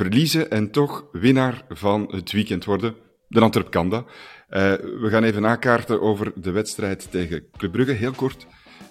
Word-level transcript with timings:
Verliezen 0.00 0.50
en 0.50 0.70
toch 0.70 1.04
winnaar 1.12 1.64
van 1.68 2.08
het 2.10 2.32
weekend 2.32 2.64
worden. 2.64 2.94
De 3.28 3.40
Antwerp 3.40 3.70
kan 3.70 3.88
dat. 3.90 4.04
Uh, 4.06 4.10
we 5.00 5.06
gaan 5.10 5.22
even 5.22 5.42
nakaarten 5.42 6.00
over 6.00 6.32
de 6.34 6.50
wedstrijd 6.50 7.10
tegen 7.10 7.44
Club 7.56 7.72
Brugge, 7.72 7.92
heel 7.92 8.12
kort. 8.12 8.46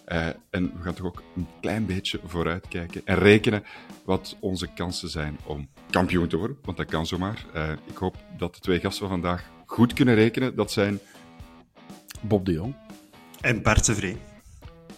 Uh, 0.08 0.27
en 0.49 0.72
we 0.76 0.82
gaan 0.82 0.94
toch 0.94 1.05
ook 1.05 1.23
een 1.35 1.48
klein 1.62 1.85
beetje 1.85 2.20
vooruitkijken 2.26 3.02
en 3.05 3.18
rekenen 3.18 3.63
wat 4.05 4.38
onze 4.40 4.68
kansen 4.76 5.09
zijn 5.09 5.38
om 5.45 5.70
kampioen 5.90 6.27
te 6.27 6.38
worden, 6.38 6.58
want 6.62 6.77
dat 6.77 6.88
kan 6.88 7.05
zomaar. 7.05 7.46
Uh, 7.55 7.71
ik 7.85 7.98
hoop 7.98 8.16
dat 8.38 8.54
de 8.54 8.60
twee 8.60 8.80
gasten 8.80 9.07
van 9.07 9.21
vandaag 9.21 9.49
goed 9.66 9.94
kunnen 9.94 10.16
rekenen. 10.16 10.55
Dat 10.55 10.71
zijn 10.71 10.99
Bob 12.21 12.46
de 12.46 12.52
Jong 12.52 12.76
en 13.41 13.62
Bart 13.62 13.85
de 13.85 13.96
Vree. 13.96 14.18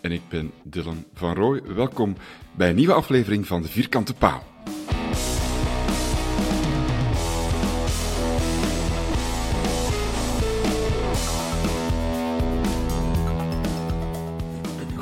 En 0.02 0.12
ik 0.12 0.22
ben 0.30 0.52
Dylan 0.64 1.06
van 1.14 1.34
Rooij. 1.34 1.62
Welkom 1.64 2.16
bij 2.56 2.70
een 2.70 2.76
nieuwe 2.76 2.94
aflevering 2.94 3.48
van 3.48 3.62
de 3.62 3.68
Vierkante 3.68 4.14
Paal. 4.14 4.50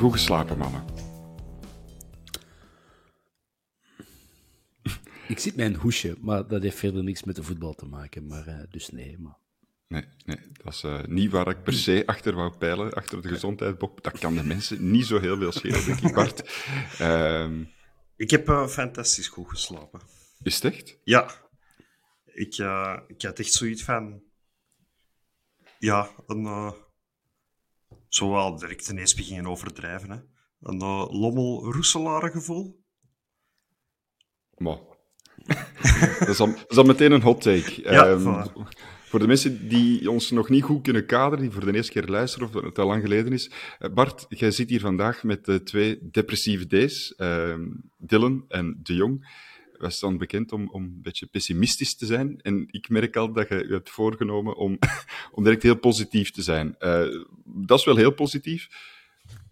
Goed 0.00 0.12
geslapen, 0.12 0.58
mannen. 0.58 0.84
Ik 5.28 5.38
zit 5.38 5.58
een 5.58 5.74
hoesje, 5.74 6.16
maar 6.20 6.48
dat 6.48 6.62
heeft 6.62 6.78
verder 6.78 7.04
niks 7.04 7.24
met 7.24 7.36
de 7.36 7.42
voetbal 7.42 7.74
te 7.74 7.86
maken. 7.86 8.26
Maar, 8.26 8.48
uh, 8.48 8.60
dus 8.70 8.90
nee, 8.90 9.18
maar... 9.18 9.36
Nee, 9.88 10.04
nee, 10.24 10.38
dat 10.52 10.72
is 10.72 10.82
uh, 10.82 11.02
niet 11.04 11.30
waar 11.30 11.48
ik 11.48 11.62
per 11.62 11.72
se 11.72 12.02
achter 12.06 12.34
wou 12.34 12.56
peilen, 12.56 12.92
achter 12.92 13.22
de 13.22 13.28
gezondheid, 13.28 13.78
Bob. 13.78 14.02
Dat 14.02 14.18
kan 14.18 14.34
de 14.34 14.44
mensen 14.44 14.90
niet 14.90 15.06
zo 15.06 15.18
heel 15.18 15.36
veel 15.36 15.52
schelen, 15.52 15.84
denk 15.84 16.00
ik, 16.00 16.14
Bart. 16.14 16.66
Uh, 17.00 17.50
ik 18.24 18.30
heb 18.30 18.48
uh, 18.48 18.66
fantastisch 18.66 19.28
goed 19.28 19.48
geslapen. 19.48 20.00
Is 20.42 20.54
het 20.54 20.64
echt? 20.64 20.98
Ja. 21.04 21.30
Ik, 22.24 22.54
ik 23.06 23.22
had 23.22 23.38
echt 23.38 23.52
zoiets 23.52 23.82
van... 23.82 24.22
Ja, 25.78 26.10
een... 26.26 26.74
zowel 28.10 28.58
direct 28.58 28.88
ineens 28.88 29.14
beginnen 29.14 29.50
overdrijven, 29.50 30.10
hè. 30.10 30.18
Een 30.60 30.78
lommel-roeselaren 31.10 32.30
gevoel. 32.30 32.84
Maar... 34.56 34.78
dat, 36.18 36.28
is 36.28 36.40
al, 36.40 36.46
dat 36.46 36.70
is 36.70 36.76
al 36.76 36.84
meteen 36.84 37.12
een 37.12 37.22
hot 37.22 37.42
take. 37.42 37.82
Ja, 37.82 38.08
um, 38.08 38.44
voor 39.10 39.18
de 39.18 39.26
mensen 39.26 39.68
die 39.68 40.10
ons 40.10 40.30
nog 40.30 40.48
niet 40.48 40.62
goed 40.62 40.82
kunnen 40.82 41.06
kaderen, 41.06 41.40
die 41.40 41.50
voor 41.50 41.64
de 41.64 41.74
eerste 41.74 41.92
keer 41.92 42.08
luisteren 42.08 42.48
of 42.48 42.54
het 42.54 42.78
al 42.78 42.86
lang 42.86 43.02
geleden 43.02 43.32
is. 43.32 43.50
Bart, 43.94 44.26
jij 44.28 44.50
zit 44.50 44.70
hier 44.70 44.80
vandaag 44.80 45.22
met 45.22 45.44
de 45.44 45.62
twee 45.62 45.98
depressieve 46.10 46.66
D's, 46.66 47.14
uh, 47.16 47.54
Dylan 47.96 48.44
en 48.48 48.80
De 48.82 48.94
Jong. 48.94 49.28
Wij 49.80 49.90
staan 49.90 50.18
bekend 50.18 50.52
om, 50.52 50.68
om 50.70 50.82
een 50.82 51.02
beetje 51.02 51.26
pessimistisch 51.26 51.96
te 51.96 52.06
zijn. 52.06 52.40
En 52.40 52.64
ik 52.70 52.88
merk 52.88 53.16
al 53.16 53.32
dat 53.32 53.48
je 53.48 53.66
hebt 53.68 53.90
voorgenomen 53.90 54.56
om, 54.56 54.78
om 55.32 55.44
direct 55.44 55.62
heel 55.62 55.78
positief 55.78 56.30
te 56.30 56.42
zijn. 56.42 56.76
Uh, 56.78 57.24
dat 57.44 57.78
is 57.78 57.84
wel 57.84 57.96
heel 57.96 58.14
positief. 58.14 58.68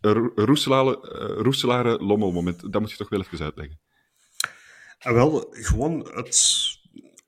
Roeselare, 0.00 1.98
lommelmoment, 1.98 2.72
dat 2.72 2.80
moet 2.80 2.90
je 2.90 2.96
toch 2.96 3.08
wel 3.08 3.20
even 3.20 3.44
uitleggen. 3.44 3.80
Ah, 4.98 5.12
wel, 5.12 5.46
gewoon 5.50 6.08
het 6.14 6.76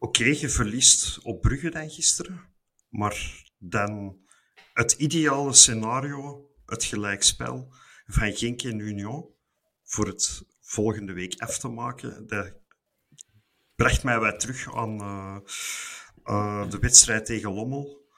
Oké, 0.03 0.25
je 0.25 0.49
verliest 0.49 1.19
op 1.23 1.41
Brugge 1.41 1.71
dan 1.71 1.91
gisteren, 1.91 2.41
maar 2.89 3.45
dan 3.59 4.19
het 4.73 4.93
ideale 4.93 5.53
scenario, 5.53 6.51
het 6.67 6.85
gelijkspel 6.85 7.75
van 8.07 8.33
Genk 8.33 8.63
en 8.63 8.79
Union, 8.79 9.35
voor 9.85 10.07
het 10.07 10.43
volgende 10.61 11.13
week 11.13 11.41
af 11.41 11.59
te 11.59 11.69
maken, 11.69 12.27
dat 12.27 12.53
bracht 13.81 14.03
mij 14.03 14.21
weer 14.21 14.39
terug 14.39 14.75
aan 14.75 15.01
uh, 15.01 15.37
uh, 16.25 16.71
de 16.71 16.79
wedstrijd 16.79 17.27
tegen 17.27 17.53
Lommel. 17.53 18.09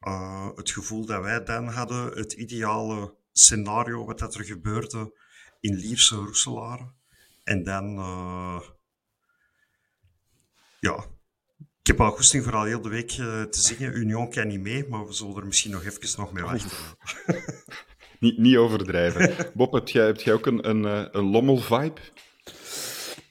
Uh, 0.00 0.48
het 0.54 0.70
gevoel 0.70 1.06
dat 1.06 1.22
wij 1.22 1.44
dan 1.44 1.68
hadden, 1.68 2.18
het 2.18 2.32
ideale 2.32 3.14
scenario, 3.32 4.04
wat 4.04 4.18
dat 4.18 4.34
er 4.34 4.44
gebeurde 4.44 5.18
in 5.60 5.74
Lierse 5.74 6.16
Roeselare. 6.16 6.92
En 7.44 7.62
dan, 7.62 7.94
ja, 10.80 11.04
ik 11.80 11.86
heb 11.86 12.00
al 12.00 12.10
goesting 12.10 12.44
voor 12.44 12.54
al 12.54 12.64
heel 12.64 12.80
de 12.80 12.88
week 12.88 13.16
uh, 13.16 13.42
te 13.42 13.60
zingen. 13.60 13.96
Union 13.96 14.30
kan 14.30 14.46
niet 14.46 14.60
mee, 14.60 14.88
maar 14.88 15.06
we 15.06 15.12
zullen 15.12 15.36
er 15.36 15.46
misschien 15.46 15.70
nog 15.70 15.84
even 15.84 16.20
nog 16.20 16.32
mee 16.32 16.44
wachten. 16.44 16.70
niet, 18.20 18.38
niet 18.38 18.56
overdrijven. 18.56 19.50
Bob, 19.54 19.72
heb 19.72 19.88
jij, 19.88 20.06
heb 20.06 20.20
jij 20.20 20.34
ook 20.34 20.46
een, 20.46 20.68
een, 20.68 20.84
eh, 20.84 21.08
een 21.10 21.24
lommel-vibe? 21.24 22.00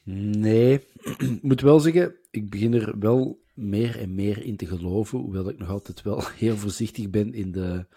Nee, 0.03 0.87
ik 1.17 1.41
moet 1.41 1.61
wel 1.61 1.79
zeggen, 1.79 2.15
ik 2.31 2.49
begin 2.49 2.73
er 2.73 2.99
wel 2.99 3.43
meer 3.53 3.99
en 3.99 4.15
meer 4.15 4.43
in 4.43 4.57
te 4.57 4.65
geloven, 4.65 5.19
hoewel 5.19 5.49
ik 5.49 5.57
nog 5.57 5.69
altijd 5.69 6.01
wel 6.01 6.27
heel 6.43 6.57
voorzichtig 6.57 7.09
ben 7.09 7.33
in, 7.33 7.51
de, 7.51 7.87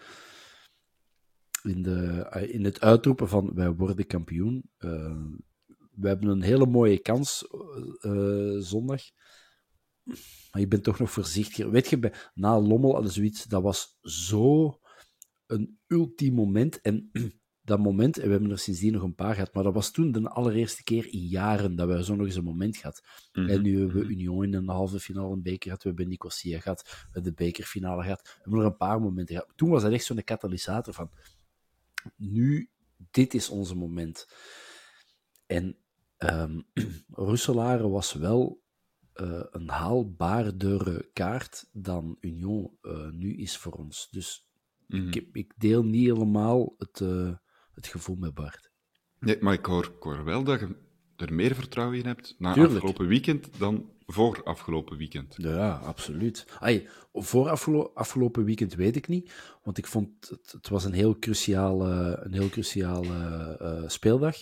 in, 1.63 1.83
de, 1.83 2.27
eh, 2.29 2.53
in 2.53 2.65
het 2.65 2.81
uitroepen 2.81 3.29
van 3.29 3.53
wij 3.53 3.71
worden 3.71 4.07
kampioen. 4.07 4.69
Uh, 4.79 5.23
we 5.91 6.07
hebben 6.07 6.29
een 6.29 6.41
hele 6.41 6.65
mooie 6.65 6.99
kans 6.99 7.47
uh, 8.01 8.57
zondag 8.57 9.01
maar 10.51 10.61
ik 10.61 10.69
ben 10.69 10.81
toch 10.81 10.99
nog 10.99 11.11
voorzichtiger. 11.11 11.71
Weet 11.71 11.87
je, 11.87 12.11
na 12.33 12.59
Lommel 12.59 12.93
hadden 12.93 13.11
zoiets, 13.11 13.43
dat 13.43 13.61
was 13.61 13.97
zo 14.01 14.79
een 15.45 15.79
ultiem 15.87 16.33
moment. 16.33 16.81
En 16.81 17.09
dat 17.69 17.79
moment, 17.79 18.17
en 18.17 18.25
we 18.25 18.31
hebben 18.31 18.51
er 18.51 18.59
sindsdien 18.59 18.93
nog 18.93 19.01
een 19.03 19.15
paar 19.15 19.33
gehad, 19.33 19.53
maar 19.53 19.63
dat 19.63 19.73
was 19.73 19.91
toen 19.91 20.11
de 20.11 20.29
allereerste 20.29 20.83
keer 20.83 21.13
in 21.13 21.27
jaren 21.27 21.75
dat 21.75 21.87
we 21.87 22.03
zo 22.03 22.15
nog 22.15 22.25
eens 22.25 22.35
een 22.35 22.43
moment 22.43 22.77
gehad. 22.77 23.03
Mhm. 23.33 23.49
En 23.49 23.61
nu 23.61 23.77
hebben 23.77 23.95
we 23.95 24.03
mhm. 24.03 24.11
Union 24.11 24.43
in 24.43 24.53
een 24.53 24.69
halve 24.69 24.99
finale 24.99 25.33
een 25.33 25.41
beker 25.41 25.63
gehad, 25.63 25.83
we 25.83 25.89
hebben 25.89 26.07
Nicosia 26.07 26.59
gehad, 26.59 26.81
we 26.83 27.11
hebben 27.11 27.23
de 27.23 27.43
bekerfinale 27.43 28.03
gehad. 28.03 28.21
We 28.21 28.41
hebben 28.41 28.59
er 28.59 28.65
een 28.65 28.77
paar 28.77 29.01
momenten 29.01 29.35
gehad. 29.35 29.53
Toen 29.55 29.69
was 29.69 29.81
dat 29.81 29.91
echt 29.91 30.05
zo'n 30.05 30.23
katalysator 30.23 30.93
van, 30.93 31.11
nu, 32.15 32.69
dit 33.11 33.33
is 33.33 33.49
onze 33.49 33.75
moment. 33.75 34.27
En 35.45 35.77
um, 36.17 36.65
Russelaren 37.07 37.89
was 37.89 38.13
wel 38.13 38.61
uh, 39.15 39.43
een 39.51 39.69
haalbaardere 39.69 41.09
kaart 41.13 41.69
dan 41.71 42.17
Union 42.19 42.77
uh, 42.81 43.09
nu 43.09 43.35
is 43.35 43.57
voor 43.57 43.73
ons. 43.73 44.07
Dus 44.11 44.49
mm. 44.87 45.07
ik, 45.07 45.29
ik, 45.31 45.53
deel 45.57 45.83
niet 45.83 46.05
helemaal 46.05 46.75
het, 46.77 46.99
uh, 46.99 47.35
het 47.79 47.87
gevoel 47.87 48.15
met 48.15 48.33
Bart. 48.33 48.71
Nee, 49.19 49.37
maar 49.39 49.53
ik 49.53 49.65
hoor, 49.65 49.85
ik 49.85 50.03
hoor 50.03 50.23
wel 50.23 50.43
dat 50.43 50.59
je 50.59 50.75
er 51.15 51.33
meer 51.33 51.55
vertrouwen 51.55 51.97
in 51.97 52.05
hebt 52.05 52.35
na 52.37 52.53
Tuurlijk. 52.53 52.75
afgelopen 52.75 53.07
weekend 53.07 53.49
dan 53.57 53.89
voor 54.05 54.43
afgelopen 54.43 54.97
weekend. 54.97 55.33
Ja, 55.37 55.71
absoluut. 55.71 56.45
Ay, 56.59 56.87
voor 57.13 57.49
afgelo 57.49 57.91
afgelopen 57.93 58.43
weekend 58.43 58.73
weet 58.73 58.95
ik 58.95 59.07
niet, 59.07 59.33
want 59.63 59.77
ik 59.77 59.87
vond 59.87 60.29
het, 60.29 60.51
het 60.51 60.69
was 60.69 60.83
een 60.83 60.93
heel 60.93 61.19
cruciale, 61.19 62.19
een 62.23 62.33
heel 62.33 62.49
cruciale 62.49 63.57
uh, 63.61 63.89
speeldag. 63.89 64.35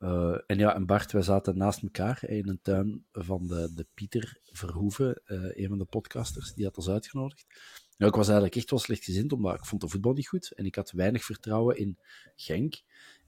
Uh, 0.00 0.38
en 0.46 0.58
ja, 0.58 0.74
en 0.74 0.86
Bart, 0.86 1.12
wij 1.12 1.22
zaten 1.22 1.56
naast 1.56 1.82
elkaar 1.82 2.28
in 2.28 2.48
een 2.48 2.60
tuin 2.62 3.04
van 3.12 3.46
de, 3.46 3.70
de 3.74 3.86
Pieter 3.94 4.38
Verhoeven, 4.42 5.22
uh, 5.26 5.56
een 5.56 5.68
van 5.68 5.78
de 5.78 5.84
podcasters, 5.84 6.54
die 6.54 6.64
had 6.64 6.76
ons 6.76 6.88
uitgenodigd. 6.88 7.46
Ja, 7.96 8.06
ik 8.06 8.14
was 8.14 8.26
eigenlijk 8.26 8.56
echt 8.56 8.70
wel 8.70 8.78
slechtgezind, 8.78 9.32
omdat 9.32 9.54
ik 9.54 9.64
vond 9.64 9.80
de 9.80 9.88
voetbal 9.88 10.12
niet 10.12 10.28
goed 10.28 10.52
en 10.52 10.64
ik 10.64 10.74
had 10.74 10.90
weinig 10.90 11.24
vertrouwen 11.24 11.76
in 11.76 11.98
Genk. 12.34 12.74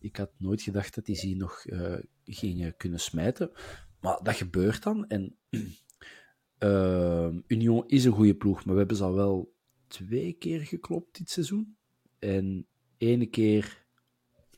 Ik 0.01 0.17
had 0.17 0.31
nooit 0.37 0.63
gedacht 0.63 0.95
dat 0.95 1.05
die 1.07 1.17
ze 1.17 1.29
nog 1.29 1.65
uh, 1.67 1.99
gingen 2.25 2.77
kunnen 2.77 3.01
smijten. 3.01 3.51
Maar 4.01 4.19
dat 4.23 4.35
gebeurt 4.35 4.83
dan. 4.83 5.07
En 5.07 5.37
Union 7.47 7.85
is 7.87 8.05
een 8.05 8.13
goede 8.13 8.35
ploeg, 8.35 8.65
maar 8.65 8.73
we 8.73 8.79
hebben 8.79 8.97
ze 8.97 9.05
al 9.05 9.15
wel 9.15 9.55
twee 9.87 10.33
keer 10.33 10.61
geklopt 10.61 11.19
dit 11.19 11.31
seizoen. 11.31 11.77
En 12.19 12.67
ene 12.99 13.27
keer 13.27 13.87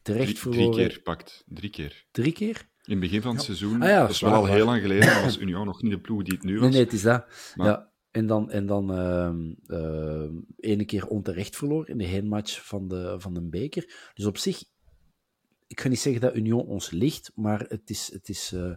terecht 0.02 0.24
drie, 0.24 0.38
verloren. 0.38 0.72
Drie 0.72 0.86
keer 0.88 1.00
pakt. 1.00 1.44
Drie 1.46 1.70
keer. 1.70 2.06
Drie 2.10 2.32
keer? 2.32 2.68
In 2.84 2.92
het 2.92 3.00
begin 3.00 3.22
van 3.22 3.34
het 3.34 3.44
seizoen. 3.44 3.82
Ah, 3.82 3.88
ja, 3.88 4.00
dat 4.00 4.10
is 4.10 4.20
wel 4.20 4.32
al 4.32 4.46
heel 4.46 4.64
lang 4.64 4.80
geleden. 4.80 5.22
was 5.22 5.38
Union 5.38 5.66
nog 5.66 5.82
niet 5.82 5.92
de 5.92 6.00
ploeg 6.00 6.22
die 6.22 6.34
het 6.34 6.42
nu 6.42 6.52
was. 6.52 6.62
Nee, 6.62 6.70
nee, 6.70 6.84
het 6.84 6.92
is 6.92 7.02
dat. 7.02 7.52
Ja. 7.54 7.89
En 8.10 8.26
dan, 8.26 8.50
en 8.50 8.66
dan 8.66 8.98
uh, 8.98 9.78
uh, 9.78 10.30
ene 10.56 10.84
keer 10.84 11.06
onterecht 11.06 11.56
verloren 11.56 11.88
in 11.88 11.98
de 11.98 12.04
heenmatch 12.04 12.66
van 12.66 12.88
de, 12.88 13.14
van 13.18 13.34
de 13.34 13.48
beker. 13.48 14.10
Dus 14.14 14.24
op 14.24 14.36
zich, 14.36 14.64
ik 15.66 15.80
ga 15.80 15.88
niet 15.88 16.00
zeggen 16.00 16.20
dat 16.20 16.36
Union 16.36 16.66
ons 16.66 16.90
ligt, 16.90 17.32
maar 17.34 17.60
het 17.68 17.90
is, 17.90 18.12
het 18.12 18.28
is, 18.28 18.52
uh, 18.52 18.74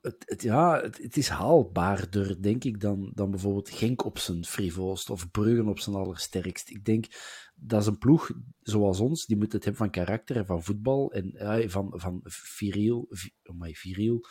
het, 0.00 0.22
het, 0.26 0.42
ja, 0.42 0.80
het, 0.80 1.16
is 1.16 1.28
haalbaarder, 1.28 2.42
denk 2.42 2.64
ik, 2.64 2.80
dan, 2.80 3.10
dan 3.14 3.30
bijvoorbeeld 3.30 3.70
Genk 3.70 4.04
op 4.04 4.18
zijn 4.18 4.44
frivolst 4.44 5.10
of 5.10 5.30
Bruggen 5.30 5.68
op 5.68 5.78
zijn 5.78 5.96
allersterkst. 5.96 6.70
Ik 6.70 6.84
denk 6.84 7.06
dat 7.54 7.80
is 7.80 7.86
een 7.86 7.98
ploeg 7.98 8.30
zoals 8.60 9.00
ons, 9.00 9.26
die 9.26 9.36
moet 9.36 9.52
het 9.52 9.64
hebben 9.64 9.82
van 9.82 9.90
karakter 9.90 10.36
en 10.36 10.46
van 10.46 10.62
voetbal 10.62 11.12
en 11.12 11.34
uh, 11.34 11.68
van, 11.68 11.92
van 11.94 12.20
viriel, 12.24 13.08
oh 13.42 13.66
viriel 13.72 14.26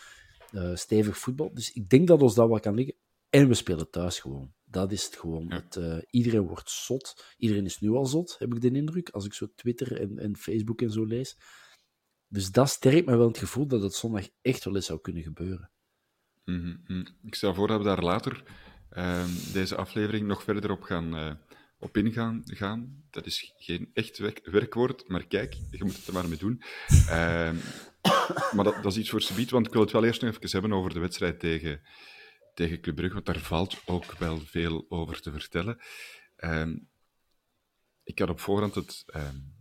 uh, 0.51 0.75
stevig 0.75 1.17
voetbal. 1.17 1.53
Dus 1.53 1.71
ik 1.71 1.89
denk 1.89 2.07
dat 2.07 2.21
ons 2.21 2.35
dat 2.35 2.47
wel 2.47 2.59
kan 2.59 2.75
liggen. 2.75 2.95
En 3.31 3.47
we 3.47 3.53
spelen 3.53 3.89
thuis 3.89 4.19
gewoon. 4.19 4.53
Dat 4.63 4.91
is 4.91 5.05
het 5.05 5.15
gewoon. 5.15 5.45
Ja. 5.47 5.55
Het, 5.55 5.75
uh, 5.75 5.97
iedereen 6.09 6.47
wordt 6.47 6.69
zot. 6.69 7.33
Iedereen 7.37 7.65
is 7.65 7.79
nu 7.79 7.89
al 7.89 8.05
zot, 8.05 8.35
heb 8.39 8.53
ik 8.53 8.61
de 8.61 8.71
indruk, 8.71 9.09
als 9.09 9.25
ik 9.25 9.33
zo 9.33 9.47
Twitter 9.55 9.99
en, 9.99 10.17
en 10.17 10.37
Facebook 10.37 10.81
en 10.81 10.91
zo 10.91 11.05
lees. 11.05 11.37
Dus 12.27 12.51
dat 12.51 12.69
sterkt 12.69 13.05
me 13.05 13.17
wel 13.17 13.27
het 13.27 13.37
gevoel 13.37 13.67
dat 13.67 13.81
het 13.81 13.93
zondag 13.93 14.27
echt 14.41 14.63
wel 14.63 14.75
eens 14.75 14.85
zou 14.85 15.01
kunnen 15.01 15.23
gebeuren. 15.23 15.71
Mm 16.45 16.81
-hmm. 16.85 17.07
Ik 17.23 17.35
stel 17.35 17.53
voor 17.53 17.67
dat 17.67 17.77
we 17.77 17.83
daar 17.83 18.03
later 18.03 18.43
uh, 18.93 19.25
deze 19.53 19.75
aflevering 19.75 20.27
nog 20.27 20.43
verder 20.43 20.71
op 20.71 20.81
gaan 20.81 21.15
uh, 21.15 21.33
op 21.79 21.97
ingaan. 21.97 22.41
Gaan. 22.45 23.03
Dat 23.09 23.25
is 23.25 23.53
geen 23.57 23.89
echt 23.93 24.17
werk 24.17 24.39
werkwoord, 24.43 25.07
maar 25.07 25.27
kijk, 25.27 25.53
je 25.71 25.83
moet 25.83 25.95
het 25.95 26.07
er 26.07 26.13
maar 26.13 26.29
mee 26.29 26.37
doen. 26.37 26.61
Ehm, 27.07 27.55
maar 28.55 28.63
dat, 28.63 28.83
dat, 28.83 28.91
is 28.91 28.97
iets 28.97 29.09
voor 29.09 29.21
subiet, 29.21 29.49
want 29.49 29.65
ik 29.67 29.73
wil 29.73 29.81
het 29.81 29.91
wel 29.91 30.03
eerst 30.03 30.21
nog 30.21 30.35
even 30.35 30.49
hebben 30.51 30.77
over 30.77 30.93
de 30.93 30.99
wedstrijd 30.99 31.39
tegen, 31.39 31.81
tegen 32.53 32.81
Club 32.81 32.95
Brugge, 32.95 33.13
want 33.13 33.25
daar 33.25 33.39
valt 33.39 33.81
ook 33.86 34.12
wel 34.12 34.39
veel 34.39 34.86
over 34.89 35.21
te 35.21 35.31
vertellen. 35.31 35.80
Um, 36.38 36.89
ik 38.03 38.19
had 38.19 38.30
op 38.30 38.39
voorhand 38.39 38.75
het 38.75 39.03
um, 39.15 39.56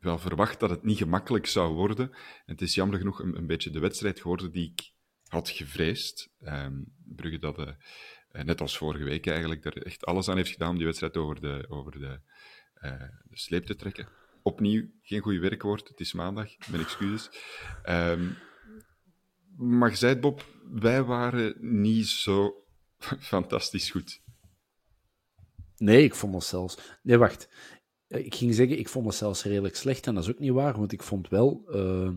wel 0.00 0.18
verwacht 0.18 0.60
dat 0.60 0.70
het 0.70 0.82
niet 0.82 0.98
gemakkelijk 0.98 1.46
zou 1.46 1.74
worden. 1.74 2.10
En 2.10 2.52
het 2.52 2.60
is 2.62 2.74
jammer 2.74 2.98
genoeg 2.98 3.20
een, 3.20 3.36
een 3.36 3.46
beetje 3.46 3.70
de 3.70 3.78
wedstrijd 3.78 4.20
geworden 4.20 4.52
die 4.52 4.70
ik 4.70 4.92
had 5.28 5.48
gevreesd. 5.48 6.30
Um, 6.40 6.94
Brugge 7.04 7.38
dat, 7.38 7.58
uh, 7.58 7.68
net 8.30 8.60
als 8.60 8.76
vorige 8.76 9.04
week 9.04 9.26
eigenlijk, 9.26 9.64
er 9.64 9.86
echt 9.86 10.04
alles 10.04 10.28
aan 10.28 10.36
heeft 10.36 10.50
gedaan 10.50 10.70
om 10.70 10.76
die 10.76 10.86
wedstrijd 10.86 11.16
over 11.16 11.40
de, 11.40 11.66
over 11.68 11.92
de, 11.92 12.20
uh, 12.82 13.00
de 13.24 13.38
sleep 13.38 13.64
te 13.64 13.76
trekken. 13.76 14.08
Opnieuw, 14.42 14.88
geen 15.02 15.20
goed 15.20 15.38
werkwoord, 15.38 15.88
het 15.88 16.00
is 16.00 16.12
maandag, 16.12 16.48
mijn 16.70 16.82
excuses. 16.82 17.30
Maar 19.56 19.90
je 19.90 19.96
zei 19.96 20.16
Bob, 20.16 20.44
wij 20.70 21.02
waren 21.02 21.54
niet 21.80 22.06
zo 22.06 22.64
fantastisch 23.34 23.90
goed. 23.90 24.22
Nee, 25.76 26.04
ik 26.04 26.14
vond 26.14 26.34
ons 26.34 26.48
zelfs... 26.48 26.78
Nee, 27.02 27.18
wacht. 27.18 27.48
Ik 28.06 28.34
ging 28.34 28.54
zeggen, 28.54 28.78
ik 28.78 28.88
vond 28.88 29.06
het 29.06 29.14
zelfs 29.14 29.44
redelijk 29.44 29.76
slecht. 29.76 30.06
En 30.06 30.14
dat 30.14 30.24
is 30.24 30.30
ook 30.30 30.38
niet 30.38 30.52
waar, 30.52 30.78
want 30.78 30.92
ik 30.92 31.02
vond 31.02 31.28
wel... 31.28 31.64
Uh, 31.68 32.10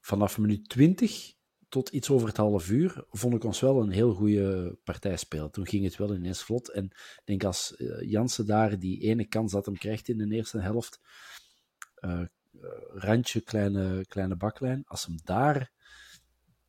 vanaf 0.00 0.38
minuut 0.38 0.68
20 0.68 1.36
tot 1.68 1.88
iets 1.88 2.10
over 2.10 2.28
het 2.28 2.36
half 2.36 2.70
uur 2.70 3.04
vond 3.10 3.34
ik 3.34 3.44
ons 3.44 3.60
wel 3.60 3.80
een 3.80 3.90
heel 3.90 4.14
goede 4.14 4.78
partij 4.84 5.16
spelen. 5.16 5.50
Toen 5.50 5.66
ging 5.66 5.84
het 5.84 5.96
wel 5.96 6.14
ineens 6.14 6.42
vlot. 6.42 6.70
En 6.70 6.84
ik 6.84 7.22
denk 7.24 7.44
als 7.44 7.74
uh, 7.78 8.10
Jansen 8.10 8.46
daar 8.46 8.78
die 8.78 9.00
ene 9.00 9.26
kans 9.26 9.52
dat 9.52 9.66
hem 9.66 9.78
krijgt 9.78 10.08
in 10.08 10.18
de 10.18 10.34
eerste 10.34 10.60
helft... 10.60 11.00
Randje, 12.92 13.40
kleine, 13.40 14.06
kleine 14.06 14.36
baklijn. 14.36 14.82
Als 14.86 15.06
hem 15.06 15.16
daar 15.24 15.72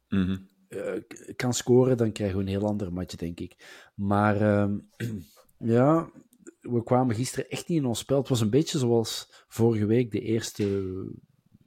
-hmm. 0.09 0.47
uh, 0.69 1.35
kan 1.35 1.53
scoren, 1.53 1.97
dan 1.97 2.11
krijgen 2.11 2.37
we 2.37 2.43
een 2.43 2.49
heel 2.49 2.67
ander 2.67 2.93
match, 2.93 3.15
denk 3.15 3.39
ik. 3.39 3.55
Maar 3.95 4.41
uh, 4.41 4.75
ja, 5.75 6.11
we 6.61 6.83
kwamen 6.83 7.15
gisteren 7.15 7.49
echt 7.49 7.67
niet 7.67 7.77
in 7.77 7.85
ons 7.85 7.99
spel. 7.99 8.17
Het 8.17 8.29
was 8.29 8.41
een 8.41 8.49
beetje 8.49 8.77
zoals 8.77 9.43
vorige 9.47 9.85
week 9.85 10.11
de 10.11 10.21
eerste, 10.21 10.63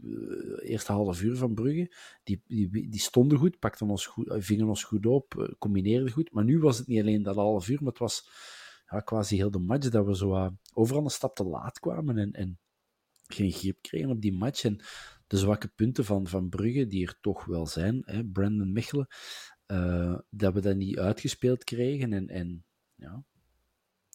uh, 0.03 0.71
eerste 0.71 0.93
half 0.93 1.23
uur 1.23 1.37
van 1.37 1.55
Brugge. 1.55 1.94
Die, 2.25 2.43
die, 2.47 2.89
die 2.89 3.00
stonden 3.00 3.39
goed, 3.39 3.59
pakten 3.59 3.89
ons 3.89 4.06
goed, 4.06 4.35
vingen 4.37 4.69
ons 4.69 4.85
goed 4.85 5.06
op, 5.06 5.55
combineerden 5.59 6.11
goed. 6.11 6.33
Maar 6.33 6.45
nu 6.45 6.59
was 6.59 6.79
het 6.79 6.87
niet 6.87 7.00
alleen 7.00 7.23
dat 7.23 7.37
half 7.37 7.69
uur, 7.69 7.79
maar 7.79 7.91
het 7.91 7.99
was 7.99 8.29
ja, 8.91 9.00
quasi 9.00 9.37
heel 9.37 9.50
de 9.50 9.59
match 9.59 9.88
dat 9.88 10.06
we 10.06 10.17
zo 10.17 10.50
overal 10.75 11.05
een 11.05 11.11
stap 11.11 11.35
te 11.35 11.45
laat 11.45 11.79
kwamen 11.79 12.19
en, 12.19 12.33
en 12.33 12.59
geen 13.27 13.53
grip 13.53 13.79
kregen 13.81 14.11
op 14.11 14.21
die 14.21 14.33
match. 14.33 14.65
En 14.65 14.81
de 15.32 15.38
zwakke 15.38 15.69
punten 15.69 16.05
van, 16.05 16.26
van 16.26 16.49
Brugge, 16.49 16.87
die 16.87 17.06
er 17.06 17.19
toch 17.20 17.44
wel 17.44 17.67
zijn, 17.67 18.02
hè, 18.05 18.25
Brandon 18.25 18.73
Mechelen, 18.73 19.06
uh, 19.67 20.19
dat 20.31 20.55
we 20.55 20.61
dat 20.61 20.76
niet 20.76 20.99
uitgespeeld 20.99 21.64
kregen. 21.64 22.12
En, 22.12 22.29
en 22.29 22.64
ja, 22.94 23.25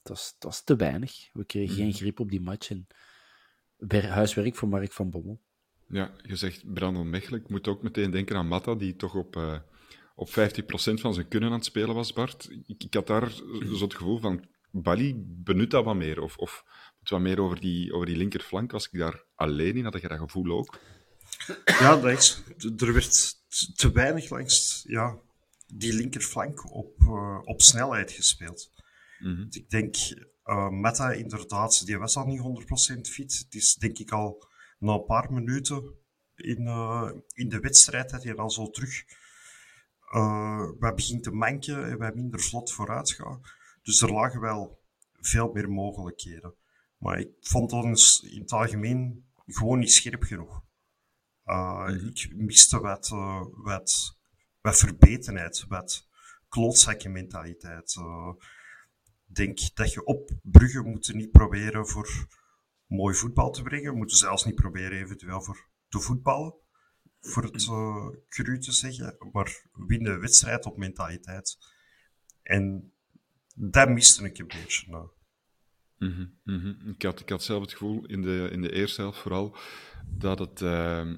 dat 0.03 0.35
was 0.39 0.63
te 0.63 0.75
weinig. 0.75 1.29
We 1.33 1.45
kregen 1.45 1.75
geen 1.75 1.93
grip 1.93 2.19
op 2.19 2.29
die 2.29 2.41
match. 2.41 2.69
En 2.69 2.87
huiswerk 3.89 4.55
voor 4.55 4.67
Mark 4.67 4.91
van 4.91 5.09
Bommel. 5.09 5.41
Ja, 5.87 6.13
je 6.21 6.35
zegt 6.35 6.73
Brandon 6.73 7.09
Mechelen. 7.09 7.39
Ik 7.41 7.49
moet 7.49 7.67
ook 7.67 7.83
meteen 7.83 8.11
denken 8.11 8.35
aan 8.35 8.47
Matta, 8.47 8.75
die 8.75 8.95
toch 8.95 9.15
op, 9.15 9.35
uh, 9.35 9.59
op 10.15 10.29
50% 10.29 10.31
van 10.93 11.13
zijn 11.13 11.27
kunnen 11.27 11.49
aan 11.49 11.55
het 11.55 11.65
spelen 11.65 11.95
was, 11.95 12.13
Bart. 12.13 12.49
Ik, 12.65 12.83
ik 12.83 12.93
had 12.93 13.07
daar 13.07 13.31
zo 13.31 13.83
het 13.83 13.95
gevoel 13.95 14.19
van, 14.19 14.45
Bali 14.71 15.13
benut 15.25 15.71
dat 15.71 15.85
wat 15.85 15.95
meer. 15.95 16.21
Of, 16.21 16.37
of 16.37 16.65
wat 16.99 17.19
meer 17.19 17.39
over 17.39 17.59
die, 17.59 17.93
over 17.93 18.05
die 18.05 18.17
linkerflank. 18.17 18.71
Was 18.71 18.89
ik 18.89 18.99
daar 18.99 19.23
alleen 19.35 19.75
in? 19.75 19.83
Had 19.83 20.01
je 20.01 20.07
dat 20.07 20.17
gevoel 20.17 20.51
ook? 20.51 20.79
Ja, 21.65 21.95
dat 21.95 22.11
is, 22.11 22.43
er 22.77 22.93
werd 22.93 23.35
te 23.75 23.91
weinig 23.91 24.29
langs 24.29 24.83
ja, 24.87 25.17
die 25.73 25.93
linkerflank 25.93 26.73
op, 26.73 26.99
uh, 26.99 27.39
op 27.43 27.61
snelheid 27.61 28.11
gespeeld. 28.11 28.71
Mm 29.19 29.35
-hmm. 29.35 29.47
Ik 29.49 29.69
denk, 29.69 29.95
uh, 30.45 30.69
Meta 30.69 31.11
inderdaad, 31.11 31.85
die 31.85 31.97
was 31.97 32.15
al 32.15 32.25
niet 32.25 32.41
100% 32.97 33.09
fit. 33.09 33.37
Het 33.37 33.55
is 33.55 33.75
denk 33.75 33.97
ik 33.97 34.11
al 34.11 34.47
na 34.79 34.93
een 34.93 35.05
paar 35.05 35.33
minuten 35.33 35.83
in, 36.35 36.61
uh, 36.61 37.11
in 37.33 37.49
de 37.49 37.59
wedstrijd 37.59 38.09
dat 38.09 38.23
hij 38.23 38.33
dan 38.33 38.49
zo 38.49 38.69
terug 38.69 39.03
uh, 40.15 40.69
wij 40.79 40.93
begint 40.93 41.23
te 41.23 41.31
manken 41.31 41.89
en 41.89 41.97
wij 41.97 42.11
minder 42.15 42.39
vlot 42.39 42.71
vooruit 42.71 43.11
gaan. 43.11 43.41
Dus 43.83 44.01
er 44.01 44.13
lagen 44.13 44.41
wel 44.41 44.81
veel 45.13 45.51
meer 45.53 45.69
mogelijkheden. 45.69 46.53
Maar 46.97 47.19
ik 47.19 47.29
vond 47.39 47.71
ons 47.71 48.21
in 48.29 48.41
het 48.41 48.51
algemeen 48.51 49.25
gewoon 49.45 49.79
niet 49.79 49.91
scherp 49.91 50.23
genoeg. 50.23 50.65
Mm 51.47 51.97
-hmm. 51.97 52.07
Ik 52.07 52.33
miste 52.35 52.79
wat, 52.79 53.09
uh, 53.13 53.41
wat, 53.51 54.17
wat 54.61 54.77
verbetenheid, 54.77 55.65
wat 55.67 56.07
klootzakkenmentaliteit. 56.49 57.95
Uh, 57.99 58.33
denk 59.25 59.75
dat 59.75 59.93
je 59.93 60.03
op 60.03 60.31
Brugge 60.41 60.81
moet 60.81 61.13
niet 61.13 61.31
proberen 61.31 61.87
voor 61.87 62.27
mooi 62.85 63.15
voetbal 63.15 63.51
te 63.51 63.61
brengen. 63.61 63.91
We 63.91 63.97
moeten 63.97 64.17
zelfs 64.17 64.45
niet 64.45 64.55
proberen 64.55 64.99
eventueel 64.99 65.41
voor 65.41 65.67
te 65.87 65.99
voetballen. 65.99 66.53
Voor 67.19 67.43
het 67.43 67.63
uh, 67.63 68.07
cru 68.27 68.59
te 68.59 68.71
zeggen. 68.71 69.17
Maar 69.31 69.65
winnen 69.73 70.19
wedstrijd 70.19 70.65
op 70.65 70.77
mentaliteit. 70.77 71.57
En 72.43 72.93
dat 73.55 73.89
miste 73.89 74.25
ik 74.25 74.37
een 74.37 74.47
beetje. 74.47 74.89
Nou. 74.89 75.09
Mm 75.97 76.11
-hmm, 76.11 76.39
mm 76.43 76.59
-hmm. 76.59 76.89
Ik, 76.89 77.01
had, 77.01 77.19
ik 77.19 77.29
had 77.29 77.43
zelf 77.43 77.61
het 77.61 77.71
gevoel, 77.71 78.05
in 78.05 78.21
de, 78.21 78.49
in 78.51 78.61
de 78.61 78.71
eerste 78.71 79.01
helft 79.01 79.19
vooral, 79.19 79.57
dat 80.07 80.39
het 80.39 80.61
uh, 80.61 81.17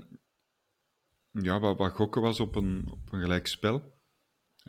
ja, 1.32 1.60
wat, 1.60 1.78
wat 1.78 1.94
gokken 1.94 2.22
was 2.22 2.40
op 2.40 2.56
een, 2.56 2.88
op 2.92 3.12
een 3.12 3.22
gelijk 3.22 3.48
spel. 3.48 3.98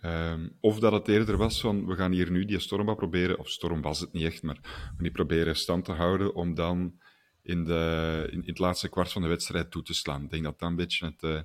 Um, 0.04 0.56
of 0.60 0.78
dat 0.78 0.92
het 0.92 1.08
eerder 1.08 1.36
was 1.36 1.60
van, 1.60 1.86
we 1.86 1.94
gaan 1.94 2.12
hier 2.12 2.30
nu 2.30 2.44
die 2.44 2.58
stormba 2.58 2.94
proberen, 2.94 3.38
of 3.38 3.48
storm 3.48 3.82
was 3.82 4.00
het 4.00 4.12
niet 4.12 4.24
echt, 4.24 4.42
maar 4.42 4.90
we 4.96 5.02
die 5.02 5.12
proberen 5.12 5.56
stand 5.56 5.84
te 5.84 5.92
houden 5.92 6.34
om 6.34 6.54
dan 6.54 7.00
in, 7.42 7.64
de, 7.64 8.26
in, 8.30 8.42
in 8.42 8.48
het 8.48 8.58
laatste 8.58 8.88
kwart 8.88 9.12
van 9.12 9.22
de 9.22 9.28
wedstrijd 9.28 9.70
toe 9.70 9.82
te 9.82 9.94
slaan. 9.94 10.24
Ik 10.24 10.30
denk 10.30 10.44
dat 10.44 10.58
dat 10.58 10.68
een 10.68 10.76
beetje 10.76 11.06
het, 11.06 11.22
uh, 11.22 11.40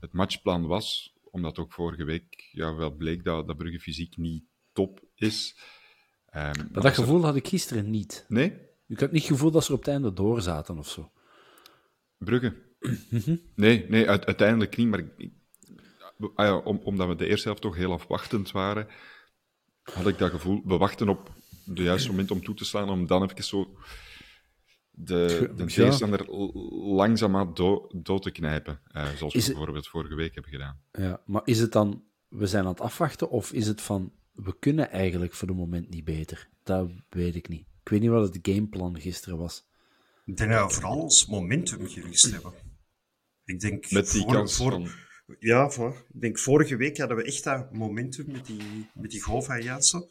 het 0.00 0.12
matchplan 0.12 0.66
was, 0.66 1.14
omdat 1.30 1.58
ook 1.58 1.72
vorige 1.72 2.04
week 2.04 2.48
ja, 2.52 2.74
wel 2.74 2.90
bleek 2.90 3.24
dat, 3.24 3.46
dat 3.46 3.56
Brugge 3.56 3.80
fysiek 3.80 4.16
niet 4.16 4.44
top 4.72 5.00
is. 5.14 5.56
Um, 6.34 6.42
maar 6.42 6.82
dat 6.82 6.94
gevoel 6.94 7.18
er... 7.18 7.24
had 7.24 7.36
ik 7.36 7.48
gisteren 7.48 7.90
niet. 7.90 8.24
Nee? 8.28 8.58
Ik 8.86 9.00
had 9.00 9.12
niet 9.12 9.22
het 9.22 9.30
gevoel 9.30 9.50
dat 9.50 9.64
ze 9.64 9.68
er 9.68 9.74
op 9.74 9.84
het 9.84 9.92
einde 9.92 10.12
door 10.12 10.42
zaten 10.42 10.78
of 10.78 10.88
zo. 10.88 11.12
Brugge? 12.18 12.73
Nee, 13.54 13.86
nee 13.88 14.08
uit, 14.08 14.26
uiteindelijk 14.26 14.76
niet. 14.76 14.88
Maar 14.88 14.98
ik, 14.98 15.32
ah 16.34 16.46
ja, 16.46 16.56
om, 16.56 16.80
omdat 16.84 17.08
we 17.08 17.14
de 17.14 17.26
eerste 17.26 17.48
helft 17.48 17.62
toch 17.62 17.76
heel 17.76 17.92
afwachtend 17.92 18.50
waren, 18.50 18.86
had 19.82 20.06
ik 20.06 20.18
dat 20.18 20.30
gevoel. 20.30 20.62
We 20.64 20.76
wachten 20.76 21.08
op 21.08 21.34
het 21.66 21.78
juiste 21.78 22.08
moment 22.08 22.30
om 22.30 22.44
toe 22.44 22.54
te 22.54 22.64
slaan, 22.64 22.88
om 22.88 23.06
dan 23.06 23.22
even 23.22 23.44
zo 23.44 23.76
de, 24.90 25.50
de 25.56 25.64
tegenstander 25.64 26.20
ja. 26.20 26.50
langzaamaan 26.94 27.54
do, 27.54 27.88
dood 27.92 28.22
te 28.22 28.30
knijpen. 28.30 28.80
Uh, 28.92 29.08
zoals 29.16 29.34
we 29.34 29.38
het... 29.38 29.48
bijvoorbeeld 29.48 29.88
vorige 29.88 30.14
week 30.14 30.34
hebben 30.34 30.52
gedaan. 30.52 30.80
Ja, 30.92 31.22
maar 31.26 31.42
is 31.44 31.58
het 31.58 31.72
dan, 31.72 32.04
we 32.28 32.46
zijn 32.46 32.64
aan 32.64 32.70
het 32.70 32.80
afwachten, 32.80 33.30
of 33.30 33.52
is 33.52 33.66
het 33.66 33.80
van, 33.80 34.12
we 34.32 34.58
kunnen 34.58 34.90
eigenlijk 34.90 35.34
voor 35.34 35.48
het 35.48 35.56
moment 35.56 35.90
niet 35.90 36.04
beter? 36.04 36.48
Dat 36.62 36.90
weet 37.08 37.34
ik 37.34 37.48
niet. 37.48 37.66
Ik 37.82 37.88
weet 37.88 38.00
niet 38.00 38.10
wat 38.10 38.34
het 38.34 38.48
gameplan 38.48 39.00
gisteren 39.00 39.38
was. 39.38 39.66
Ik 40.24 40.36
denk 40.36 40.50
dat 40.50 40.68
we 40.68 40.74
vooral 40.74 41.00
ons 41.00 41.26
momentum 41.26 41.88
gerust 41.88 42.32
hebben. 42.32 42.52
Ik 43.44 43.60
denk 43.60 43.90
met 43.90 44.10
die 44.10 44.22
voor, 44.22 44.32
kans 44.32 44.56
voor, 44.56 44.70
van... 44.70 44.88
Ja, 45.38 45.70
voor, 45.70 46.06
ik 46.14 46.20
denk 46.20 46.38
vorige 46.38 46.76
week 46.76 46.98
hadden 46.98 47.16
we 47.16 47.24
echt 47.24 47.44
dat 47.44 47.72
momentum 47.72 48.32
met 48.32 48.46
die, 48.46 48.90
met 48.94 49.10
die 49.10 49.22
goal 49.22 49.42
van 49.42 49.62
Jansen. 49.62 50.06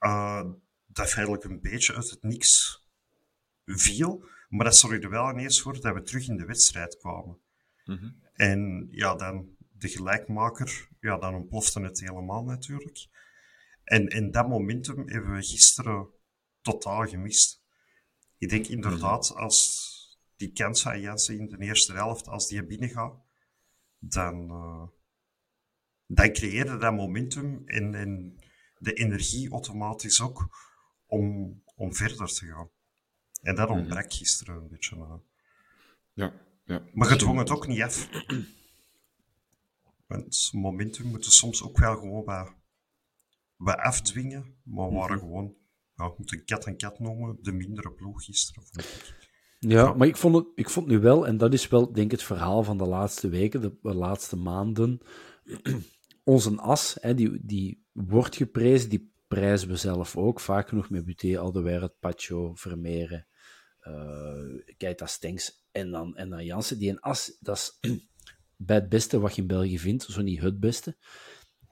Uh, 0.00 0.44
dat 0.86 1.08
feitelijk 1.08 1.44
een 1.44 1.60
beetje 1.60 1.94
uit 1.94 2.10
het 2.10 2.22
niks 2.22 2.82
viel. 3.64 4.24
Maar 4.48 4.64
dat 4.64 4.76
zorgde 4.76 5.08
wel 5.08 5.30
ineens 5.30 5.60
voor 5.60 5.80
dat 5.80 5.94
we 5.94 6.02
terug 6.02 6.28
in 6.28 6.36
de 6.36 6.44
wedstrijd 6.44 6.96
kwamen. 6.96 7.38
Mhm. 7.84 8.10
En 8.32 8.88
ja, 8.90 9.14
dan 9.14 9.56
de 9.72 9.88
gelijkmaker, 9.88 10.88
ja, 11.00 11.18
dan 11.18 11.34
ontplofte 11.34 11.80
het 11.80 12.00
helemaal 12.00 12.44
natuurlijk. 12.44 13.06
En 13.84 14.06
in 14.06 14.30
dat 14.30 14.48
momentum 14.48 15.08
hebben 15.08 15.34
we 15.34 15.42
gisteren 15.42 16.08
totaal 16.60 17.06
gemist. 17.06 17.62
Ik 18.38 18.48
denk 18.48 18.66
inderdaad, 18.66 19.34
als 19.34 19.81
die 20.36 20.52
kans 20.52 20.82
van 20.82 21.00
Jansen 21.00 21.38
in 21.38 21.48
de 21.48 21.58
eerste 21.58 21.92
helft, 21.92 22.28
als 22.28 22.48
die 22.48 22.66
binnengaat, 22.66 23.14
dan, 23.98 24.50
uh, 24.50 24.86
dan 26.06 26.32
creëerde 26.32 26.76
dat 26.76 26.94
momentum 26.94 27.62
en, 27.66 27.94
en 27.94 28.40
de 28.78 28.92
energie 28.92 29.50
automatisch 29.50 30.20
ook 30.20 30.48
om, 31.06 31.62
om 31.74 31.94
verder 31.94 32.26
te 32.26 32.46
gaan. 32.46 32.70
En 33.42 33.54
dat 33.54 33.68
ontbrak 33.68 34.12
gisteren 34.12 34.54
een 34.54 34.68
beetje. 34.68 34.96
Uh. 34.96 35.14
Ja, 36.12 36.32
ja. 36.64 36.82
Maar 36.92 37.10
je 37.10 37.16
dwong 37.16 37.38
het 37.38 37.50
ook 37.50 37.66
niet 37.66 37.82
af. 37.82 38.08
Want 40.06 40.50
momentum 40.52 41.06
moeten 41.06 41.30
soms 41.30 41.62
ook 41.62 41.78
wel 41.78 41.96
gewoon 41.96 42.24
wat, 42.24 42.54
wat 43.56 43.76
afdwingen, 43.76 44.60
maar 44.62 44.88
we 44.88 44.94
waren 44.94 45.18
gewoon, 45.18 45.56
ja, 45.94 46.08
we 46.08 46.14
moeten 46.16 46.44
kat 46.44 46.66
en 46.66 46.76
kat 46.76 46.98
noemen, 46.98 47.38
de 47.42 47.52
mindere 47.52 47.92
ploeg 47.92 48.24
gisteren, 48.24 48.62
vond 48.62 48.84
ik. 48.84 49.21
Ja, 49.68 49.92
maar 49.92 50.06
ik 50.06 50.16
vond, 50.16 50.34
het, 50.34 50.46
ik 50.54 50.70
vond 50.70 50.86
nu 50.86 50.98
wel, 50.98 51.26
en 51.26 51.36
dat 51.36 51.52
is 51.52 51.68
wel, 51.68 51.92
denk 51.92 52.06
ik, 52.06 52.10
het 52.10 52.22
verhaal 52.22 52.62
van 52.62 52.78
de 52.78 52.86
laatste 52.86 53.28
weken, 53.28 53.60
de, 53.60 53.94
laatste 53.94 54.36
maanden. 54.36 55.00
Onze 56.24 56.56
as, 56.56 56.96
hè, 57.00 57.14
die, 57.14 57.46
die 57.46 57.84
wordt 57.92 58.36
geprezen, 58.36 58.90
die 58.90 59.12
prijzen 59.28 59.68
we 59.68 59.76
zelf 59.76 60.16
ook. 60.16 60.40
Vaak 60.40 60.68
genoeg 60.68 60.90
met 60.90 61.04
Buté, 61.04 61.38
Alderweireld, 61.38 61.98
Pacho, 62.00 62.54
Vermeeren, 62.54 63.26
uh, 63.82 64.74
Keita 64.76 65.06
Stenks 65.06 65.66
en 65.72 65.90
dan, 65.90 66.16
en 66.16 66.30
dan 66.30 66.44
Jansen. 66.44 66.78
Die 66.78 66.90
een 66.90 67.00
as, 67.00 67.36
dat 67.40 67.56
is 67.56 67.78
bij 68.56 68.76
het 68.76 68.88
beste 68.88 69.20
wat 69.20 69.34
je 69.34 69.40
in 69.40 69.48
België 69.48 69.78
vindt, 69.78 70.02
zo 70.02 70.22
niet 70.22 70.40
het 70.40 70.60
beste. 70.60 70.96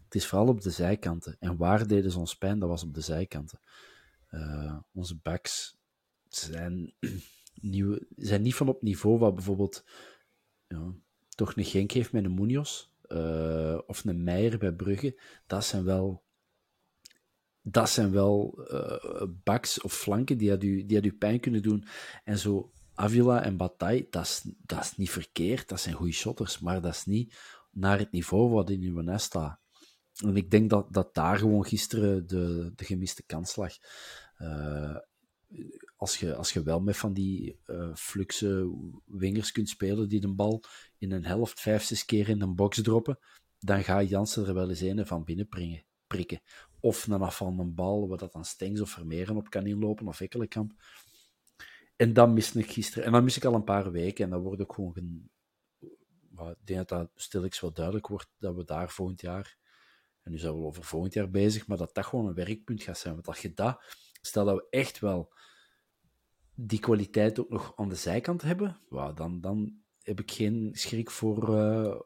Het 0.04 0.14
is 0.14 0.26
vooral 0.26 0.48
op 0.48 0.60
de 0.60 0.70
zijkanten. 0.70 1.36
En 1.40 1.56
waar 1.56 1.86
deden 1.86 2.10
ze 2.10 2.18
ons 2.18 2.36
pijn? 2.36 2.58
Dat 2.58 2.68
was 2.68 2.82
op 2.82 2.94
de 2.94 3.00
zijkanten. 3.00 3.60
Uh, 4.30 4.78
onze 4.92 5.18
backs 5.22 5.76
zijn 6.28 6.94
zijn 8.16 8.42
niet 8.42 8.54
van 8.54 8.68
op 8.68 8.82
niveau 8.82 9.18
wat 9.18 9.34
bijvoorbeeld 9.34 9.84
ja, 10.66 10.94
toch 11.28 11.56
een 11.56 11.64
Genk 11.64 11.90
heeft 11.90 12.12
met 12.12 12.24
een 12.24 12.34
Munoz 12.34 12.88
uh, 13.08 13.78
of 13.86 14.04
een 14.04 14.22
Meijer 14.22 14.58
bij 14.58 14.72
Brugge. 14.72 15.20
Dat 15.46 15.64
zijn 15.64 15.84
wel, 15.84 16.22
dat 17.62 17.90
zijn 17.90 18.12
wel 18.12 18.66
uh, 18.72 19.22
backs 19.44 19.80
of 19.80 19.92
flanken 19.92 20.38
die 20.38 20.50
had, 20.50 20.62
u, 20.62 20.86
die 20.86 20.96
had 20.96 21.06
u 21.06 21.12
pijn 21.12 21.40
kunnen 21.40 21.62
doen. 21.62 21.84
En 22.24 22.38
zo 22.38 22.72
Avila 22.94 23.42
en 23.42 23.56
Bataille, 23.56 24.06
dat 24.10 24.24
is, 24.24 24.44
dat 24.58 24.80
is 24.80 24.96
niet 24.96 25.10
verkeerd. 25.10 25.68
Dat 25.68 25.80
zijn 25.80 25.94
goede 25.94 26.12
shotters, 26.12 26.58
maar 26.58 26.80
dat 26.80 26.94
is 26.94 27.04
niet 27.04 27.38
naar 27.70 27.98
het 27.98 28.12
niveau 28.12 28.50
wat 28.50 28.70
in 28.70 28.82
uw 28.82 29.18
staat. 29.18 29.58
En 30.24 30.36
ik 30.36 30.50
denk 30.50 30.70
dat, 30.70 30.92
dat 30.92 31.14
daar 31.14 31.38
gewoon 31.38 31.64
gisteren 31.64 32.26
de, 32.26 32.72
de 32.74 32.84
gemiste 32.84 33.22
kans 33.22 33.56
lag. 33.56 33.72
Uh, 34.38 34.96
als 36.00 36.16
je, 36.16 36.34
als 36.34 36.52
je 36.52 36.62
wel 36.62 36.80
met 36.80 36.96
van 36.96 37.12
die 37.12 37.60
uh, 37.66 37.94
fluxe 37.94 38.70
wingers 39.04 39.52
kunt 39.52 39.68
spelen 39.68 40.08
die 40.08 40.20
de 40.20 40.34
bal 40.34 40.62
in 40.98 41.12
een 41.12 41.24
helft 41.24 41.60
vijf, 41.60 41.82
zes 41.82 42.04
keer 42.04 42.28
in 42.28 42.40
een 42.40 42.54
box 42.54 42.82
droppen, 42.82 43.18
dan 43.58 43.84
gaat 43.84 44.08
Jansen 44.08 44.46
er 44.46 44.54
wel 44.54 44.68
eens 44.68 44.80
een 44.80 45.06
van 45.06 45.24
binnen 45.24 45.48
prikken. 45.48 45.84
prikken. 46.06 46.40
Of 46.80 47.06
een 47.06 47.74
bal, 47.74 48.08
waar 48.08 48.18
dat 48.18 48.32
dan 48.32 48.44
Stengs 48.44 48.80
of 48.80 48.90
Vermeeren 48.90 49.36
op 49.36 49.50
kan 49.50 49.66
inlopen, 49.66 50.08
of 50.08 50.20
Ekkelenkamp. 50.20 50.72
En 51.96 52.12
dat 52.12 52.28
mis 52.28 52.54
ik 52.54 52.70
gisteren. 52.70 53.04
En 53.04 53.12
dat 53.12 53.22
mis 53.22 53.36
ik 53.36 53.44
al 53.44 53.54
een 53.54 53.64
paar 53.64 53.90
weken. 53.90 54.24
En 54.24 54.30
dat 54.30 54.42
wordt 54.42 54.62
ook 54.62 54.74
gewoon... 54.74 55.28
Ik 56.36 56.66
denk 56.66 56.88
dat 56.88 56.88
dat 56.88 57.10
stilletjes 57.14 57.60
wel 57.60 57.72
duidelijk 57.72 58.06
wordt, 58.06 58.30
dat 58.38 58.54
we 58.54 58.64
daar 58.64 58.90
volgend 58.90 59.20
jaar... 59.20 59.58
En 60.22 60.30
nu 60.30 60.38
zijn 60.38 60.52
we 60.52 60.60
over 60.60 60.84
volgend 60.84 61.12
jaar 61.12 61.30
bezig, 61.30 61.66
maar 61.66 61.76
dat 61.76 61.94
dat 61.94 62.06
gewoon 62.06 62.26
een 62.26 62.34
werkpunt 62.34 62.82
gaat 62.82 62.98
zijn. 62.98 63.14
Want 63.14 63.26
als 63.26 63.40
je 63.40 63.54
dat... 63.54 63.82
Stel 64.20 64.44
dat 64.44 64.56
we 64.56 64.66
echt 64.70 64.98
wel 64.98 65.32
die 66.66 66.80
kwaliteit 66.80 67.40
ook 67.40 67.48
nog 67.48 67.72
aan 67.76 67.88
de 67.88 67.94
zijkant 67.94 68.42
hebben, 68.42 68.80
dan, 69.14 69.40
dan 69.40 69.80
heb 70.02 70.20
ik 70.20 70.30
geen 70.30 70.70
schrik 70.72 71.10
voor. 71.10 71.56
Uh, 71.56 72.00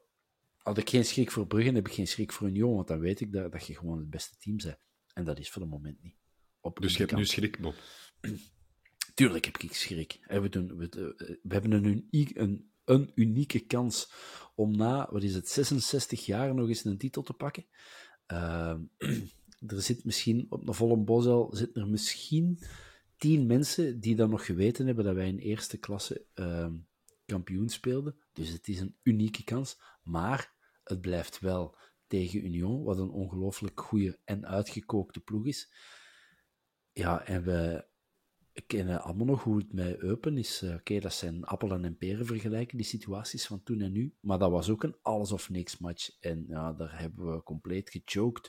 had 0.56 0.78
ik 0.78 0.90
geen 0.90 1.04
schrik 1.04 1.30
voor 1.30 1.46
Brugge, 1.46 1.72
heb 1.72 1.86
ik 1.86 1.94
geen 1.94 2.08
schrik 2.08 2.32
voor 2.32 2.48
Union, 2.48 2.74
want 2.74 2.88
dan 2.88 2.98
weet 2.98 3.20
ik 3.20 3.32
dat, 3.32 3.52
dat 3.52 3.66
je 3.66 3.76
gewoon 3.76 3.98
het 3.98 4.10
beste 4.10 4.36
team 4.38 4.56
bent. 4.56 4.78
En 5.12 5.24
dat 5.24 5.38
is 5.38 5.50
voor 5.50 5.62
het 5.62 5.70
moment 5.70 6.02
niet. 6.02 6.16
Op 6.60 6.80
dus 6.80 6.92
je 6.92 6.98
hebt 6.98 7.16
nu 7.16 7.26
schrik, 7.26 7.60
Bob? 7.60 7.74
Tuurlijk 9.14 9.44
heb 9.44 9.56
ik 9.56 9.74
schrik. 9.74 10.20
We, 10.26 10.48
doen, 10.48 10.76
we, 10.76 10.88
we 11.42 11.54
hebben 11.54 11.72
een, 11.72 12.08
een, 12.10 12.70
een 12.84 13.12
unieke 13.14 13.60
kans 13.60 14.12
om 14.54 14.76
na, 14.76 15.08
wat 15.10 15.22
is 15.22 15.34
het, 15.34 15.48
66 15.48 16.26
jaar 16.26 16.54
nog 16.54 16.68
eens 16.68 16.84
een 16.84 16.98
titel 16.98 17.22
te 17.22 17.32
pakken. 17.32 17.66
Uh, 18.32 18.74
er 19.72 19.82
zit 19.82 20.04
misschien 20.04 20.46
op 20.48 20.66
de 20.66 20.72
volle 20.72 20.96
Bosel 20.96 21.54
zit 21.54 21.76
er 21.76 21.88
misschien 21.88 22.58
tien 23.16 23.46
mensen 23.46 24.00
die 24.00 24.16
dan 24.16 24.30
nog 24.30 24.46
geweten 24.46 24.86
hebben 24.86 25.04
dat 25.04 25.14
wij 25.14 25.28
in 25.28 25.38
eerste 25.38 25.78
klasse 25.78 26.26
uh, 26.34 26.72
kampioen 27.24 27.68
speelden. 27.68 28.16
Dus 28.32 28.48
het 28.48 28.68
is 28.68 28.80
een 28.80 28.96
unieke 29.02 29.44
kans. 29.44 29.80
Maar 30.02 30.52
het 30.84 31.00
blijft 31.00 31.40
wel 31.40 31.76
tegen 32.06 32.44
Union, 32.44 32.82
wat 32.82 32.98
een 32.98 33.10
ongelooflijk 33.10 33.80
goede 33.80 34.18
en 34.24 34.46
uitgekookte 34.46 35.20
ploeg 35.20 35.46
is. 35.46 35.72
Ja, 36.92 37.26
en 37.26 37.44
we 37.44 37.86
kennen 38.66 39.02
allemaal 39.02 39.26
nog 39.26 39.42
hoe 39.42 39.58
het 39.58 39.72
met 39.72 39.98
Eupen 39.98 40.38
is. 40.38 40.62
Uh, 40.62 40.74
Oké, 40.74 41.00
dat 41.00 41.14
zijn 41.14 41.44
appelen 41.44 41.84
en 41.84 41.96
peren 41.96 42.26
vergelijken, 42.26 42.76
die 42.76 42.86
situaties 42.86 43.46
van 43.46 43.62
toen 43.62 43.80
en 43.80 43.92
nu. 43.92 44.14
Maar 44.20 44.38
dat 44.38 44.50
was 44.50 44.70
ook 44.70 44.82
een 44.82 44.96
alles 45.02 45.32
of 45.32 45.50
niks 45.50 45.78
match. 45.78 46.20
En 46.20 46.44
ja, 46.48 46.72
daar 46.72 46.98
hebben 46.98 47.34
we 47.34 47.42
compleet 47.42 47.90
gechoked. 47.90 48.46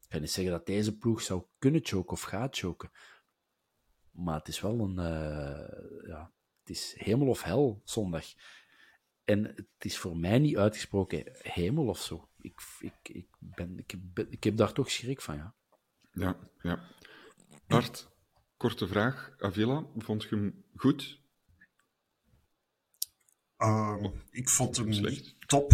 Ik 0.00 0.08
kan 0.08 0.20
niet 0.20 0.30
zeggen 0.30 0.52
dat 0.52 0.66
deze 0.66 0.96
ploeg 0.96 1.22
zou 1.22 1.44
kunnen 1.58 1.80
choken 1.84 2.12
of 2.12 2.22
gaat 2.22 2.56
choken. 2.56 2.90
Maar 4.16 4.38
het 4.38 4.48
is 4.48 4.60
wel 4.60 4.80
een. 4.80 4.98
Uh, 4.98 6.08
ja, 6.08 6.32
het 6.60 6.70
is 6.70 6.94
hemel 6.98 7.28
of 7.28 7.42
hel 7.42 7.80
zondag. 7.84 8.24
En 9.24 9.44
het 9.44 9.66
is 9.78 9.98
voor 9.98 10.16
mij 10.16 10.38
niet 10.38 10.56
uitgesproken 10.56 11.32
hemel 11.38 11.86
of 11.86 12.02
zo. 12.02 12.28
Ik, 12.38 12.60
ik, 12.78 12.94
ik, 13.02 13.28
ben, 13.38 13.78
ik, 13.78 13.94
ben, 14.14 14.26
ik 14.30 14.44
heb 14.44 14.56
daar 14.56 14.72
toch 14.72 14.90
schrik 14.90 15.20
van, 15.20 15.36
ja. 15.36 15.54
Ja, 16.12 16.36
ja. 16.62 16.80
Bart, 17.66 18.10
korte 18.56 18.88
vraag. 18.88 19.34
Avila, 19.38 19.86
vond 19.96 20.22
je 20.22 20.28
hem 20.28 20.64
goed? 20.76 21.20
Uh, 23.58 24.04
ik 24.30 24.48
vond 24.48 24.76
hem 24.76 24.92
Slecht. 24.92 25.16
niet 25.16 25.48
top. 25.48 25.72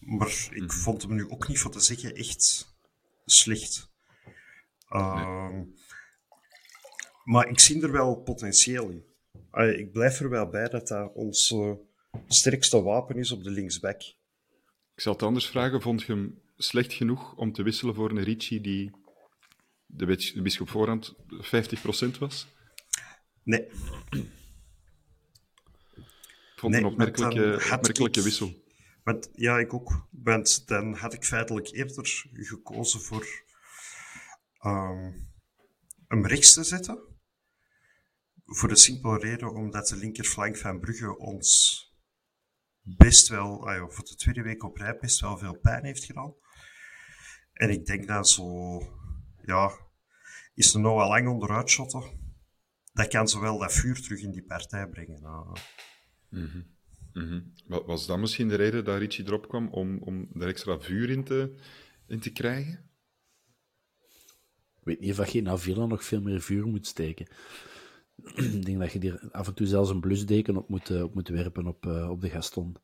Maar 0.00 0.48
ik 0.50 0.60
mm. 0.60 0.70
vond 0.70 1.02
hem 1.02 1.14
nu 1.14 1.30
ook 1.30 1.48
niet 1.48 1.58
voor 1.58 1.70
te 1.70 1.80
zeggen 1.80 2.14
echt 2.14 2.74
slecht. 3.24 3.90
Uh, 4.88 5.48
nee. 5.48 5.74
Maar 7.28 7.48
ik 7.48 7.60
zie 7.60 7.82
er 7.82 7.92
wel 7.92 8.16
potentieel 8.16 8.88
in. 8.88 9.04
ik 9.78 9.92
blijf 9.92 10.20
er 10.20 10.30
wel 10.30 10.48
bij 10.48 10.68
dat 10.68 10.88
dat 10.88 11.14
ons 11.14 11.50
uh, 11.50 11.72
sterkste 12.26 12.82
wapen 12.82 13.16
is 13.16 13.32
op 13.32 13.44
de 13.44 13.50
linksback. 13.50 14.00
Ik 14.94 15.00
zal 15.00 15.12
het 15.12 15.22
anders 15.22 15.46
vragen. 15.46 15.82
Vond 15.82 16.02
je 16.02 16.12
hem 16.12 16.42
slecht 16.56 16.92
genoeg 16.92 17.36
om 17.36 17.52
te 17.52 17.62
wisselen 17.62 17.94
voor 17.94 18.10
een 18.10 18.22
Ricci 18.22 18.60
die 18.60 18.90
de, 19.86 20.06
de 20.34 20.42
bischop 20.42 20.68
voorhand 20.68 21.14
50% 22.14 22.18
was? 22.18 22.46
Nee. 23.42 23.60
Ik 23.60 23.70
vond 26.56 26.72
nee, 26.72 26.82
een 26.82 26.86
opmerkelijke, 26.86 27.72
opmerkelijke 27.74 28.22
wissel. 28.22 28.52
Want, 29.02 29.30
ja, 29.34 29.58
ik 29.58 29.74
ook. 29.74 30.08
Want 30.10 30.68
dan 30.68 30.94
had 30.94 31.14
ik 31.14 31.24
feitelijk 31.24 31.70
eerder 31.72 32.24
gekozen 32.32 33.00
voor 33.00 33.26
um, 34.64 35.30
hem 36.06 36.26
rechts 36.26 36.52
te 36.52 36.64
zetten. 36.64 37.07
Voor 38.50 38.68
de 38.68 38.76
simpele 38.76 39.18
reden 39.18 39.54
omdat 39.54 39.88
de 39.88 39.96
linkerflank 39.96 40.56
van 40.56 40.80
Brugge 40.80 41.18
ons 41.18 41.82
best 42.82 43.28
wel, 43.28 43.68
ah 43.68 43.90
voor 43.90 44.04
de 44.04 44.14
tweede 44.14 44.42
week 44.42 44.62
op 44.62 44.76
rij, 44.76 44.98
best 44.98 45.20
wel 45.20 45.38
veel 45.38 45.58
pijn 45.58 45.84
heeft 45.84 46.04
gedaan. 46.04 46.34
En 47.52 47.70
ik 47.70 47.86
denk 47.86 48.06
dat 48.06 48.28
zo, 48.28 48.78
ja, 49.42 49.70
is 50.54 50.74
er 50.74 50.80
nog 50.80 50.96
wel 50.96 51.08
lang 51.08 51.28
onderuit 51.28 51.70
shotten. 51.70 52.02
Dat 52.92 53.08
kan 53.08 53.28
zowel 53.28 53.58
dat 53.58 53.72
vuur 53.72 54.00
terug 54.02 54.20
in 54.20 54.30
die 54.30 54.44
partij 54.44 54.88
brengen. 54.88 55.20
Uh. 55.22 55.52
Mm 56.30 56.72
-hmm. 57.12 57.52
Was 57.86 58.06
dat 58.06 58.18
misschien 58.18 58.48
de 58.48 58.54
reden 58.54 58.84
dat 58.84 58.98
Richie 58.98 59.26
erop 59.26 59.48
kwam 59.48 59.68
om, 59.68 59.98
om 59.98 60.28
er 60.32 60.48
extra 60.48 60.80
vuur 60.80 61.10
in 61.10 61.24
te, 61.24 61.54
in 62.06 62.20
te 62.20 62.32
krijgen? 62.32 62.90
Ik 64.78 64.84
weet 64.84 65.00
niet 65.00 65.18
of 65.18 65.28
je 65.28 65.38
in 65.38 65.48
Avila 65.48 65.86
nog 65.86 66.04
veel 66.04 66.20
meer 66.20 66.40
vuur 66.40 66.66
moet 66.66 66.86
steken. 66.86 67.28
Ik 68.24 68.64
denk 68.64 68.78
dat 68.78 68.92
je 68.92 69.00
er 69.00 69.30
af 69.32 69.46
en 69.46 69.54
toe 69.54 69.66
zelfs 69.66 69.90
een 69.90 70.00
blusdeken 70.00 70.56
op 70.56 70.68
moet, 70.68 71.02
op 71.02 71.14
moet 71.14 71.28
werpen 71.28 71.66
op, 71.66 71.86
uh, 71.86 72.10
op 72.10 72.20
de 72.20 72.30
Gaston. 72.30 72.76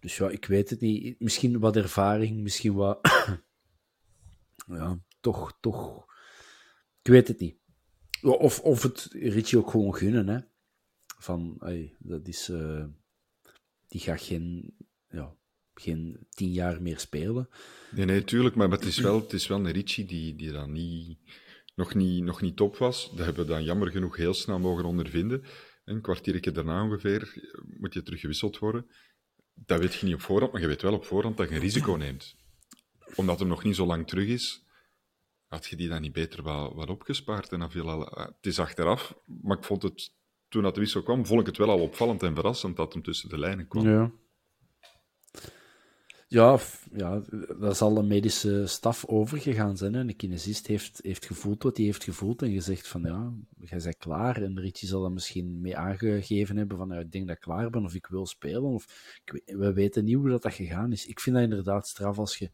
Dus 0.00 0.16
ja, 0.16 0.28
ik 0.28 0.44
weet 0.44 0.70
het 0.70 0.80
niet. 0.80 1.20
Misschien 1.20 1.58
wat 1.58 1.76
ervaring, 1.76 2.40
misschien 2.40 2.74
wat... 2.74 2.98
ja, 4.66 4.98
toch, 5.20 5.58
toch... 5.60 6.04
Ik 7.02 7.10
weet 7.10 7.28
het 7.28 7.40
niet. 7.40 7.56
Of, 8.22 8.60
of 8.60 8.82
het 8.82 9.08
Richie 9.12 9.58
ook 9.58 9.70
gewoon 9.70 9.94
gunnen, 9.94 10.28
hè. 10.28 10.38
van, 11.18 11.56
ey, 11.60 11.94
dat 11.98 12.28
is, 12.28 12.48
uh, 12.48 12.84
die 13.88 14.00
gaat 14.00 14.20
geen, 14.20 14.74
ja, 15.08 15.34
geen 15.74 16.26
tien 16.28 16.52
jaar 16.52 16.82
meer 16.82 16.98
spelen. 16.98 17.48
Nee, 17.90 18.04
nee, 18.04 18.24
tuurlijk, 18.24 18.54
maar 18.54 18.70
het 18.70 18.84
is 18.84 18.98
wel, 18.98 19.20
het 19.20 19.32
is 19.32 19.46
wel 19.46 19.58
een 19.58 19.70
Ricci 19.72 20.06
die, 20.06 20.36
die 20.36 20.52
dan 20.52 20.72
niet, 20.72 21.18
nog, 21.74 21.94
niet, 21.94 22.22
nog 22.22 22.40
niet 22.40 22.56
top 22.56 22.76
was. 22.76 23.10
Dat 23.10 23.24
hebben 23.24 23.46
we 23.46 23.50
dan 23.50 23.64
jammer 23.64 23.90
genoeg 23.90 24.16
heel 24.16 24.34
snel 24.34 24.58
mogen 24.58 24.84
ondervinden. 24.84 25.44
Een 25.84 26.00
kwartiertje 26.00 26.52
daarna 26.52 26.82
ongeveer 26.84 27.52
moet 27.78 27.94
je 27.94 28.02
teruggewisseld 28.02 28.58
worden. 28.58 28.86
Dat 29.54 29.80
weet 29.80 29.94
je 29.94 30.06
niet 30.06 30.14
op 30.14 30.20
voorhand, 30.20 30.52
maar 30.52 30.60
je 30.60 30.66
weet 30.66 30.82
wel 30.82 30.94
op 30.94 31.04
voorhand 31.04 31.36
dat 31.36 31.48
je 31.48 31.54
een 31.54 31.60
risico 31.60 31.94
neemt. 31.94 32.34
Omdat 33.14 33.38
hem 33.38 33.48
nog 33.48 33.64
niet 33.64 33.76
zo 33.76 33.86
lang 33.86 34.08
terug 34.08 34.28
is, 34.28 34.66
had 35.46 35.66
je 35.66 35.76
die 35.76 35.88
dan 35.88 36.00
niet 36.00 36.12
beter 36.12 36.42
wel, 36.42 36.76
wel 36.76 36.86
opgespaard? 36.86 37.52
En 37.52 37.58
dan 37.58 37.86
al, 37.86 38.00
het 38.00 38.46
is 38.46 38.58
achteraf, 38.58 39.14
maar 39.42 39.56
ik 39.56 39.64
vond 39.64 39.82
het, 39.82 40.14
toen 40.48 40.62
dat 40.62 40.74
de 40.74 40.80
wissel 40.80 41.02
kwam, 41.02 41.26
vond 41.26 41.40
ik 41.40 41.46
het 41.46 41.56
wel 41.56 41.70
al 41.70 41.80
opvallend 41.80 42.22
en 42.22 42.34
verrassend 42.34 42.76
dat 42.76 42.92
hem 42.92 43.02
tussen 43.02 43.28
de 43.28 43.38
lijnen 43.38 43.68
kwam. 43.68 43.88
Ja. 43.88 44.12
Ja, 46.32 46.58
ja, 46.92 47.22
daar 47.58 47.74
zal 47.74 47.94
de 47.94 48.02
medische 48.02 48.66
staf 48.66 49.04
overgegaan 49.06 49.76
zijn. 49.76 49.94
Hè. 49.94 50.04
De 50.04 50.14
kinesist 50.14 50.66
heeft, 50.66 51.00
heeft 51.02 51.26
gevoeld 51.26 51.62
wat 51.62 51.76
hij 51.76 51.86
heeft 51.86 52.04
gevoeld 52.04 52.42
en 52.42 52.52
gezegd 52.52 52.88
van 52.88 53.02
ja, 53.02 53.32
jij 53.58 53.78
bent 53.82 53.96
klaar. 53.96 54.42
En 54.42 54.60
Richie 54.60 54.88
zal 54.88 55.02
dat 55.02 55.12
misschien 55.12 55.60
mee 55.60 55.76
aangegeven 55.76 56.56
hebben 56.56 56.76
van 56.76 56.92
ik 56.92 57.12
denk 57.12 57.26
dat 57.26 57.36
ik 57.36 57.42
klaar 57.42 57.70
ben 57.70 57.84
of 57.84 57.94
ik 57.94 58.06
wil 58.06 58.26
spelen. 58.26 58.62
Of, 58.62 59.18
ik, 59.24 59.42
we 59.56 59.72
weten 59.72 60.04
niet 60.04 60.14
hoe 60.14 60.28
dat, 60.28 60.42
dat 60.42 60.54
gegaan 60.54 60.92
is. 60.92 61.06
Ik 61.06 61.20
vind 61.20 61.36
dat 61.36 61.44
inderdaad 61.44 61.88
straf 61.88 62.18
als 62.18 62.36
je, 62.36 62.50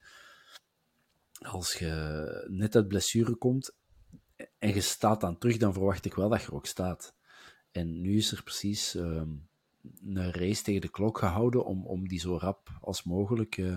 als 1.39 1.75
je 1.75 2.47
net 2.51 2.77
uit 2.77 2.89
blessure 2.89 3.35
komt 3.35 3.75
en 4.59 4.75
je 4.75 4.81
staat 4.81 5.21
dan 5.21 5.39
terug, 5.39 5.57
dan 5.57 5.73
verwacht 5.73 6.05
ik 6.05 6.15
wel 6.15 6.29
dat 6.29 6.43
je 6.43 6.53
ook 6.53 6.67
staat. 6.67 7.15
En 7.71 8.01
nu 8.01 8.17
is 8.17 8.33
er 8.33 8.43
precies... 8.43 8.95
Ehm, 8.95 9.31
een 10.05 10.33
race 10.33 10.63
tegen 10.63 10.81
de 10.81 10.91
klok 10.91 11.19
gehouden 11.19 11.65
om, 11.65 11.87
om 11.87 12.09
die 12.09 12.21
zo 12.21 12.37
rap 12.37 12.79
als 12.81 13.03
mogelijk 13.03 13.57
uh, 13.57 13.77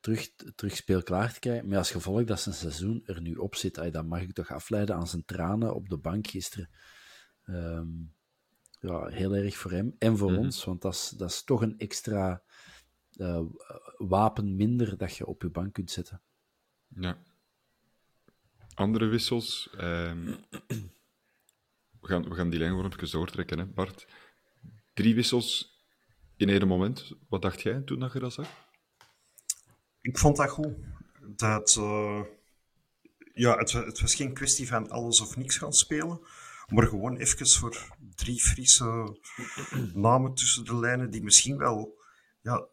terug, 0.00 0.30
terug 0.54 0.76
speelklaar 0.76 1.32
te 1.32 1.40
krijgen. 1.40 1.68
Maar 1.68 1.78
als 1.78 1.90
gevolg 1.90 2.24
dat 2.24 2.40
zijn 2.40 2.54
seizoen 2.54 3.02
er 3.06 3.20
nu 3.20 3.34
op 3.34 3.54
zit, 3.54 3.74
dat 3.74 4.06
mag 4.06 4.20
ik 4.20 4.32
toch 4.32 4.50
afleiden 4.50 4.94
aan 4.94 5.08
zijn 5.08 5.24
tranen 5.24 5.74
op 5.74 5.88
de 5.88 5.98
bank 5.98 6.26
gisteren. 6.26 6.70
Um, 7.44 8.16
ja, 8.80 9.06
heel 9.06 9.34
erg 9.34 9.56
voor 9.56 9.70
hem 9.70 9.94
en 9.98 10.16
voor 10.16 10.30
mhm. 10.30 10.40
ons, 10.40 10.64
want 10.64 10.82
dat 10.82 10.94
is, 10.94 11.08
dat 11.08 11.30
is 11.30 11.44
toch 11.44 11.62
een 11.62 11.78
extra 11.78 12.42
uh, 13.16 13.42
wapen 13.96 14.56
minder 14.56 14.96
dat 14.96 15.16
je 15.16 15.26
op 15.26 15.42
je 15.42 15.50
bank 15.50 15.72
kunt 15.72 15.90
zetten. 15.90 16.22
Ja. 16.88 17.18
Andere 18.74 19.06
wissels. 19.06 19.70
Um, 19.80 20.24
we, 22.00 22.06
gaan, 22.06 22.28
we 22.28 22.34
gaan 22.34 22.50
die 22.50 22.58
lijn 22.58 22.70
gewoon 22.70 22.92
even 22.92 23.10
doortrekken, 23.10 23.58
hè, 23.58 23.66
Bart. 23.66 24.06
Drie 24.98 25.14
wissels 25.14 25.78
in 26.36 26.48
één 26.48 26.68
moment. 26.68 27.12
Wat 27.28 27.42
dacht 27.42 27.62
jij 27.62 27.80
toen 27.80 28.10
je 28.12 28.18
dat 28.18 28.32
zag? 28.32 28.70
Ik 30.00 30.18
vond 30.18 30.36
dat 30.36 30.50
goed. 30.50 30.74
Dat, 31.36 31.76
uh, 31.78 32.22
ja, 33.34 33.56
het, 33.58 34.00
was 34.00 34.14
geen 34.14 34.34
kwestie 34.34 34.68
van 34.68 34.90
alles 34.90 35.20
of 35.20 35.36
niks 35.36 35.56
gaan 35.56 35.72
spelen. 35.72 36.20
Maar 36.66 36.86
gewoon 36.86 37.16
even 37.16 37.48
voor 37.48 37.96
drie 38.14 38.40
Friese 38.40 39.16
namen 39.94 40.34
tussen 40.34 40.64
de 40.64 40.76
lijnen 40.76 41.10
die 41.10 41.22
misschien 41.22 41.56
wel... 41.56 42.02
Ja, 42.42 42.68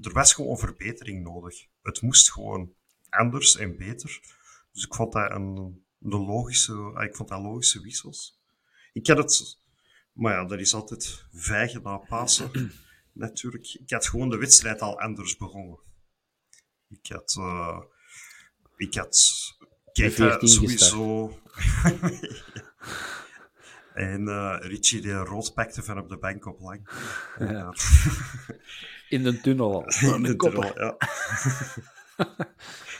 er 0.00 0.12
was 0.12 0.32
gewoon 0.32 0.58
verbetering 0.58 1.22
nodig. 1.22 1.66
Het 1.82 2.02
moest 2.02 2.32
gewoon 2.32 2.74
anders 3.08 3.56
en 3.56 3.76
beter. 3.76 4.20
Dus 4.72 4.84
ik 4.84 4.94
vond 4.94 5.12
dat 5.12 5.30
een, 5.30 5.84
de 5.98 6.18
logische, 6.18 7.00
ik 7.08 7.16
vond 7.16 7.28
dat 7.28 7.42
logische 7.42 7.80
wissels. 7.80 8.40
Ik 8.92 9.06
had 9.06 9.16
het 9.16 9.58
maar 10.18 10.32
ja, 10.32 10.44
dat 10.44 10.58
is 10.58 10.74
altijd 10.74 11.24
vijgen 11.32 11.82
na 11.82 11.96
Pasen. 11.96 12.50
Natuurlijk. 13.12 13.78
Ik 13.80 13.90
had 13.90 14.06
gewoon 14.06 14.30
de 14.30 14.36
wedstrijd 14.36 14.80
al 14.80 15.00
anders 15.00 15.36
begonnen. 15.36 15.78
Ik 16.88 17.12
had... 17.12 17.36
Uh, 17.38 17.80
ik 18.76 18.94
had... 18.94 19.18
Keita 19.92 20.38
sowieso... 20.40 21.28
en 23.94 24.22
uh, 24.28 24.56
Richie 24.60 25.00
die 25.00 25.12
rood 25.12 25.54
pakte 25.54 25.82
van 25.82 25.98
op 25.98 26.08
de 26.08 26.18
bank 26.18 26.46
op 26.46 26.60
lang. 26.60 26.88
Ja. 27.38 27.74
In 29.08 29.22
de 29.22 29.40
tunnel 29.40 29.74
al. 29.74 30.14
In 30.14 30.22
de 30.22 30.36
tunnel, 30.36 30.78
ja. 30.78 30.96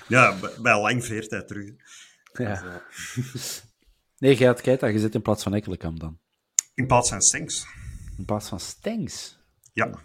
ja, 0.09 0.39
bij 0.61 0.81
lang 0.81 1.05
veert 1.05 1.31
hij 1.31 1.43
terug. 1.43 1.71
Ja. 2.33 2.83
nee, 4.19 4.39
je 4.39 4.47
had 4.47 4.61
Keita 4.61 4.91
gezet 4.91 5.15
in 5.15 5.23
plaats 5.23 5.43
van 5.43 5.55
Ekkelenkamp 5.55 6.01
dan. 6.01 6.19
In 6.79 6.87
plaats 6.87 7.09
van 7.09 7.23
Stengs. 7.23 7.67
In 8.17 8.25
plaats 8.25 8.49
van 8.49 8.61
Stengs? 8.61 9.39
Ja. 9.73 10.03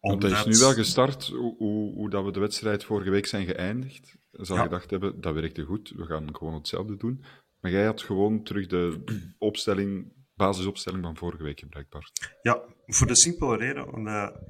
Want 0.00 0.22
hij 0.22 0.30
is 0.30 0.44
nu 0.44 0.58
wel 0.58 0.72
gestart, 0.72 1.26
hoe, 1.26 1.56
hoe, 1.56 1.94
hoe, 1.94 2.10
dat 2.10 2.24
we 2.24 2.32
de 2.32 2.40
wedstrijd 2.40 2.84
vorige 2.84 3.10
week 3.10 3.26
zijn 3.26 3.46
geëindigd. 3.46 4.16
Zal 4.30 4.56
ja. 4.56 4.62
gedacht 4.62 4.90
hebben, 4.90 5.20
dat 5.20 5.34
werkte 5.34 5.62
goed, 5.62 5.92
we 5.96 6.04
gaan 6.04 6.36
gewoon 6.36 6.54
hetzelfde 6.54 6.96
doen. 6.96 7.24
Maar 7.60 7.70
jij 7.70 7.84
had 7.84 8.02
gewoon 8.02 8.42
terug 8.42 8.66
de 8.66 9.02
opstelling, 9.38 10.12
basisopstelling 10.34 11.02
van 11.02 11.16
vorige 11.16 11.42
week 11.42 11.60
gebruikt, 11.60 11.90
Bart. 11.90 12.38
Ja, 12.42 12.62
voor 12.86 13.06
de 13.06 13.16
simpele 13.16 13.56
reden, 13.56 13.92
omdat 13.92 14.40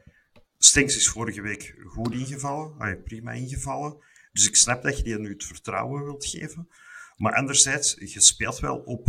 Stengs 0.58 0.96
is 0.96 1.08
vorige 1.08 1.42
week 1.42 1.74
goed 1.86 2.12
ingevallen, 2.12 2.78
ah, 2.78 3.02
prima 3.04 3.32
ingevallen. 3.32 3.96
Dus 4.32 4.48
ik 4.48 4.56
snap 4.56 4.82
dat 4.82 4.96
je 4.96 5.04
die 5.04 5.18
nu 5.18 5.32
het 5.32 5.44
vertrouwen 5.44 6.04
wilt 6.04 6.26
geven. 6.26 6.68
Maar 7.16 7.34
anderzijds, 7.34 7.94
je 7.94 8.20
speelt 8.20 8.58
wel 8.58 8.76
op 8.76 9.08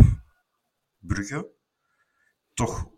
Brugge, 1.00 1.54
toch, 2.56 2.90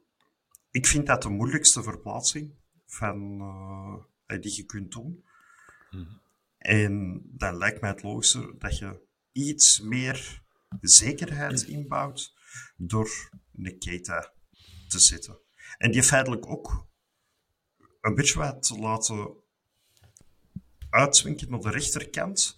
ik 0.71 0.87
vind 0.87 1.07
dat 1.07 1.21
de 1.21 1.29
moeilijkste 1.29 1.83
verplaatsing 1.83 2.55
van, 2.85 3.39
uh, 4.27 4.39
die 4.41 4.55
je 4.55 4.65
kunt 4.65 4.91
doen. 4.91 5.25
Mm. 5.91 6.21
En 6.57 7.21
dan 7.25 7.57
lijkt 7.57 7.81
mij 7.81 7.89
het 7.89 8.03
logischer 8.03 8.59
dat 8.59 8.77
je 8.77 9.01
iets 9.31 9.79
meer 9.79 10.43
zekerheid 10.81 11.63
inbouwt 11.63 12.33
door 12.77 13.29
een 13.55 13.79
Keita 13.79 14.33
te 14.87 14.99
zetten. 14.99 15.37
En 15.77 15.91
die 15.91 16.03
feitelijk 16.03 16.47
ook 16.47 16.87
een 18.01 18.15
beetje 18.15 18.39
wat 18.39 18.63
te 18.63 18.77
laten 18.77 19.35
uitzwinken 20.89 21.49
naar 21.49 21.59
de 21.59 21.69
rechterkant, 21.69 22.57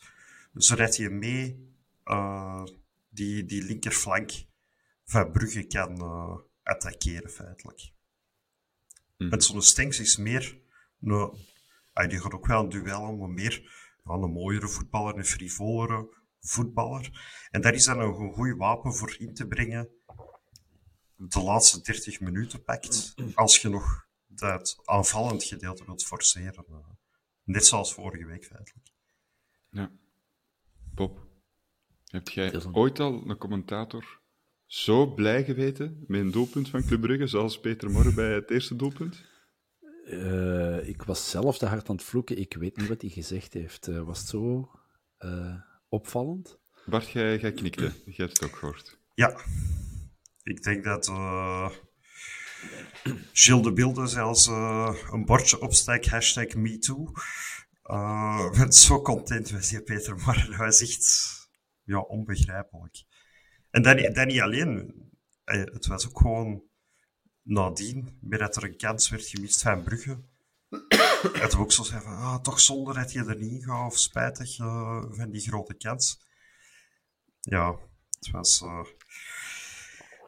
zodat 0.53 0.95
je 0.95 1.09
mee 1.09 1.73
uh, 2.05 2.63
die, 3.09 3.45
die 3.45 3.63
linkerflank 3.63 4.31
van 5.05 5.31
Brugge 5.31 5.63
kan, 5.63 6.01
uh, 6.01 6.37
attackeren, 6.69 7.29
feitelijk. 7.29 7.91
Mm. 9.17 9.29
Met 9.29 9.43
zo'n 9.43 9.61
Stenks 9.61 9.99
is 9.99 10.17
meer... 10.17 10.61
Nou, 10.97 11.37
die 12.07 12.19
gaat 12.19 12.33
ook 12.33 12.47
wel 12.47 12.63
een 12.63 12.69
duel 12.69 13.15
maar 13.15 13.29
meer 13.29 13.71
van 14.03 14.23
een 14.23 14.31
mooiere 14.31 14.67
voetballer, 14.67 15.17
een 15.17 15.25
frivolere 15.25 16.17
voetballer. 16.39 17.09
En 17.51 17.61
daar 17.61 17.73
is 17.73 17.85
dan 17.85 17.99
een 17.99 18.33
goed 18.33 18.57
wapen 18.57 18.93
voor 18.93 19.15
in 19.19 19.33
te 19.33 19.47
brengen 19.47 19.89
de 21.15 21.41
laatste 21.41 21.81
30 21.81 22.19
minuten 22.19 22.63
pakt, 22.63 23.13
als 23.33 23.57
je 23.57 23.69
nog 23.69 24.07
dat 24.27 24.79
aanvallend 24.83 25.43
gedeelte 25.43 25.85
wilt 25.85 26.05
forceren. 26.05 26.65
Net 27.43 27.65
zoals 27.65 27.93
vorige 27.93 28.25
week, 28.25 28.45
feitelijk. 28.45 28.91
Ja. 29.69 29.91
Bob, 30.93 31.27
heb 32.05 32.29
jij 32.29 32.65
ooit 32.71 32.99
al 32.99 33.29
een 33.29 33.37
commentator 33.37 34.21
zo 34.69 35.13
blij 35.13 35.43
geweten 35.43 36.03
met 36.07 36.19
een 36.19 36.31
doelpunt 36.31 36.69
van 36.69 36.85
Club 36.85 37.01
Brugge, 37.01 37.27
zoals 37.27 37.59
Peter 37.59 37.91
Morre 37.91 38.13
bij 38.13 38.33
het 38.33 38.49
eerste 38.49 38.75
doelpunt? 38.75 39.23
Uh, 40.05 40.87
ik 40.87 41.03
was 41.03 41.29
zelf 41.29 41.57
te 41.57 41.65
hard 41.65 41.89
aan 41.89 41.95
het 41.95 42.05
vloeken. 42.05 42.37
Ik 42.37 42.53
weet 42.53 42.77
niet 42.77 42.87
wat 42.87 43.01
hij 43.01 43.09
gezegd 43.09 43.53
heeft. 43.53 43.87
Uh, 43.87 44.01
was 44.01 44.19
het 44.19 44.27
zo 44.27 44.71
uh, 45.19 45.55
opvallend? 45.87 46.59
Bart, 46.85 47.09
jij, 47.09 47.37
jij 47.37 47.51
knikte. 47.51 47.91
Jij 48.05 48.15
hebt 48.15 48.39
het 48.39 48.43
ook 48.43 48.55
gehoord. 48.55 48.99
Ja. 49.13 49.39
Ik 50.43 50.63
denk 50.63 50.83
dat 50.83 51.05
Gilles 53.33 53.63
de 53.63 53.73
Beelden 53.73 54.09
zelfs 54.09 54.47
een 55.11 55.25
bordje 55.25 55.61
opsteek, 55.61 56.05
hashtag 56.05 56.55
MeToo. 56.55 57.11
Ik 58.51 58.57
ben 58.57 58.73
zo 58.87 59.01
content 59.01 59.51
met 59.51 59.69
die 59.69 59.83
Peter 59.83 60.15
Morre. 60.15 60.45
Dat 60.49 60.55
was 60.55 60.81
echt 60.81 61.35
ja, 61.83 61.99
onbegrijpelijk. 61.99 63.07
En 63.71 63.81
dat, 63.81 64.15
dat 64.15 64.27
niet 64.27 64.41
alleen. 64.41 64.93
Eh, 65.43 65.59
het 65.59 65.87
was 65.87 66.07
ook 66.07 66.17
gewoon 66.17 66.63
nadien, 67.41 68.17
meer 68.21 68.39
dat 68.39 68.55
er 68.55 68.63
een 68.63 68.77
kans 68.77 69.09
werd 69.09 69.27
gemist 69.27 69.61
van 69.61 69.83
Brugge. 69.83 70.19
Dat 71.39 71.53
we 71.53 71.59
ook 71.59 71.71
zo 71.71 71.83
zeggen 71.83 72.11
van, 72.11 72.17
ah, 72.19 72.41
toch 72.41 72.59
zonder 72.59 72.93
dat 72.93 73.11
je 73.11 73.25
er 73.25 73.37
niet 73.37 73.65
gaat, 73.65 73.91
of 73.91 73.97
spijtig 73.97 74.59
uh, 74.59 75.03
van 75.09 75.31
die 75.31 75.41
grote 75.41 75.73
kans. 75.73 76.21
Ja, 77.39 77.77
het 78.19 78.31
was... 78.31 78.61
Uh, 78.61 78.85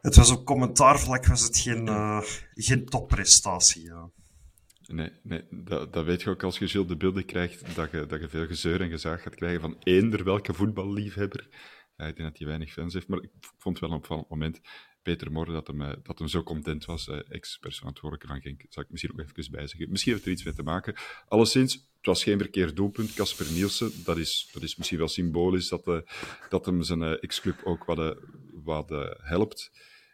het 0.00 0.16
was 0.16 0.30
op 0.30 0.44
commentaarvlak 0.44 1.26
was 1.26 1.42
het 1.42 1.58
geen, 1.58 1.86
uh, 1.86 2.20
geen 2.54 2.84
topprestatie. 2.84 3.82
Ja. 3.82 4.10
Nee, 4.86 5.12
nee 5.22 5.46
dat, 5.50 5.92
dat, 5.92 6.04
weet 6.04 6.22
je 6.22 6.30
ook 6.30 6.42
als 6.42 6.58
je 6.58 6.68
Gilles 6.68 6.88
de 6.88 6.96
beelden 6.96 7.24
krijgt, 7.24 7.74
dat 7.74 7.90
je, 7.90 8.06
dat 8.06 8.20
je 8.20 8.28
veel 8.28 8.46
gezeur 8.46 8.80
en 8.80 8.90
gezaag 8.90 9.22
gaat 9.22 9.34
krijgen 9.34 9.60
van 9.60 9.76
eender 9.78 10.24
welke 10.24 10.54
voetballiefhebber. 10.54 11.48
Ik 11.96 12.16
denk 12.16 12.28
dat 12.28 12.38
hij 12.38 12.46
weinig 12.46 12.72
fans 12.72 12.94
heeft, 12.94 13.08
maar 13.08 13.22
ik 13.22 13.30
vond 13.58 13.78
wel 13.78 13.90
een 13.90 13.96
opvallend 13.96 14.28
moment. 14.28 14.60
Peter 15.02 15.32
Moore 15.32 15.52
dat 15.52 15.66
hem, 15.66 15.82
eh, 15.82 15.92
dat 16.02 16.18
hem 16.18 16.28
zo 16.28 16.42
content 16.42 16.84
was, 16.84 17.08
uh, 17.08 17.16
ex-persoonverantwoordelijke 17.28 18.26
van 18.26 18.40
Genk. 18.40 18.64
Zal 18.68 18.82
ik 18.82 18.90
misschien 18.90 19.12
ook 19.12 19.20
even 19.20 19.50
bijzeggen. 19.50 19.90
Misschien 19.90 20.12
heeft 20.12 20.24
er 20.24 20.32
iets 20.32 20.44
mee 20.44 20.54
te 20.54 20.62
maken. 20.62 20.94
Alleszins, 21.28 21.72
het 21.72 22.06
was 22.06 22.22
geen 22.22 22.38
verkeerd 22.38 22.76
doelpunt. 22.76 23.14
Casper 23.14 23.52
Nielsen, 23.52 23.92
dat 24.04 24.16
is, 24.16 24.48
dat 24.52 24.62
is 24.62 24.76
misschien 24.76 24.98
wel 24.98 25.08
symbolisch 25.08 25.68
dat, 25.68 25.86
uh, 25.86 25.98
dat 26.48 26.66
hem 26.66 26.82
zijn 26.82 27.02
ex-club 27.02 27.60
ook 27.64 27.84
wat, 27.84 28.16
wat 28.52 28.88
helpt. 29.16 29.70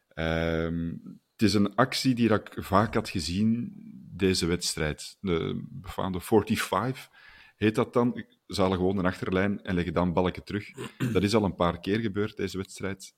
Ehm, 0.08 0.94
het 1.32 1.42
is 1.42 1.54
een 1.54 1.74
actie 1.74 2.14
die 2.14 2.32
ik 2.32 2.56
vaak 2.56 2.94
had 2.94 3.08
gezien, 3.08 3.72
deze 4.16 4.46
wedstrijd. 4.46 5.16
De 5.20 5.66
befaamde 5.70 6.20
45 6.20 7.08
heet 7.56 7.74
dat 7.74 7.92
dan. 7.92 8.24
Halen 8.56 8.76
gewoon 8.76 8.98
een 8.98 9.06
achterlijn 9.06 9.62
en 9.62 9.74
leggen 9.74 9.94
dan 9.94 10.12
balken 10.12 10.44
terug. 10.44 10.70
Dat 11.12 11.22
is 11.22 11.34
al 11.34 11.44
een 11.44 11.54
paar 11.54 11.80
keer 11.80 11.98
gebeurd, 11.98 12.36
deze 12.36 12.56
wedstrijd 12.56 13.16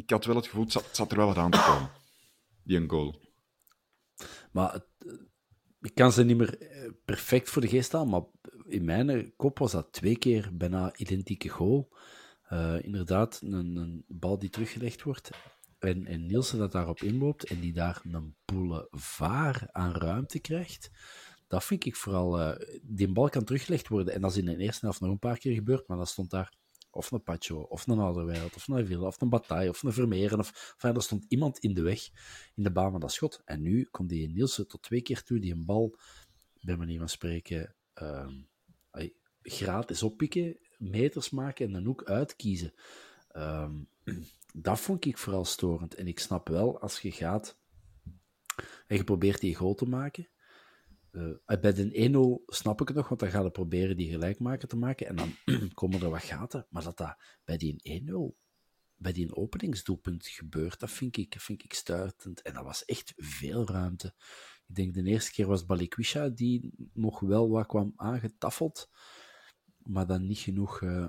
ik 0.00 0.10
had 0.10 0.24
wel 0.24 0.36
het 0.36 0.46
gevoel, 0.46 0.64
het 0.64 0.72
zat, 0.72 0.88
zat 0.92 1.10
er 1.10 1.16
wel 1.16 1.26
wat 1.26 1.36
aan 1.36 1.50
te 1.50 1.64
komen. 1.66 1.90
Die 2.64 2.76
een 2.76 2.90
goal. 2.90 3.20
Maar 4.52 4.72
het, 4.72 4.86
ik 5.80 5.94
kan 5.94 6.12
ze 6.12 6.24
niet 6.24 6.36
meer 6.36 6.58
eh, 6.58 6.90
perfect 7.04 7.50
voor 7.50 7.62
de 7.62 7.68
geest 7.68 7.86
staan, 7.86 8.08
maar 8.08 8.22
in 8.66 8.84
mijn 8.84 9.36
kop 9.36 9.58
was 9.58 9.72
dat 9.72 9.92
twee 9.92 10.16
keer 10.16 10.50
bijna 10.52 10.96
identieke 10.96 11.48
goal. 11.48 11.96
Uh, 12.52 12.82
inderdaad, 12.82 13.40
een, 13.44 13.76
een, 13.76 14.04
bal 14.08 14.38
die 14.38 14.50
teruggelegd 14.50 15.02
wordt. 15.02 15.30
En, 15.78 16.06
en 16.06 16.26
Nielsen 16.26 16.58
dat 16.58 16.72
daarop 16.72 17.00
inloopt 17.00 17.44
en 17.44 17.60
die 17.60 17.72
daar 17.72 18.00
een 18.04 18.36
boulevard 18.44 19.72
aan 19.72 19.92
ruimte 19.92 20.38
krijgt. 20.38 20.90
Dat 21.50 21.64
vind 21.64 21.84
ik 21.84 21.96
vooral. 21.96 22.40
Uh, 22.40 22.78
die 22.82 23.12
bal 23.12 23.28
kan 23.28 23.44
teruggelegd 23.44 23.88
worden. 23.88 24.14
En 24.14 24.20
dat 24.20 24.30
is 24.30 24.36
in 24.36 24.44
de 24.44 24.56
eerste 24.56 24.84
helft 24.84 25.00
nog 25.00 25.10
een 25.10 25.18
paar 25.18 25.38
keer 25.38 25.54
gebeurd, 25.54 25.88
maar 25.88 25.96
dat 25.96 26.08
stond 26.08 26.30
daar 26.30 26.52
of 26.90 27.10
een 27.10 27.22
Pacho, 27.22 27.60
of 27.60 27.86
een 27.86 27.98
Ouderweireld, 27.98 28.54
of 28.54 28.68
een 28.68 28.86
Villa, 28.86 29.06
of 29.06 29.20
een 29.20 29.28
Bataille, 29.28 29.70
of 29.70 29.82
een 29.82 29.92
Vermeeren. 29.92 30.38
Of, 30.38 30.72
enfin, 30.74 30.94
er 30.94 31.02
stond 31.02 31.24
iemand 31.28 31.58
in 31.58 31.74
de 31.74 31.82
weg, 31.82 32.08
in 32.54 32.62
de 32.62 32.72
baan 32.72 32.90
van 32.90 33.00
dat 33.00 33.12
schot. 33.12 33.42
En 33.44 33.62
nu 33.62 33.84
komt 33.90 34.08
die 34.08 34.28
Nielsen 34.28 34.68
tot 34.68 34.82
twee 34.82 35.02
keer 35.02 35.22
toe, 35.22 35.38
die 35.38 35.52
een 35.52 35.64
bal, 35.64 35.96
bij 36.60 36.76
manier 36.76 36.98
van 36.98 37.08
spreken, 37.08 37.74
uh, 38.02 38.28
gratis 39.42 40.02
oppikken, 40.02 40.58
meters 40.78 41.30
maken 41.30 41.66
en 41.66 41.74
een 41.74 41.84
hoek 41.84 42.04
uitkiezen. 42.04 42.74
Um, 43.36 43.88
dat 44.54 44.80
vond 44.80 45.04
ik 45.04 45.18
vooral 45.18 45.44
storend. 45.44 45.94
En 45.94 46.06
ik 46.06 46.18
snap 46.18 46.48
wel, 46.48 46.80
als 46.80 47.00
je 47.00 47.12
gaat 47.12 47.58
en 48.86 48.96
je 48.96 49.04
probeert 49.04 49.40
die 49.40 49.54
goal 49.54 49.74
te 49.74 49.88
maken, 49.88 50.28
uh, 51.12 51.60
bij 51.60 51.72
de 51.72 52.40
1-0 52.42 52.44
snap 52.46 52.80
ik 52.80 52.88
het 52.88 52.96
nog, 52.96 53.08
want 53.08 53.20
dan 53.20 53.30
gaan 53.30 53.44
we 53.44 53.50
proberen 53.50 53.96
die 53.96 54.10
gelijkmaker 54.10 54.68
te 54.68 54.76
maken 54.76 55.06
en 55.06 55.16
dan 55.16 55.34
komen 55.74 56.02
er 56.02 56.10
wat 56.10 56.22
gaten. 56.22 56.66
Maar 56.70 56.82
dat 56.82 56.96
dat 56.96 57.16
bij 57.44 57.56
die 57.56 58.02
1-0, 58.06 58.38
bij 58.96 59.12
die 59.12 59.34
openingsdoelpunt 59.34 60.26
gebeurt, 60.26 60.80
dat 60.80 60.90
vind 60.90 61.16
ik, 61.16 61.34
vind 61.38 61.64
ik 61.64 61.72
stuitend. 61.72 62.42
En 62.42 62.54
dat 62.54 62.64
was 62.64 62.84
echt 62.84 63.12
veel 63.16 63.66
ruimte. 63.66 64.14
Ik 64.66 64.74
denk 64.74 64.94
de 64.94 65.02
eerste 65.02 65.32
keer 65.32 65.46
was 65.46 65.66
Balikwisha 65.66 66.28
die 66.28 66.72
nog 66.92 67.20
wel 67.20 67.50
wat 67.50 67.66
kwam 67.66 67.92
aangetaffeld, 67.96 68.90
maar 69.76 70.06
dan 70.06 70.26
niet 70.26 70.38
genoeg 70.38 70.80
uh, 70.80 71.08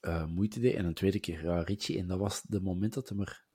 uh, 0.00 0.26
moeite 0.36 0.60
deed. 0.60 0.74
En 0.74 0.84
een 0.84 0.94
tweede 0.94 1.20
keer 1.20 1.44
uh, 1.44 1.98
en 1.98 2.06
dat 2.06 2.18
was 2.18 2.42
de 2.42 2.60
moment 2.60 2.94
dat 2.94 3.08
hem 3.08 3.20
er... 3.20 3.46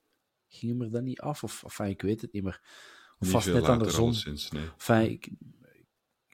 Ging 0.48 0.72
hem 0.72 0.82
er 0.82 0.90
dan 0.90 1.04
niet 1.04 1.20
af? 1.20 1.44
Of, 1.44 1.64
of 1.64 1.78
ik 1.78 2.02
weet 2.02 2.20
het 2.20 2.32
niet 2.32 2.42
meer 2.42 2.60
vast 3.24 3.52
net 3.52 3.64
aan 3.64 3.78
de 3.78 3.90
zon. 3.90 4.14
nee. 4.24 4.68
enfin, 4.78 5.10
ik, 5.10 5.30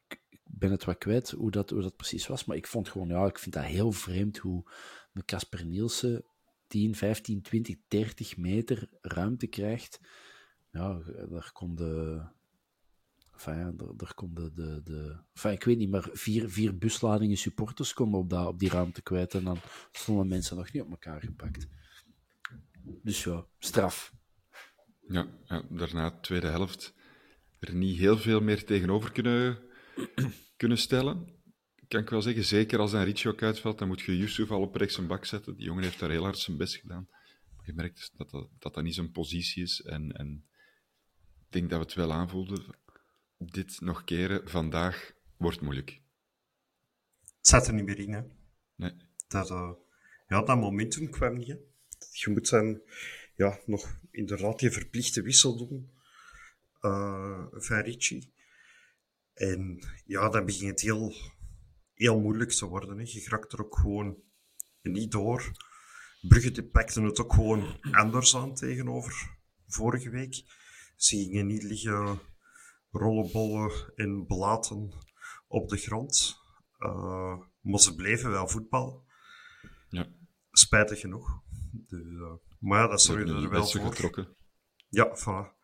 ik, 0.09 0.40
ben 0.44 0.70
het 0.70 0.85
wat 0.85 0.98
kwijt 0.98 1.31
hoe 1.31 1.50
dat, 1.50 1.70
hoe 1.70 1.83
dat 1.83 1.96
precies 1.96 2.26
was, 2.26 2.44
maar 2.44 2.57
ik 2.57 2.66
vond 2.66 2.88
gewoon, 2.88 3.09
ja, 3.09 3.26
ik 3.26 3.38
vind 3.38 3.55
dat 3.55 3.64
heel 3.64 3.92
vreemd 3.92 4.38
hoe 4.38 4.70
een 5.12 5.24
Casper 5.24 5.64
Nielsen 5.64 6.24
10, 6.70 6.94
15, 6.94 7.42
20, 7.42 7.76
30 7.88 8.37
meter 8.37 8.88
ruimte 9.00 9.46
krijgt. 9.46 10.00
Ja, 10.70 11.03
daar 11.29 11.50
kon 11.53 11.74
de. 11.74 12.22
Enfin, 13.33 13.59
ja, 13.59 13.72
daar, 13.72 13.96
daar 13.96 14.14
kon 14.14 14.35
de. 14.35 14.53
de, 14.53 14.81
de 14.85 15.16
enfin, 15.33 15.53
ik 15.53 15.64
weet 15.64 15.79
niet, 15.79 15.90
maar 15.90 16.09
vier, 16.12 16.50
vier 16.50 16.79
busladingen 16.79 17.37
supporters 17.37 17.92
konden 17.92 18.20
op, 18.20 18.31
dat, 18.31 18.46
op 18.46 18.59
die 18.59 18.68
ruimte 18.68 19.03
kwijt 19.03 19.35
en 19.35 19.44
dan 19.44 19.59
stonden 19.92 20.29
mensen 20.29 20.57
nog 20.57 20.72
niet 20.72 20.83
op 20.83 20.90
elkaar 20.90 21.20
gepakt. 21.20 21.66
Dus 23.03 23.24
ja, 23.24 23.46
straf. 23.59 24.14
Ja, 25.11 25.29
ja, 25.44 25.62
daarna, 25.70 26.11
tweede 26.20 26.46
helft, 26.46 26.94
er 27.59 27.75
niet 27.75 27.99
heel 27.99 28.18
veel 28.18 28.40
meer 28.40 28.64
tegenover 28.64 29.12
kunnen, 29.12 29.59
kunnen 30.57 30.79
stellen. 30.79 31.38
Kan 31.88 32.01
ik 32.01 32.11
wel 32.11 32.23
zeggen, 32.23 32.44
zeker 32.44 32.79
als 32.79 32.92
een 32.92 33.05
Ricci 33.05 33.29
ook 33.29 33.42
uitvalt, 33.42 33.79
dan 33.79 33.88
moet 33.88 34.01
je 34.01 34.16
Yusuf 34.16 34.51
al 34.51 34.61
op 34.61 34.75
rechts 34.75 34.96
een 34.96 35.07
bak 35.07 35.25
zetten. 35.25 35.57
Die 35.57 35.64
jongen 35.64 35.83
heeft 35.83 35.99
daar 35.99 36.11
heel 36.11 36.23
hard 36.23 36.38
zijn 36.38 36.57
best 36.57 36.77
gedaan. 36.77 37.09
Je 37.64 37.73
merkt 37.73 38.12
dat 38.16 38.31
dat, 38.31 38.49
dat, 38.59 38.75
dat 38.75 38.85
niet 38.85 38.94
zijn 38.94 39.11
positie 39.11 39.62
is. 39.62 39.83
En, 39.83 40.12
en 40.12 40.49
ik 41.46 41.53
denk 41.53 41.70
dat 41.70 41.79
we 41.79 41.85
het 41.85 41.94
wel 41.94 42.12
aanvoelden. 42.12 42.64
Dit 43.38 43.81
nog 43.81 44.05
keren 44.05 44.49
vandaag 44.49 45.12
wordt 45.37 45.61
moeilijk. 45.61 46.01
Het 47.20 47.46
zat 47.46 47.66
er 47.66 47.75
niet 47.75 47.85
meer 47.85 47.99
in, 47.99 48.12
hè? 48.12 48.23
Nee. 48.75 48.92
Dat, 49.29 49.51
uh, 49.51 49.73
ja, 50.27 50.42
dat 50.42 50.57
momentum 50.57 51.11
kwam 51.11 51.37
niet. 51.37 51.49
Hè? 51.49 51.57
Je 52.12 52.31
moet 52.31 52.49
zijn 52.49 52.83
ja, 53.40 53.61
nog 53.66 54.00
inderdaad 54.11 54.59
die 54.59 54.70
verplichte 54.70 55.22
wissel 55.22 55.57
doen 55.57 55.90
uh, 56.81 57.46
van 57.50 57.79
Ricci. 57.79 58.33
En 59.35 59.79
ja, 60.05 60.29
dan 60.29 60.44
begint 60.44 60.70
het 60.70 60.81
heel, 60.81 61.14
heel 61.94 62.20
moeilijk 62.20 62.50
te 62.50 62.66
worden. 62.66 62.98
Hè. 62.98 63.05
Je 63.07 63.26
raakt 63.29 63.53
er 63.53 63.64
ook 63.64 63.76
gewoon 63.79 64.16
niet 64.83 65.11
door. 65.11 65.53
Brugge 66.20 66.62
pakte 66.62 67.03
het 67.03 67.20
ook 67.20 67.33
gewoon 67.33 67.81
anders 67.92 68.37
aan 68.37 68.55
tegenover 68.55 69.38
vorige 69.66 70.11
week. 70.11 70.35
Ze 70.96 71.16
gingen 71.16 71.46
niet 71.46 71.62
liggen 71.62 72.20
rollenbollen 72.90 73.92
en 73.94 74.26
blaten 74.26 74.92
op 75.48 75.68
de 75.68 75.76
grond. 75.76 76.38
Uh, 76.79 77.38
maar 77.61 77.81
ze 77.81 77.94
bleven 77.94 78.31
wel 78.31 78.48
voetbal. 78.48 79.05
Ja. 79.88 80.09
Spijtig 80.50 81.00
genoeg. 81.00 81.42
Dus, 81.72 82.06
uh, 82.06 82.33
maar 82.59 82.80
ja, 82.80 82.87
dat 82.87 83.02
zorgde 83.02 83.35
er 83.35 83.50
wel 83.50 83.66
voor. 83.66 83.80
getrokken. 83.80 84.37
Ja, 84.88 85.16
voilà. 85.16 85.59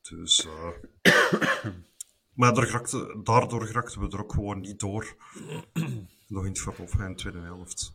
Dus... 0.00 0.46
Uh... 0.46 0.70
maar 2.40 2.56
grakte, 2.56 3.20
daardoor 3.22 3.66
grakten 3.66 4.00
we 4.00 4.08
er 4.08 4.22
ook 4.22 4.32
gewoon 4.32 4.60
niet 4.60 4.80
door. 4.80 5.16
Nog 6.26 6.44
in 6.44 6.48
het 6.48 6.60
verlof 6.60 6.90
de 6.90 7.14
tweede 7.14 7.40
helft. 7.40 7.92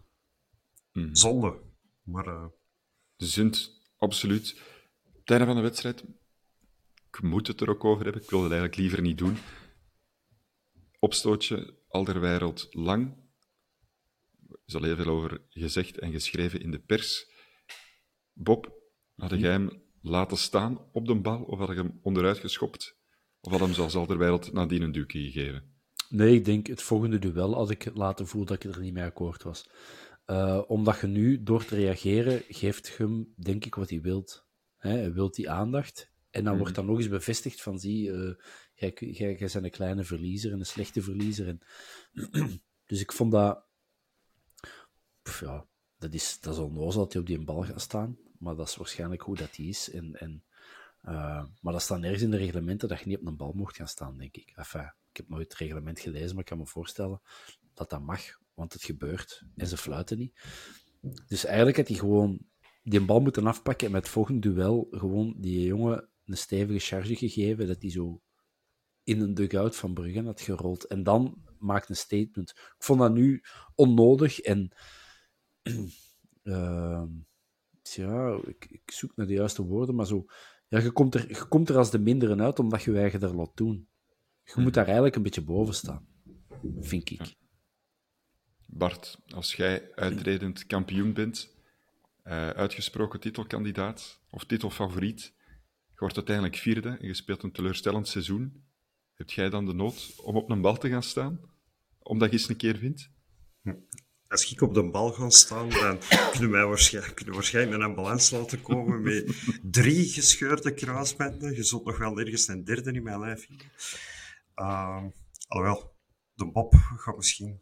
Mm. 0.92 1.16
Zonde. 1.16 1.62
Maar... 2.04 2.28
Uh... 2.28 2.46
De 3.16 3.26
zint, 3.26 3.82
absoluut. 3.98 4.62
Het 5.20 5.30
einde 5.30 5.46
van 5.46 5.56
de 5.56 5.62
wedstrijd... 5.62 6.04
Ik 7.08 7.22
moet 7.22 7.48
het 7.48 7.62
er 7.62 7.70
ook 7.70 7.84
over 7.84 8.04
hebben. 8.04 8.22
Ik 8.22 8.30
wilde 8.30 8.46
het 8.46 8.54
eigenlijk 8.54 8.82
liever 8.82 9.02
niet 9.02 9.18
doen. 9.18 9.38
Opstootje, 11.00 11.78
Alderwereld 11.88 12.68
lang. 12.70 13.27
Er 14.68 14.74
is 14.74 14.80
al 14.80 14.88
heel 14.88 15.04
veel 15.04 15.14
over 15.14 15.42
gezegd 15.50 16.00
en 16.00 16.12
geschreven 16.12 16.62
in 16.62 16.72
de 16.72 16.80
pers. 16.80 17.32
Bob, 18.34 18.82
had 19.16 19.40
jij 19.40 19.52
hem 19.52 19.82
laten 20.02 20.38
staan 20.38 20.90
op 20.92 21.08
de 21.08 21.16
bal 21.16 21.44
of 21.44 21.60
had 21.60 21.68
je 21.68 21.76
hem 21.76 22.00
onderuit 22.02 22.38
geschopt? 22.38 22.98
Of 23.42 23.52
had 23.52 23.62
hem 23.62 23.74
zoals 23.74 23.96
Alderwereld 23.96 24.54
nadien 24.54 24.82
een 24.82 24.92
duwtje 24.92 25.20
gegeven? 25.20 25.76
Nee, 26.10 26.36
ik 26.36 26.46
denk 26.46 26.68
het 26.68 26.82
volgende 26.82 27.20
duel 27.20 27.54
had 27.54 27.70
ik 27.70 27.92
laten 27.94 28.28
voelen 28.28 28.50
dat 28.50 28.64
ik 28.64 28.76
er 28.76 28.82
niet 28.82 28.94
mee 28.94 29.04
akkoord 29.04 29.44
was. 29.44 29.70
Uh, 30.26 30.62
omdat 30.68 31.00
je 31.00 31.08
nu, 31.08 31.44
door 31.44 31.66
te 31.66 31.76
reageren, 31.76 32.44
geeft 32.48 32.88
je 32.88 32.94
hem, 32.98 33.34
denk 33.36 33.66
ik, 33.66 33.76
wat 33.76 33.90
hij 33.90 34.02
wilt. 34.02 34.46
Hij 34.78 35.14
wilt 35.14 35.36
die 35.36 35.50
aandacht. 35.50 36.12
En 36.30 36.44
dan 36.44 36.58
wordt 36.58 36.72
mhm. 36.72 36.82
dan 36.82 36.90
nog 36.90 36.98
eens 36.98 37.10
bevestigd 37.10 37.62
van, 37.62 37.80
zie, 37.80 38.10
uh, 38.10 38.34
jij, 38.74 38.94
jij, 39.00 39.12
jij 39.12 39.38
bent 39.38 39.54
een 39.54 39.72
kleine 39.72 40.04
verliezer 40.04 40.52
en 40.52 40.60
een 40.60 40.66
slechte 40.66 41.02
verliezer. 41.02 41.48
En 41.48 41.60
dus 42.90 43.02
ik 43.02 43.12
vond 43.12 43.32
dat... 43.32 43.66
Ja, 45.40 45.66
dat 45.98 46.14
is, 46.14 46.40
dat 46.40 46.54
is 46.54 46.60
onnozel 46.60 47.02
dat 47.02 47.14
hij 47.14 47.22
op 47.22 47.28
die 47.28 47.44
bal 47.44 47.64
gaat 47.64 47.82
staan 47.82 48.18
maar 48.38 48.56
dat 48.56 48.68
is 48.68 48.76
waarschijnlijk 48.76 49.22
hoe 49.22 49.36
dat 49.36 49.56
die 49.56 49.70
is. 49.70 49.90
En, 49.90 50.16
en, 50.16 50.44
uh, 51.06 51.44
maar 51.62 51.74
dat 51.74 51.82
staat 51.82 52.00
nergens 52.00 52.22
in 52.22 52.32
de 52.32 52.38
reglementen 52.38 52.88
dat 52.88 53.00
je 53.00 53.08
niet 53.08 53.20
op 53.20 53.26
een 53.26 53.38
bal 53.38 53.52
mocht 53.56 53.76
gaan 53.76 53.88
staan, 53.88 54.18
denk 54.18 54.36
ik. 54.36 54.54
Enfin, 54.56 54.94
ik 55.10 55.18
heb 55.18 55.30
nooit 55.30 55.50
het 55.50 55.58
reglement 55.58 56.00
gelezen, 56.00 56.30
maar 56.30 56.40
ik 56.40 56.46
kan 56.46 56.58
me 56.58 56.66
voorstellen 56.66 57.22
dat 57.74 57.90
dat 57.90 58.02
mag, 58.02 58.22
want 58.54 58.74
het 58.74 58.84
gebeurt 58.84 59.44
en 59.56 59.68
ze 59.68 59.78
fluiten 59.78 60.18
niet. 60.18 60.40
Dus 61.28 61.46
eigenlijk 61.46 61.78
had 61.78 61.88
hij 61.88 61.98
gewoon 61.98 62.40
die 62.84 63.06
bal 63.06 63.20
moeten 63.20 63.48
afpakken 63.48 63.88
en 63.88 63.94
met 63.94 64.04
het 64.04 64.12
volgende 64.12 64.54
duel 64.54 64.88
gewoon 64.92 65.36
die 65.38 65.66
jongen 65.66 66.10
een 66.26 66.38
stevige 66.38 66.80
charge 66.80 67.16
gegeven, 67.16 67.68
dat 67.68 67.82
hij 67.82 67.92
zo 67.92 68.22
in 69.04 69.22
een 69.22 69.34
dugout 69.34 69.76
van 69.76 69.94
Brugge 69.94 70.24
had 70.24 70.42
gerold. 70.42 70.84
En 70.84 71.04
dan 71.04 71.44
maakt 71.60 71.90
een 71.90 71.96
statement. 71.96 72.50
Ik 72.50 72.76
vond 72.78 73.00
dat 73.00 73.14
nu 73.14 73.44
onnodig 73.76 74.40
en 74.40 74.72
uh, 76.44 77.04
ja, 77.82 78.40
ik, 78.46 78.66
ik, 78.70 78.92
zoek 78.92 79.16
naar 79.16 79.28
de 79.28 79.34
juiste 79.34 79.64
woorden, 79.64 79.96
maar 79.96 80.06
zo, 80.06 80.26
ja, 80.68 80.80
je, 80.80 80.92
komt 80.92 81.16
er, 81.16 81.28
je 81.28 81.48
komt 81.48 81.70
er 81.70 81.78
als 81.78 81.92
de 81.92 82.00
minderen 82.00 82.42
uit 82.42 82.60
omdat 82.60 82.84
je 82.84 82.92
weiger 82.92 83.24
er 83.24 83.36
laat 83.36 83.58
doen. 83.58 83.90
Je 84.44 84.54
moet 84.56 84.64
mhm. 84.64 84.74
daar 84.74 84.86
eigenlijk 84.86 85.16
een 85.16 85.24
beetje 85.24 85.44
boven 85.44 85.74
staan, 85.74 86.08
vind 86.80 87.10
ik. 87.10 87.36
Bart, 88.68 89.20
als 89.28 89.56
jij 89.56 89.92
uitredend 89.96 90.66
kampioen 90.66 91.14
bent 91.14 91.56
uh, 92.28 92.50
uitgesproken 92.50 93.20
titelkandidaat 93.20 94.22
of 94.30 94.44
titelfavoriet. 94.44 95.34
Je 95.90 96.04
wordt 96.04 96.16
uiteindelijk 96.16 96.56
vierde 96.56 96.90
en 96.90 97.08
je 97.08 97.14
speelt 97.14 97.44
een 97.44 97.52
teleurstellend 97.52 98.08
seizoen. 98.08 98.66
Heb 99.14 99.30
jij 99.30 99.50
dan 99.50 99.66
de 99.66 99.74
nood 99.74 100.14
om 100.24 100.36
op 100.36 100.50
een 100.50 100.62
bal 100.62 100.78
te 100.78 100.90
gaan 100.90 101.04
staan? 101.04 101.40
Omdat 102.00 102.32
je 102.32 102.38
eens 102.38 102.50
een 102.50 102.58
keer 102.58 102.78
vindt? 102.78 103.12
Als 104.30 104.52
ik 104.52 104.62
op 104.62 104.74
de 104.74 104.90
bal 104.90 105.12
ga 105.12 105.30
staan, 105.30 105.70
dan 105.70 106.00
kunnen 106.32 106.52
wij 106.52 106.66
waarschijnlijk, 106.66 107.16
kunnen 107.16 107.34
waarschijnlijk 107.34 107.78
een 107.78 107.88
ambulance 107.88 108.38
laten 108.38 108.62
komen 108.62 109.02
met 109.02 109.34
drie 109.64 110.08
gescheurde 110.08 110.74
kruisbanden. 110.74 111.56
Je 111.56 111.64
zult 111.64 111.86
nog 111.86 111.98
wel 111.98 112.20
ergens 112.20 112.48
een 112.48 112.64
derde 112.64 112.92
in 112.92 113.04
mijn 113.04 113.20
lijf 113.20 113.46
vinden. 113.46 113.72
Uh, 114.56 115.04
alhoewel, 115.48 115.96
de 116.34 116.52
Bob 116.52 116.74
gaat 116.76 117.16
misschien 117.16 117.62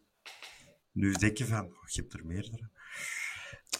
nu 0.92 1.12
denken 1.12 1.46
van, 1.46 1.64
oh, 1.64 1.88
je 1.88 2.00
hebt 2.00 2.14
er 2.14 2.26
meerdere. 2.26 2.70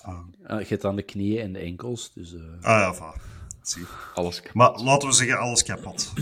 Uh, 0.07 0.61
je 0.61 0.67
hebt 0.69 0.85
aan 0.85 0.97
de 0.97 1.03
knieën 1.03 1.43
en 1.43 1.53
de 1.53 1.59
enkels, 1.59 2.13
dus... 2.13 2.33
Uh... 2.33 2.41
Ah 2.61 2.81
ja, 2.81 2.95
va. 2.95 3.15
Zie. 3.63 3.85
Alles 4.15 4.37
kapot. 4.37 4.55
Maar 4.55 4.81
laten 4.81 5.09
we 5.09 5.15
zeggen, 5.15 5.39
alles 5.39 5.63
kapot. 5.63 6.13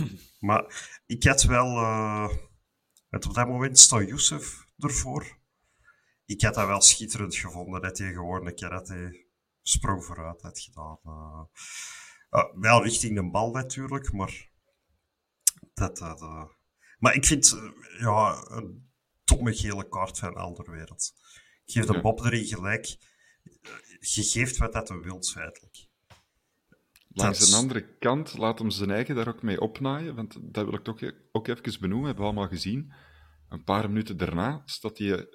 maar 0.40 0.98
ik 1.06 1.24
had 1.24 1.42
wel... 1.42 1.66
Uh, 1.66 2.28
op 3.10 3.34
dat 3.34 3.48
moment 3.48 3.78
staat 3.78 4.08
Youssef 4.08 4.64
ervoor. 4.78 5.42
Ik 6.26 6.42
had 6.42 6.54
dat 6.54 6.66
wel 6.66 6.80
schitterend 6.80 7.36
gevonden, 7.36 7.82
dat 7.82 7.98
hij 7.98 8.12
gewoon 8.12 8.46
een 8.46 8.54
keer 8.54 8.70
dat 8.70 8.88
hij 8.88 9.26
sprong 9.62 10.04
vooruit 10.04 10.42
had 10.42 10.60
gedaan. 10.60 10.98
Uh, 11.04 11.44
wel 12.54 12.82
richting 12.82 13.14
de 13.14 13.30
bal 13.30 13.50
natuurlijk, 13.50 14.12
maar... 14.12 14.52
Dat, 15.74 15.98
dat, 15.98 16.20
maar 16.98 17.14
ik 17.14 17.24
vind, 17.24 17.56
ja, 17.98 18.46
een 18.48 18.92
domme 19.24 19.54
gele 19.54 19.88
kaart 19.88 20.18
van 20.18 20.34
Alderwereld. 20.34 21.14
Ik 21.64 21.72
geef 21.72 21.84
de 21.84 22.00
Bob 22.00 22.20
erin 22.20 22.46
gelijk. 22.46 22.86
Je 24.00 24.22
geeft 24.22 24.56
wat 24.56 24.72
dat 24.72 24.90
een 24.90 25.02
wilt, 25.02 25.30
feitelijk. 25.30 25.86
Langs 27.08 27.50
de 27.50 27.56
andere 27.56 27.96
kant, 27.98 28.38
laat 28.38 28.58
hem 28.58 28.70
zijn 28.70 28.90
eigen 28.90 29.14
daar 29.14 29.28
ook 29.28 29.42
mee 29.42 29.60
opnaaien, 29.60 30.14
want 30.14 30.36
dat 30.40 30.64
wil 30.64 30.74
ik 30.74 30.84
toch 30.84 31.12
ook 31.32 31.48
even 31.48 31.80
benoemen, 31.80 32.06
hebben 32.06 32.24
we 32.24 32.30
allemaal 32.30 32.48
gezien. 32.48 32.92
Een 33.54 33.64
paar 33.64 33.88
minuten 33.88 34.16
daarna 34.16 34.62
staat 34.64 34.98
hij 34.98 35.28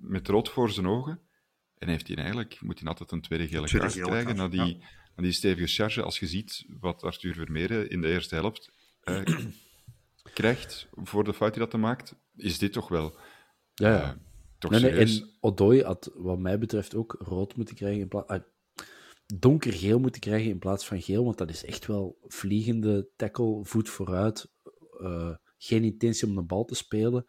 met 0.00 0.28
rood 0.28 0.48
voor 0.48 0.70
zijn 0.70 0.86
ogen 0.86 1.20
en 1.78 1.88
heeft 1.88 2.08
hij 2.08 2.16
eigenlijk, 2.16 2.60
moet 2.60 2.78
hij 2.78 2.88
altijd 2.88 3.10
een 3.10 3.20
tweede 3.20 3.48
gele 3.48 3.66
tweede 3.66 3.86
kaart 3.86 4.00
krijgen 4.00 4.36
na 4.36 4.48
die, 4.48 4.84
na 5.16 5.22
die 5.22 5.32
stevige 5.32 5.66
charge. 5.66 6.02
Als 6.02 6.18
je 6.18 6.26
ziet 6.26 6.64
wat 6.80 7.02
Arthur 7.02 7.34
Vermeeren 7.34 7.90
in 7.90 8.00
de 8.00 8.08
eerste 8.08 8.34
helft 8.34 8.72
eh, 9.00 9.22
krijgt 10.40 10.88
voor 10.92 11.24
de 11.24 11.34
fout 11.34 11.52
die 11.52 11.62
dat 11.62 11.72
hij 11.72 11.80
maakt, 11.80 12.14
is 12.36 12.58
dit 12.58 12.72
toch 12.72 12.88
wel 12.88 13.16
ja, 13.74 13.88
ja. 13.88 14.02
Uh, 14.02 14.18
toch 14.58 14.70
nee, 14.70 14.80
nee, 14.80 14.90
en 14.90 15.36
Odoi 15.40 15.82
had 15.82 16.10
wat 16.14 16.38
mij 16.38 16.58
betreft 16.58 16.94
ook 16.94 17.16
rood 17.18 17.56
moeten 17.56 17.74
krijgen 17.74 18.00
in 18.00 18.08
plaats... 18.08 18.32
Uh, 18.32 18.40
donkergeel 19.26 19.98
moeten 19.98 20.20
krijgen 20.20 20.50
in 20.50 20.58
plaats 20.58 20.86
van 20.86 21.02
geel, 21.02 21.24
want 21.24 21.38
dat 21.38 21.50
is 21.50 21.64
echt 21.64 21.86
wel 21.86 22.18
vliegende 22.20 23.10
tackle, 23.16 23.64
voet 23.64 23.88
vooruit, 23.88 24.52
uh, 25.00 25.34
geen 25.58 25.84
intentie 25.84 26.28
om 26.28 26.34
de 26.34 26.42
bal 26.42 26.64
te 26.64 26.74
spelen, 26.74 27.24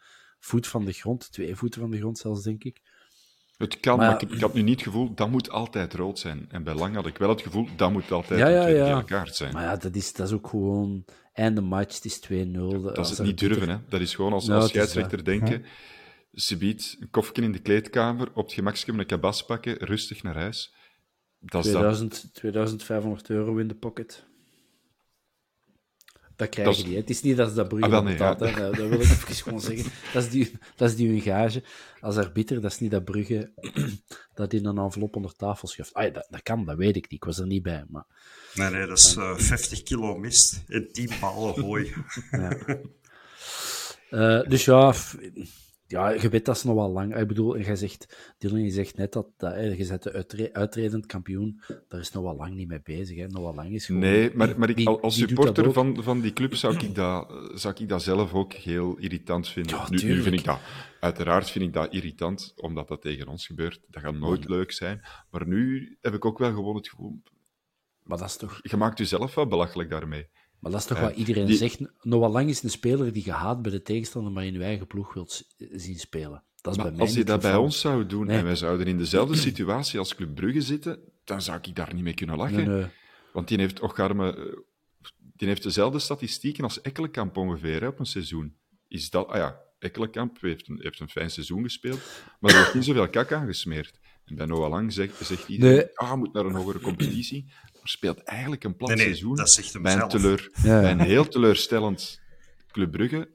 voet 0.46 0.66
van 0.66 0.84
de 0.84 0.92
grond, 0.92 1.32
twee 1.32 1.56
voeten 1.56 1.80
van 1.80 1.90
de 1.90 1.98
grond 1.98 2.18
zelfs, 2.18 2.42
denk 2.42 2.64
ik. 2.64 2.80
Het 3.56 3.80
kan, 3.80 3.98
maar, 3.98 4.22
ik, 4.22 4.30
ik, 4.30 4.40
had 4.40 4.54
nu 4.54 4.62
niet 4.62 4.74
het 4.74 4.82
gevoel, 4.82 5.14
dat 5.14 5.30
moet 5.30 5.50
altijd 5.50 5.94
rood 5.94 6.18
zijn. 6.18 6.46
En 6.50 6.62
bij 6.62 6.74
Lang 6.74 6.94
had 6.94 7.06
ik 7.06 7.18
wel 7.18 7.28
het 7.28 7.42
gevoel, 7.42 7.68
dat 7.76 7.92
moet 7.92 8.12
altijd 8.12 8.40
ja, 8.40 8.68
een 8.68 8.74
ja. 8.74 9.02
kaart 9.02 9.36
zijn. 9.36 9.52
Maar 9.52 9.62
ja, 9.62 9.76
dat 9.76 9.94
is, 9.94 10.12
dat 10.12 10.26
is 10.26 10.32
ook 10.32 10.48
gewoon... 10.48 11.04
Einde 11.32 11.60
match, 11.60 11.94
het 11.94 12.04
is 12.04 12.20
2-0. 12.20 12.52
Dat 12.82 12.98
is 12.98 13.10
het 13.10 13.26
niet 13.26 13.38
durven, 13.38 13.68
hè. 13.68 13.76
Dat 13.88 14.00
is 14.00 14.14
gewoon 14.14 14.32
als, 14.32 14.50
als 14.50 14.68
scheidsrechter 14.68 15.24
denken... 15.24 15.64
Ze 16.32 16.56
biedt 16.56 16.96
een 17.00 17.10
kofje 17.10 17.42
in 17.42 17.52
de 17.52 17.58
kleedkamer, 17.58 18.28
op 18.34 18.44
het 18.44 18.52
gemakje 18.52 18.92
een 18.92 19.06
kabas 19.06 19.44
pakken, 19.44 19.76
rustig 19.76 20.22
naar 20.22 20.34
huis. 20.34 20.74
Dat 21.38 21.62
2000, 21.62 22.10
dat. 22.10 22.34
2500 22.34 23.30
euro 23.30 23.56
in 23.56 23.68
de 23.68 23.74
pocket. 23.74 24.26
Dat 26.36 26.48
krijg 26.48 26.76
je 26.76 26.86
niet. 26.86 26.96
Het 26.96 27.10
is 27.10 27.22
niet 27.22 27.36
dat 27.36 27.48
ze 27.48 27.54
dat 27.54 27.68
Brugge 27.68 27.96
ah, 27.96 28.04
betaalt. 28.04 28.38
Nee, 28.38 28.50
ja. 28.50 28.70
dat, 28.70 28.76
wil 28.76 28.92
ik 28.92 29.00
even 29.00 29.34
gewoon 29.34 29.60
zeggen. 29.60 29.92
Dat 30.12 30.22
is, 30.22 30.30
die, 30.30 30.52
dat 30.76 30.88
is 30.88 30.96
die 30.96 31.08
hun 31.08 31.20
gage. 31.20 31.62
Als 32.00 32.16
arbiter, 32.16 32.60
dat 32.60 32.70
is 32.70 32.78
niet 32.78 32.90
dat 32.90 33.04
Brugge 33.04 33.50
dat 34.34 34.52
in 34.52 34.66
een 34.66 34.78
envelop 34.78 35.16
onder 35.16 35.36
tafel 35.36 35.68
schuift. 35.68 35.94
Ah, 35.94 36.14
dat, 36.14 36.26
dat 36.30 36.42
kan, 36.42 36.64
dat 36.64 36.76
weet 36.76 36.96
ik 36.96 37.02
niet. 37.02 37.12
Ik 37.12 37.24
was 37.24 37.38
er 37.38 37.46
niet 37.46 37.62
bij. 37.62 37.84
Maar... 37.88 38.04
Nee, 38.54 38.70
nee, 38.70 38.86
dat 38.86 38.98
is 38.98 39.16
uh, 39.16 39.30
eh, 39.30 39.38
50 39.38 39.82
kilo 39.82 40.18
mist 40.18 40.62
en 40.68 40.88
10 40.92 41.10
ballen 41.20 41.60
hooi. 41.60 41.94
ja. 42.30 42.56
Uh, 44.10 44.42
dus 44.48 44.64
ja, 44.64 44.94
ja, 45.86 46.10
je 46.10 46.28
weet 46.28 46.44
dat 46.44 46.56
is 46.56 46.62
nog 46.62 46.74
wel 46.74 46.90
lang. 46.90 47.16
Ik 47.16 47.28
bedoel, 47.28 47.56
en 47.56 47.62
jij 47.62 47.76
zegt, 47.76 48.34
Dylan, 48.38 48.62
je 48.62 48.70
zegt 48.70 48.96
net 48.96 49.12
dat, 49.12 49.26
dat 49.36 49.76
je 49.76 49.84
zet 49.84 50.02
de 50.02 50.50
uitredend 50.52 51.06
kampioen, 51.06 51.60
daar 51.88 52.00
is 52.00 52.12
nog 52.12 52.22
wel 52.22 52.36
lang 52.36 52.54
niet 52.54 52.68
mee 52.68 52.82
bezig. 52.82 53.16
Hè. 53.16 53.26
Nog 53.26 53.42
wel 53.42 53.54
lang 53.54 53.70
is 53.70 53.86
gewoon, 53.86 54.00
nee, 54.00 54.34
maar, 54.34 54.58
maar 54.58 54.70
ik, 54.70 54.88
als 54.88 55.16
supporter 55.16 55.72
van, 55.72 56.02
van 56.02 56.20
die 56.20 56.32
club 56.32 56.54
zou 56.54 56.74
ik, 56.76 56.94
dat, 56.94 57.50
zou 57.54 57.74
ik 57.78 57.88
dat 57.88 58.02
zelf 58.02 58.34
ook 58.34 58.52
heel 58.52 58.96
irritant 58.96 59.48
vinden. 59.48 59.78
nu, 59.88 60.02
nu, 60.02 60.22
vind 60.22 60.38
ik 60.38 60.44
dat, 60.44 60.60
uiteraard 61.00 61.50
vind 61.50 61.64
ik 61.64 61.72
dat 61.72 61.92
irritant, 61.92 62.52
omdat 62.56 62.88
dat 62.88 63.02
tegen 63.02 63.28
ons 63.28 63.46
gebeurt. 63.46 63.80
Dat 63.88 64.02
gaat 64.02 64.14
nooit 64.14 64.48
leuk 64.48 64.72
zijn. 64.72 65.00
Maar 65.30 65.46
nu 65.46 65.96
heb 66.00 66.14
ik 66.14 66.24
ook 66.24 66.38
wel 66.38 66.52
gewoon 66.52 66.76
het 66.76 66.88
gevoel... 66.88 67.22
Maar 68.02 68.18
dat 68.18 68.28
is 68.28 68.36
toch... 68.36 68.58
Je 68.62 68.76
maakt 68.76 68.98
jezelf 68.98 69.34
wel 69.34 69.46
belachelijk 69.46 69.90
daarmee. 69.90 70.28
Maar 70.58 70.70
dat 70.70 70.80
is 70.80 70.86
toch 70.86 71.00
wat 71.00 71.16
iedereen 71.16 71.54
zegt. 71.54 71.80
Noah 72.02 72.32
Lang 72.32 72.48
is 72.48 72.62
een 72.62 72.70
speler 72.70 73.12
die 73.12 73.22
gehaat 73.22 73.62
bij 73.62 73.70
de 73.70 73.82
tegenstander, 73.82 74.32
maar 74.32 74.44
in 74.44 74.54
uw 74.54 74.60
eigen 74.60 74.86
ploeg 74.86 75.14
wilt 75.14 75.44
zien 75.58 75.98
spelen. 75.98 76.42
Dat 76.60 76.76
is 76.76 76.82
maar 76.82 76.92
bij 76.92 77.00
als 77.00 77.14
je 77.14 77.24
dat 77.24 77.40
bij 77.40 77.56
ons 77.56 77.80
zou 77.80 78.06
doen 78.06 78.28
en 78.28 78.44
wij 78.44 78.56
zouden 78.56 78.86
in 78.86 78.98
dezelfde 78.98 79.36
situatie 79.36 79.98
als 79.98 80.14
Club 80.14 80.34
Brugge 80.34 80.60
zitten, 80.60 80.98
dan 81.24 81.42
zou 81.42 81.58
ik 81.62 81.76
daar 81.76 81.94
niet 81.94 82.02
mee 82.02 82.14
kunnen 82.14 82.36
lachen. 82.36 82.56
Nee, 82.56 82.66
nee. 82.66 82.86
Want 83.32 83.48
die 83.48 83.58
heeft, 83.58 83.80
Ocharme, 83.80 84.36
eh, 84.36 84.56
die 85.36 85.48
heeft 85.48 85.62
dezelfde 85.62 85.98
statistieken 85.98 86.64
als 86.64 86.80
Ekkelenkamp 86.80 87.36
ongeveer 87.36 87.80
hè, 87.80 87.86
op 87.86 87.98
een 87.98 88.06
seizoen. 88.06 88.56
Is 88.88 89.10
dat, 89.10 89.28
ah 89.28 89.36
ja, 89.36 89.60
Ekkelenkamp 89.78 90.40
heeft 90.40 90.68
een, 90.68 90.78
heeft 90.82 91.00
een 91.00 91.08
fijn 91.08 91.30
seizoen 91.30 91.62
gespeeld, 91.62 92.00
maar 92.40 92.50
er 92.50 92.58
wordt 92.58 92.74
niet 92.74 92.84
zoveel 92.84 93.08
kak 93.08 93.32
aangesmeerd. 93.32 93.98
En 94.24 94.34
bij 94.34 94.46
Noah 94.46 94.70
Lang 94.70 94.92
zegt, 94.92 95.26
zegt 95.26 95.48
iedereen, 95.48 95.90
ah, 95.94 96.14
moet 96.14 96.32
naar 96.32 96.44
een 96.44 96.54
hogere 96.54 96.80
competitie 96.80 97.52
speelt 97.88 98.22
eigenlijk 98.22 98.64
een 98.64 98.76
plat 98.76 98.98
seizoen. 98.98 99.36
Dat 99.36 99.50
zegt 99.50 99.72
hem 99.72 99.82
bij, 99.82 99.94
een 99.94 100.08
teleur, 100.08 100.50
bij 100.62 100.90
een 100.90 101.00
heel 101.00 101.28
teleurstellend 101.28 102.20
Club 102.70 102.90
Brugge. 102.90 103.28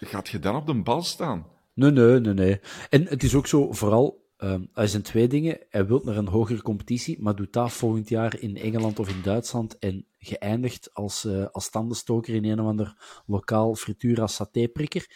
Gaat 0.00 0.28
je 0.28 0.38
dan 0.38 0.56
op 0.56 0.66
de 0.66 0.82
bal 0.82 1.02
staan? 1.02 1.46
Nee, 1.74 1.90
nee, 1.90 2.20
nee, 2.20 2.34
nee. 2.34 2.60
En 2.90 3.06
het 3.06 3.22
is 3.22 3.34
ook 3.34 3.46
zo, 3.46 3.72
vooral, 3.72 4.26
um, 4.38 4.68
er 4.74 4.88
zijn 4.88 5.02
twee 5.02 5.28
dingen. 5.28 5.58
Hij 5.68 5.86
wil 5.86 6.00
naar 6.04 6.16
een 6.16 6.28
hogere 6.28 6.62
competitie, 6.62 7.22
maar 7.22 7.36
doet 7.36 7.52
dat 7.52 7.72
volgend 7.72 8.08
jaar 8.08 8.38
in 8.40 8.56
Engeland 8.56 8.98
of 8.98 9.08
in 9.08 9.22
Duitsland 9.22 9.78
en 9.78 10.06
geëindigd 10.18 10.94
als, 10.94 11.24
uh, 11.24 11.46
als 11.46 11.70
tandenstoker 11.70 12.34
in 12.34 12.44
een 12.44 12.60
of 12.60 12.66
ander 12.66 13.22
lokaal 13.26 13.74
frituur 13.74 14.20
als 14.20 14.34
satéprikker. 14.34 15.06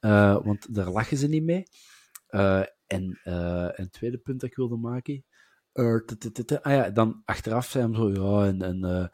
Uh, 0.00 0.44
want 0.44 0.74
daar 0.74 0.90
lachen 0.90 1.16
ze 1.16 1.28
niet 1.28 1.44
mee. 1.44 1.62
Uh, 2.30 2.62
en 2.86 3.20
een 3.74 3.90
tweede 3.90 4.18
punt 4.18 4.40
dat 4.40 4.50
ik 4.50 4.56
wilde 4.56 4.76
maken 4.76 5.14
uh, 5.14 5.35
ah 6.62 6.72
ja, 6.72 6.90
dan 6.90 7.22
achteraf 7.24 7.66
zijn 7.66 7.90
we 7.90 7.96
zo, 8.14 8.40
ja, 8.40 8.46
en, 8.46 8.62
en 8.62 8.84
uh, 8.84 9.06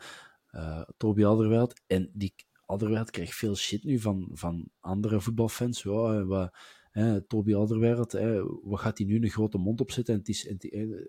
uh, 0.62 0.82
Toby 0.96 1.24
Alderweireld. 1.24 1.80
En 1.86 2.10
die 2.12 2.34
Alderweireld 2.66 3.10
krijgt 3.10 3.34
veel 3.34 3.56
shit 3.56 3.84
nu 3.84 3.98
van, 3.98 4.28
van 4.32 4.68
andere 4.80 5.20
voetbalfans. 5.20 5.82
Ja, 5.82 6.24
wat, 6.24 6.56
hè, 6.90 7.20
Toby 7.20 7.54
Alderweireld, 7.54 8.12
hè, 8.12 8.42
wat 8.62 8.80
gaat 8.80 8.98
hij 8.98 9.06
nu 9.06 9.22
een 9.22 9.30
grote 9.30 9.58
mond 9.58 9.80
opzetten? 9.80 10.14
En 10.14 10.20
het 10.20 10.28
is 10.28 10.48
een 10.48 11.08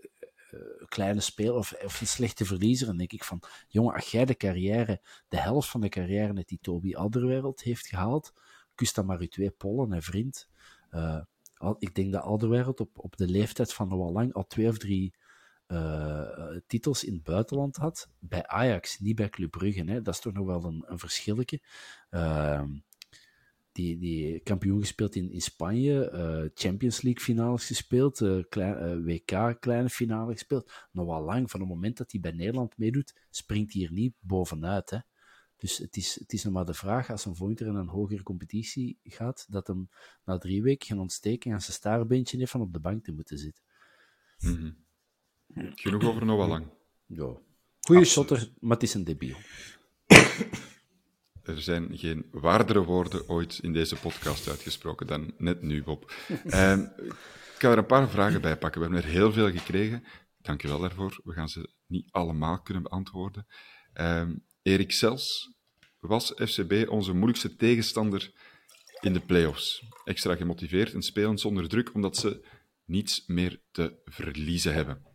kleine 0.85 1.19
speler 1.19 1.53
of, 1.53 1.73
of, 1.83 2.01
een 2.01 2.07
slechte 2.07 2.45
verliezer. 2.45 2.87
En 2.87 2.97
denk 2.97 3.13
ik 3.13 3.23
van, 3.23 3.41
jongen, 3.67 3.93
als 3.93 4.11
jij 4.11 4.25
de 4.25 4.35
carrière, 4.35 5.01
de 5.27 5.39
helft 5.39 5.69
van 5.69 5.81
de 5.81 5.89
carrière 5.89 6.33
net 6.33 6.47
die 6.47 6.59
Toby 6.61 6.95
Alderweireld 6.95 7.61
heeft 7.61 7.87
gehaald, 7.87 8.33
kust 8.75 8.95
dan 8.95 9.05
maar 9.05 9.19
uw 9.19 9.27
twee 9.27 9.51
pollen, 9.51 9.93
en 9.93 10.03
vriend. 10.03 10.49
ik 11.77 11.95
denk 11.95 12.13
dat 12.13 12.23
Alderweireld 12.23 12.79
op, 12.79 12.89
op 12.99 13.17
de 13.17 13.27
leeftijd 13.27 13.73
van 13.73 13.91
al 13.91 14.11
lang 14.11 14.33
al 14.33 14.47
twee 14.47 14.67
of 14.67 14.77
drie 14.77 15.13
titels 16.67 17.03
in 17.03 17.13
het 17.13 17.23
buitenland 17.23 17.75
had. 17.75 18.09
Bij 18.19 18.47
Ajax, 18.47 18.99
niet 18.99 19.15
bij 19.15 19.29
Club 19.29 19.51
Brugge. 19.51 19.83
Hè. 19.83 20.01
Dat 20.01 20.13
is 20.13 20.19
toch 20.19 20.33
nog 20.33 20.45
wel 20.45 20.63
een, 20.63 20.83
een. 20.87 21.61
Uh, 22.09 22.63
die, 23.71 23.97
die 23.97 24.39
kampioen 24.39 24.79
gespeeld 24.79 25.15
in, 25.15 25.31
in 25.31 25.41
Spanje, 25.41 26.11
uh, 26.13 26.49
Champions 26.53 27.01
League 27.01 27.23
finales 27.23 27.65
gespeeld, 27.65 28.17
klein, 28.49 29.03
WK 29.03 29.57
kleine 29.59 29.89
finale 29.89 30.31
gespeeld. 30.31 30.71
Nog 30.91 31.05
wel 31.05 31.23
lang, 31.23 31.51
van 31.51 31.59
het 31.59 31.69
moment 31.69 31.97
dat 31.97 32.11
hij 32.11 32.21
bij 32.21 32.31
Nederland 32.31 32.77
meedoet, 32.77 33.13
springt 33.29 33.73
hij 33.73 33.83
er 33.83 33.91
niet 33.91 34.13
bovenuit. 34.19 34.89
Hè. 34.89 34.97
Dus 35.63 35.77
het 35.77 35.97
is, 35.97 36.19
het 36.19 36.33
is 36.33 36.43
nog 36.43 36.53
maar 36.53 36.65
de 36.65 36.73
vraag, 36.73 37.09
als 37.09 37.25
een 37.25 37.35
volgende 37.35 37.65
in 37.65 37.75
een 37.75 37.87
hogere 37.87 38.23
competitie 38.23 38.99
gaat, 39.03 39.45
dat 39.49 39.67
hem 39.67 39.89
na 40.25 40.37
drie 40.37 40.61
weken 40.61 40.87
gaan 40.87 40.99
ontsteken 40.99 41.51
en 41.51 41.61
zijn 41.61 41.73
staarbeentje 41.73 42.37
heeft 42.37 42.51
van 42.51 42.61
op 42.61 42.73
de 42.73 42.79
bank 42.79 43.03
te 43.03 43.11
moeten 43.11 43.37
zitten. 43.37 43.63
-hmm. 44.37 44.77
Genoeg 45.75 46.03
over 46.03 46.25
wel 46.25 46.47
lang. 46.47 46.65
Ja. 47.05 47.37
Goeie 47.79 48.05
shotter, 48.05 48.49
maar 48.59 48.77
het 48.77 48.83
is 48.83 48.93
een 48.93 49.03
debiel. 49.03 49.35
Er 51.43 51.61
zijn 51.61 51.97
geen 51.97 52.25
waardere 52.31 52.83
woorden 52.83 53.29
ooit 53.29 53.59
in 53.61 53.73
deze 53.73 53.95
podcast 53.95 54.49
uitgesproken 54.49 55.07
dan 55.07 55.33
net 55.37 55.61
nu, 55.61 55.83
Bob. 55.83 56.13
En 56.43 56.93
ik 57.55 57.59
ga 57.59 57.71
er 57.71 57.77
een 57.77 57.85
paar 57.85 58.09
vragen 58.09 58.41
bij 58.41 58.57
pakken. 58.57 58.81
We 58.81 58.87
hebben 58.87 59.05
er 59.05 59.15
heel 59.15 59.31
veel 59.31 59.51
gekregen. 59.51 60.03
Dank 60.41 60.61
je 60.61 60.67
wel 60.67 60.79
daarvoor. 60.79 61.21
We 61.23 61.33
gaan 61.33 61.49
ze 61.49 61.69
niet 61.87 62.11
allemaal 62.11 62.61
kunnen 62.61 62.83
beantwoorden. 62.83 63.47
Ehm, 63.93 64.35
Erik 64.61 64.91
Sels, 64.91 65.55
was 65.99 66.33
FCB 66.35 66.89
onze 66.89 67.13
moeilijkste 67.13 67.55
tegenstander 67.55 68.31
in 68.99 69.13
de 69.13 69.19
playoffs? 69.19 69.83
Extra 70.03 70.35
gemotiveerd 70.35 70.93
en 70.93 71.01
spelend 71.01 71.39
zonder 71.39 71.69
druk, 71.69 71.93
omdat 71.93 72.17
ze 72.17 72.45
niets 72.85 73.23
meer 73.27 73.61
te 73.71 74.01
verliezen 74.05 74.73
hebben. 74.73 75.12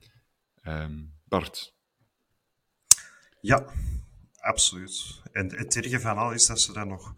Ehm, 0.69 1.05
Bart. 1.25 1.75
Ja, 3.41 3.73
absoluut. 4.37 5.21
En 5.33 5.57
het 5.57 5.77
erge 5.77 6.01
van 6.01 6.19
al 6.19 6.33
is 6.33 6.47
dat 6.47 6.61
ze 6.61 6.73
dan 6.73 6.89
nog 6.89 7.15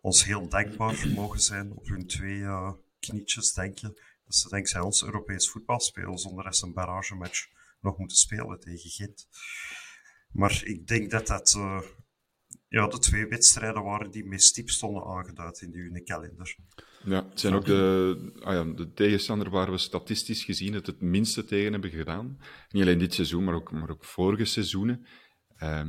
ons 0.00 0.24
heel 0.24 0.48
dankbaar 0.48 1.08
mogen 1.08 1.40
zijn 1.40 1.72
op 1.72 1.86
hun 1.86 2.06
twee 2.06 2.38
uh, 2.38 2.72
knietjes, 2.98 3.52
denk 3.52 3.78
je. 3.78 3.88
Dat 4.24 4.34
ze 4.34 4.48
dankzij 4.48 4.80
ons 4.80 5.02
Europees 5.04 5.50
voetbal 5.50 5.80
spelen, 5.80 6.18
zonder 6.18 6.44
dat 6.44 6.56
ze 6.56 6.66
een 6.66 6.72
barragematch 6.72 7.48
nog 7.80 7.98
moeten 7.98 8.16
spelen 8.16 8.60
tegen 8.60 8.90
Gent. 8.90 9.28
Maar 10.30 10.62
ik 10.64 10.86
denk 10.86 11.10
dat 11.10 11.26
dat 11.26 11.54
uh, 11.56 11.82
ja, 12.68 12.86
de 12.86 12.98
twee 12.98 13.26
wedstrijden 13.26 13.82
waren 13.82 14.10
die 14.10 14.26
meest 14.26 14.48
stiep 14.48 14.68
stonden 14.68 15.04
aangeduid 15.04 15.60
in 15.60 15.70
die 15.70 16.02
kalender. 16.02 16.56
Ja, 17.04 17.26
het 17.28 17.40
zijn 17.40 17.54
ook 17.54 17.64
de, 17.64 18.32
ah 18.42 18.52
ja, 18.52 18.64
de 18.74 18.92
tegenstander 18.92 19.50
waar 19.50 19.70
we 19.70 19.78
statistisch 19.78 20.44
gezien 20.44 20.74
het 20.74 20.86
het 20.86 21.00
minste 21.00 21.44
tegen 21.44 21.72
hebben 21.72 21.90
gedaan. 21.90 22.38
Niet 22.70 22.82
alleen 22.82 22.98
dit 22.98 23.14
seizoen, 23.14 23.44
maar 23.44 23.54
ook, 23.54 23.72
maar 23.72 23.90
ook 23.90 24.04
vorige 24.04 24.44
seizoenen. 24.44 25.06
Uh, 25.62 25.88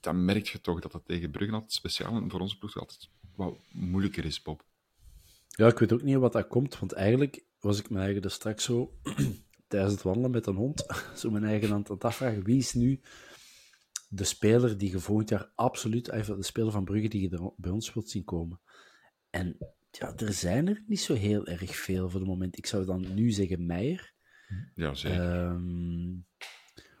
dan 0.00 0.24
merk 0.24 0.46
je 0.46 0.60
toch 0.60 0.80
dat 0.80 0.92
het 0.92 1.04
tegen 1.04 1.30
Brugge 1.30 1.54
altijd 1.54 1.72
speciaal 1.72 2.16
en 2.16 2.30
voor 2.30 2.40
onze 2.40 2.58
ploeg 2.58 2.78
altijd 2.78 3.08
wat 3.36 3.58
moeilijker 3.72 4.24
is, 4.24 4.42
Bob. 4.42 4.64
Ja, 5.48 5.66
ik 5.66 5.78
weet 5.78 5.92
ook 5.92 6.02
niet 6.02 6.16
wat 6.16 6.32
dat 6.32 6.46
komt, 6.46 6.78
want 6.78 6.92
eigenlijk 6.92 7.44
was 7.60 7.78
ik 7.78 7.90
me 7.90 7.98
eigen 7.98 8.22
er 8.22 8.30
straks 8.30 8.64
zo 8.64 8.98
tijdens 9.68 9.92
het 9.92 10.02
wandelen 10.02 10.30
met 10.30 10.46
een 10.46 10.54
hond 10.54 10.86
zo 11.16 11.30
mijn 11.30 11.44
eigen 11.44 11.72
aan 11.72 11.84
het 11.88 12.04
afvragen. 12.04 12.44
Wie 12.44 12.58
is 12.58 12.74
nu 12.74 13.00
de 14.08 14.24
speler 14.24 14.78
die 14.78 14.90
je 14.90 14.98
volgend 14.98 15.28
jaar 15.28 15.52
absoluut, 15.54 16.04
de 16.04 16.36
speler 16.42 16.72
van 16.72 16.84
Brugge 16.84 17.08
die 17.08 17.20
je 17.20 17.52
bij 17.56 17.70
ons 17.70 17.94
wilt 17.94 18.10
zien 18.10 18.24
komen? 18.24 18.60
En 19.30 19.56
ja, 19.98 20.14
er 20.16 20.32
zijn 20.32 20.68
er 20.68 20.82
niet 20.86 21.00
zo 21.00 21.14
heel 21.14 21.46
erg 21.46 21.76
veel 21.76 22.10
voor 22.10 22.20
het 22.20 22.28
moment. 22.28 22.58
Ik 22.58 22.66
zou 22.66 22.84
dan 22.84 23.14
nu 23.14 23.30
zeggen 23.30 23.66
Meijer. 23.66 24.14
Ja, 24.74 24.94
zeker. 24.94 25.46
Um, 25.46 26.26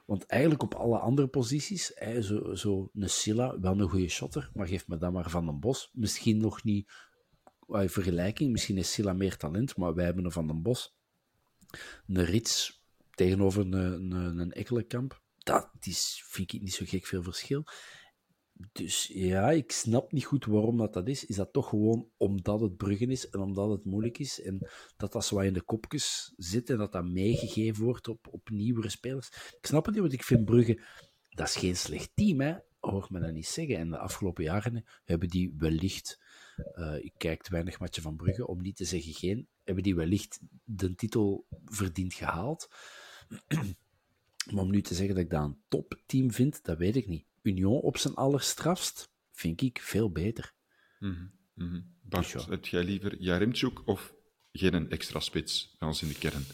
want 0.06 0.26
eigenlijk 0.26 0.62
op 0.62 0.74
alle 0.74 0.98
andere 0.98 1.28
posities, 1.28 1.92
hè, 1.94 2.22
zo, 2.22 2.54
zo 2.54 2.90
een 2.94 3.10
Silla, 3.10 3.60
wel 3.60 3.80
een 3.80 3.88
goede 3.88 4.08
shotter, 4.08 4.50
maar 4.54 4.66
geef 4.66 4.88
me 4.88 4.98
dan 4.98 5.12
maar 5.12 5.30
Van 5.30 5.46
den 5.46 5.60
Bos. 5.60 5.90
Misschien 5.92 6.38
nog 6.38 6.64
niet 6.64 6.92
uh, 7.68 7.88
vergelijking, 7.88 8.52
misschien 8.52 8.76
is 8.78 8.92
Silla 8.92 9.12
meer 9.12 9.36
talent, 9.36 9.76
maar 9.76 9.94
wij 9.94 10.04
hebben 10.04 10.24
een 10.24 10.32
Van 10.32 10.46
den 10.46 10.62
Bos. 10.62 10.96
Een 12.06 12.24
Rits 12.24 12.84
tegenover 13.10 13.60
een, 13.60 13.72
een, 13.72 14.38
een 14.38 14.52
Ekkelenkamp. 14.52 15.22
Dat 15.38 15.70
is, 15.80 16.24
vind 16.26 16.52
ik 16.52 16.62
niet 16.62 16.74
zo 16.74 16.84
gek 16.88 17.06
veel 17.06 17.22
verschil. 17.22 17.64
Dus 18.72 19.10
ja, 19.14 19.50
ik 19.50 19.72
snap 19.72 20.12
niet 20.12 20.24
goed 20.24 20.44
waarom 20.44 20.76
dat, 20.76 20.92
dat 20.92 21.08
is. 21.08 21.24
Is 21.24 21.36
dat 21.36 21.52
toch 21.52 21.68
gewoon 21.68 22.08
omdat 22.16 22.60
het 22.60 22.76
Bruggen 22.76 23.10
is 23.10 23.28
en 23.28 23.40
omdat 23.40 23.70
het 23.70 23.84
moeilijk 23.84 24.18
is 24.18 24.42
en 24.42 24.68
dat 24.96 25.12
dat 25.12 25.24
zo 25.24 25.38
in 25.38 25.52
de 25.52 25.62
kopjes 25.62 26.32
zit 26.36 26.70
en 26.70 26.76
dat 26.76 26.92
dat 26.92 27.04
meegegeven 27.04 27.84
wordt 27.84 28.08
op, 28.08 28.28
op 28.30 28.50
nieuwere 28.50 28.88
spelers? 28.88 29.28
Ik 29.28 29.66
snap 29.66 29.84
het 29.84 29.94
niet, 29.94 30.02
want 30.02 30.14
ik 30.14 30.22
vind 30.22 30.44
Brugge, 30.44 30.82
dat 31.28 31.48
is 31.48 31.56
geen 31.56 31.76
slecht 31.76 32.10
team, 32.14 32.40
hè? 32.40 32.54
hoor 32.90 33.06
me 33.10 33.20
dat 33.20 33.32
niet 33.32 33.46
zeggen. 33.46 33.76
En 33.76 33.90
de 33.90 33.98
afgelopen 33.98 34.44
jaren 34.44 34.84
hebben 35.04 35.28
die 35.28 35.54
wellicht, 35.58 36.20
uh, 36.74 37.04
ik 37.04 37.12
kijk 37.16 37.42
te 37.42 37.50
weinig 37.50 37.78
matchen 37.78 38.02
van 38.02 38.16
Brugge, 38.16 38.46
om 38.46 38.60
niet 38.60 38.76
te 38.76 38.84
zeggen 38.84 39.12
geen, 39.12 39.48
hebben 39.64 39.82
die 39.84 39.94
wellicht 39.94 40.40
de 40.64 40.94
titel 40.94 41.46
verdiend 41.64 42.14
gehaald. 42.14 42.68
maar 44.52 44.62
om 44.62 44.70
nu 44.70 44.82
te 44.82 44.94
zeggen 44.94 45.14
dat 45.14 45.24
ik 45.24 45.30
dat 45.30 45.44
een 45.44 45.58
topteam 45.68 46.32
vind, 46.32 46.64
dat 46.64 46.78
weet 46.78 46.96
ik 46.96 47.06
niet. 47.06 47.26
Union 47.46 47.80
op 47.80 47.96
zijn 47.96 48.14
allerstrafst, 48.14 49.08
vind 49.32 49.60
ik 49.60 49.80
veel 49.80 50.10
beter. 50.10 50.54
Mm 50.98 51.32
-hmm. 51.54 51.94
Bart, 52.02 52.32
dus 52.32 52.46
heb 52.46 52.66
jij 52.66 52.84
liever 52.84 53.16
Jaremchuk 53.20 53.86
of 53.86 54.14
geen 54.52 54.90
extra 54.90 55.20
spits 55.20 55.76
bij 55.78 55.88
ons 55.88 56.02
in 56.02 56.08
de 56.08 56.14
kern? 56.14 56.44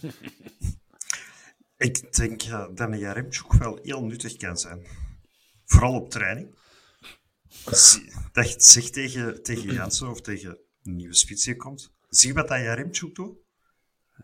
ik 1.89 2.17
denk 2.17 2.43
uh, 2.43 2.67
dat 2.75 2.81
een 2.91 2.99
Jaremchuk 2.99 3.53
wel 3.53 3.79
heel 3.83 4.05
nuttig 4.05 4.37
kan 4.37 4.59
zijn. 4.59 4.87
Vooral 5.65 5.95
op 5.95 6.11
training. 6.11 6.55
Dat 8.33 8.53
je 8.53 8.55
zegt 8.57 8.93
tegen, 8.93 9.43
tegen 9.43 9.73
Jansen 9.73 10.09
of 10.09 10.21
tegen 10.21 10.59
een 10.83 10.97
nieuwe 10.97 11.15
spits 11.15 11.45
die 11.45 11.57
komt. 11.57 11.93
Zie 12.09 12.35
wat 12.35 12.49
dat 12.49 12.59
Jaremchuk 12.59 13.15
doet? 13.15 13.37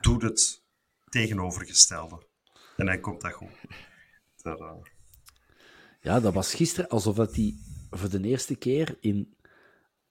Doe 0.00 0.24
het 0.24 0.62
tegenovergestelde. 1.08 2.26
En 2.76 2.86
hij 2.86 3.00
komt 3.00 3.20
dat 3.20 3.32
goed. 3.32 3.50
Dat, 4.36 4.60
uh... 4.60 4.76
Ja, 6.00 6.20
dat 6.20 6.34
was 6.34 6.54
gisteren 6.54 6.90
alsof 6.90 7.16
dat 7.16 7.34
hij 7.34 7.54
voor 7.90 8.10
de 8.10 8.22
eerste 8.22 8.56
keer 8.56 8.96
in. 9.00 9.36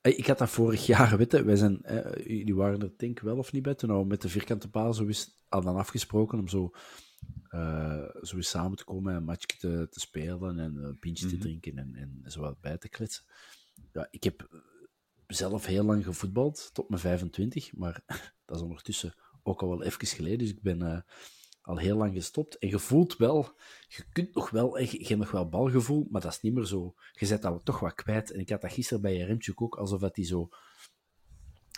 Ik 0.01 0.27
had 0.27 0.37
dat 0.37 0.49
vorig 0.49 0.85
jaar, 0.85 1.17
weten. 1.17 1.45
wij 1.45 1.55
zijn, 1.55 1.83
eh, 1.83 2.25
jullie 2.25 2.55
waren 2.55 2.81
er 2.81 2.91
denk 2.97 3.17
ik 3.17 3.23
wel 3.23 3.37
of 3.37 3.51
niet 3.51 3.63
bij, 3.63 3.75
toen 3.75 3.99
we 3.99 4.05
met 4.05 4.21
de 4.21 4.29
vierkante 4.29 4.69
paal 4.69 4.93
zo 4.93 5.05
is 5.05 5.45
al 5.49 5.61
dan 5.61 5.75
afgesproken 5.75 6.39
om 6.39 6.47
zo, 6.47 6.71
uh, 7.49 8.05
zo 8.21 8.35
eens 8.35 8.49
samen 8.49 8.77
te 8.77 8.83
komen 8.83 9.11
en 9.11 9.17
een 9.17 9.23
matchje 9.23 9.57
te, 9.57 9.87
te 9.89 9.99
spelen 9.99 10.59
en 10.59 10.75
een 10.75 10.99
pintje 10.99 11.25
mm 11.25 11.31
-hmm. 11.31 11.39
te 11.39 11.45
drinken 11.45 11.77
en, 11.77 11.95
en 11.95 12.31
zo 12.31 12.41
wat 12.41 12.61
bij 12.61 12.77
te 12.77 12.89
kletsen. 12.89 13.23
Ja, 13.93 14.07
ik 14.11 14.23
heb 14.23 14.49
zelf 15.27 15.65
heel 15.65 15.83
lang 15.83 16.03
gevoetbald, 16.03 16.69
tot 16.73 16.89
mijn 16.89 17.01
25, 17.01 17.73
maar 17.75 18.03
dat 18.45 18.57
is 18.57 18.63
ondertussen 18.63 19.15
ook 19.43 19.61
al 19.61 19.69
wel 19.69 19.83
even 19.83 20.07
geleden, 20.07 20.37
dus 20.37 20.49
ik 20.49 20.61
ben... 20.61 20.81
Uh, 20.81 20.99
al 21.67 21.77
heel 21.77 21.97
lang 21.97 22.13
gestopt. 22.13 22.57
En 22.57 22.67
je 22.67 22.79
voelt 22.79 23.17
wel, 23.17 23.55
je 23.87 24.03
kunt 24.11 24.35
nog 24.35 24.49
wel, 24.49 24.79
je, 24.79 25.05
hebt 25.07 25.19
nog 25.19 25.31
wel 25.31 25.49
balgevoel, 25.49 26.07
maar 26.09 26.21
dat 26.21 26.31
is 26.31 26.41
niet 26.41 26.53
meer 26.53 26.65
zo. 26.65 26.95
Je 27.11 27.25
zet 27.25 27.41
dat 27.41 27.65
toch 27.65 27.79
wat 27.79 27.93
kwijt. 27.93 28.31
En 28.31 28.39
ik 28.39 28.49
had 28.49 28.61
dat 28.61 28.71
gisteren 28.71 29.01
bij 29.01 29.17
Remtjuk 29.17 29.61
ook, 29.61 29.75
alsof 29.75 29.99
dat 29.99 30.15
hij 30.15 30.25
zo 30.25 30.49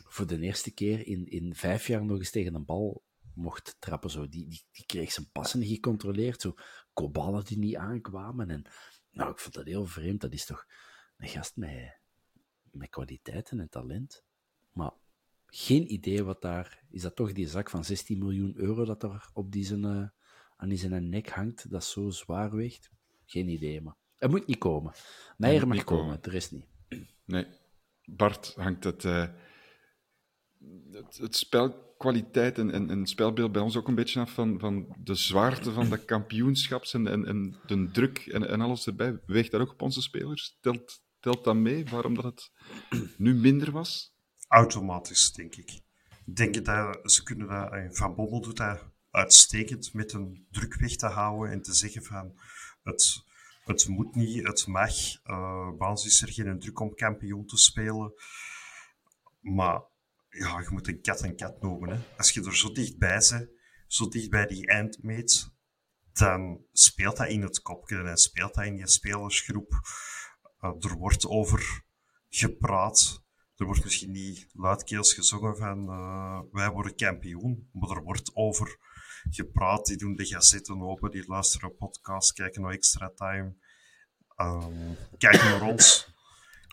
voor 0.08 0.28
de 0.28 0.40
eerste 0.40 0.72
keer 0.72 1.08
in, 1.08 1.28
in 1.28 1.56
vijf 1.56 1.88
jaar 1.88 2.06
nog 2.06 2.18
eens 2.18 2.30
tegen 2.30 2.56
een 2.56 2.66
bal 2.66 3.04
mocht 3.34 3.76
trappen. 3.80 4.10
Zo. 4.10 4.30
Die, 4.30 4.48
die, 4.48 4.66
die 4.72 4.86
kreeg 4.86 5.12
zijn 5.12 5.30
passen 5.32 5.60
niet 5.60 5.70
gecontroleerd. 5.70 6.42
Zo 6.42 6.56
ballen 7.12 7.46
die 7.46 7.58
niet 7.58 7.76
aankwamen. 7.76 8.50
En 8.50 8.66
nou, 9.12 9.32
ik 9.32 9.40
vond 9.40 9.54
dat 9.54 9.66
heel 9.66 9.86
vreemd. 9.86 10.22
Dat 10.22 10.34
is 10.34 10.46
toch 10.46 10.66
een 11.18 11.28
gast 11.28 11.56
met, 11.56 12.00
met 12.72 12.90
kwaliteiten 12.90 13.60
en 13.60 13.70
talent. 13.70 14.24
Maar 14.72 14.92
geen 15.50 15.94
idee 15.94 16.24
wat 16.24 16.42
daar... 16.42 16.84
Is 16.90 17.02
dat 17.02 17.16
toch 17.16 17.34
die 17.34 17.48
zak 17.48 17.70
van 17.70 17.84
16 17.84 18.18
miljoen 18.18 18.54
euro 18.56 18.86
dat 18.86 19.04
er 19.04 19.30
op 19.34 19.52
die 19.52 19.66
zijn, 19.66 19.84
uh, 19.84 20.08
aan 20.58 20.70
die 20.70 20.78
zijn 20.78 21.10
nek 21.10 21.30
hangt, 21.30 21.72
dat 21.72 21.84
zo 21.84 22.10
zwaar 22.10 22.56
weegt? 22.56 22.92
Geen 23.26 23.48
idee, 23.50 23.82
maar... 23.82 23.96
Het 24.18 24.32
moet 24.32 24.48
niet 24.48 24.58
komen. 24.58 24.94
Meijer 25.38 25.68
mag 25.68 25.84
komen, 25.84 26.04
komen, 26.04 26.20
er 26.22 26.34
is 26.34 26.52
niet. 26.52 26.66
Nee. 27.26 27.46
Bart, 28.06 28.54
hangt 28.56 28.84
het, 28.84 29.04
uh, 29.04 29.28
het, 30.92 31.18
het 31.18 31.36
spelkwaliteit 31.36 32.58
en, 32.58 32.72
en, 32.72 32.90
en 32.90 33.08
spelbeeld 33.08 33.52
bij 33.52 33.62
ons 33.62 33.78
ook 33.78 33.88
een 33.88 33.96
beetje 33.96 34.20
af 34.20 34.32
van, 34.32 34.60
van 34.60 34.96
de 35.04 35.16
zwaarte 35.16 35.72
van 35.72 35.90
de 35.90 36.06
kampioenschaps 36.14 36.94
en, 36.94 37.08
en, 37.08 37.26
en 37.26 37.56
de 37.66 37.92
druk 37.92 38.18
en, 38.18 38.48
en 38.48 38.62
alles 38.62 38.88
erbij. 38.88 39.20
Weegt 39.26 39.52
dat 39.52 39.62
ook 39.62 39.72
op 39.72 39.82
onze 39.82 40.02
spelers? 40.02 40.58
Telt, 40.62 41.02
telt 41.20 41.44
dat 41.44 41.56
mee? 41.56 41.86
Waarom 41.86 42.14
dat 42.14 42.24
het 42.24 42.52
nu 43.18 43.36
minder 43.36 43.72
was? 43.72 44.18
Automatisch, 44.50 45.32
denk 45.32 45.56
ik. 45.56 45.82
Ik 46.26 46.66
dat 46.66 47.12
ze 47.12 47.24
kunnen 47.24 47.48
dat, 47.48 47.98
Van 47.98 48.16
Bommel 48.16 48.42
doet 48.42 48.58
dat 48.58 48.84
uitstekend 49.12 49.94
met 49.94 50.14
een 50.14 50.48
druk 50.52 50.76
weg 50.76 50.96
te 50.96 51.08
houden 51.08 51.52
en 51.52 51.62
te 51.62 51.74
zeggen 51.74 52.04
van 52.04 52.40
het, 52.84 53.24
het 53.64 53.88
moet 53.88 54.16
niet, 54.16 54.48
het 54.48 54.68
mag. 54.68 54.92
Uh, 55.26 55.92
is 55.94 56.22
er 56.22 56.32
geen 56.32 56.60
druk 56.60 56.80
om 56.80 56.96
kampioen 56.96 57.46
te 57.46 57.58
spelen. 57.58 58.14
Maar 59.40 59.82
ja, 60.30 60.60
je 60.60 60.68
moet 60.70 60.88
een 60.88 61.02
kat 61.02 61.24
een 61.24 61.36
kat 61.36 61.62
noemen. 61.62 61.90
Hè. 61.90 62.00
Als 62.18 62.32
je 62.32 62.44
er 62.44 62.56
zo 62.56 62.72
dichtbij 62.72 63.24
bent, 63.30 63.50
zo 63.88 64.08
dicht 64.08 64.30
bij 64.30 64.46
die 64.46 64.68
eindmeet, 64.68 65.52
dan 66.14 66.66
speelt 66.72 67.18
dat 67.18 67.28
in 67.28 67.42
het 67.42 67.62
kopje 67.62 68.04
en 68.04 68.18
speelt 68.18 68.54
dat 68.54 68.66
in 68.66 68.78
je 68.78 68.88
spelersgroep. 68.88 69.74
Er 70.60 70.98
wordt 70.98 71.28
over 71.28 71.84
gepraat 72.30 73.24
er 73.60 73.66
wordt 73.66 73.84
misschien 73.84 74.12
niet 74.12 74.48
luidkeels 74.54 75.14
gezongen 75.14 75.58
van 75.58 75.90
uh, 75.90 76.42
wij 76.52 76.70
worden 76.70 76.96
kampioen, 76.96 77.70
maar 77.72 77.90
er 77.90 78.04
wordt 78.04 78.36
over 78.36 78.78
gepraat. 79.30 79.86
Die 79.86 79.98
doen 79.98 80.16
de 80.16 80.26
gazetten 80.26 80.82
open, 80.82 81.12
die 81.12 81.28
luisteren 81.28 81.76
podcasts, 81.76 82.34
kijken 82.34 82.62
naar 82.62 82.72
extra 82.72 83.12
time, 83.16 83.56
um, 84.38 84.96
kijken 85.18 85.46
naar 85.46 85.62
ons. 85.62 86.14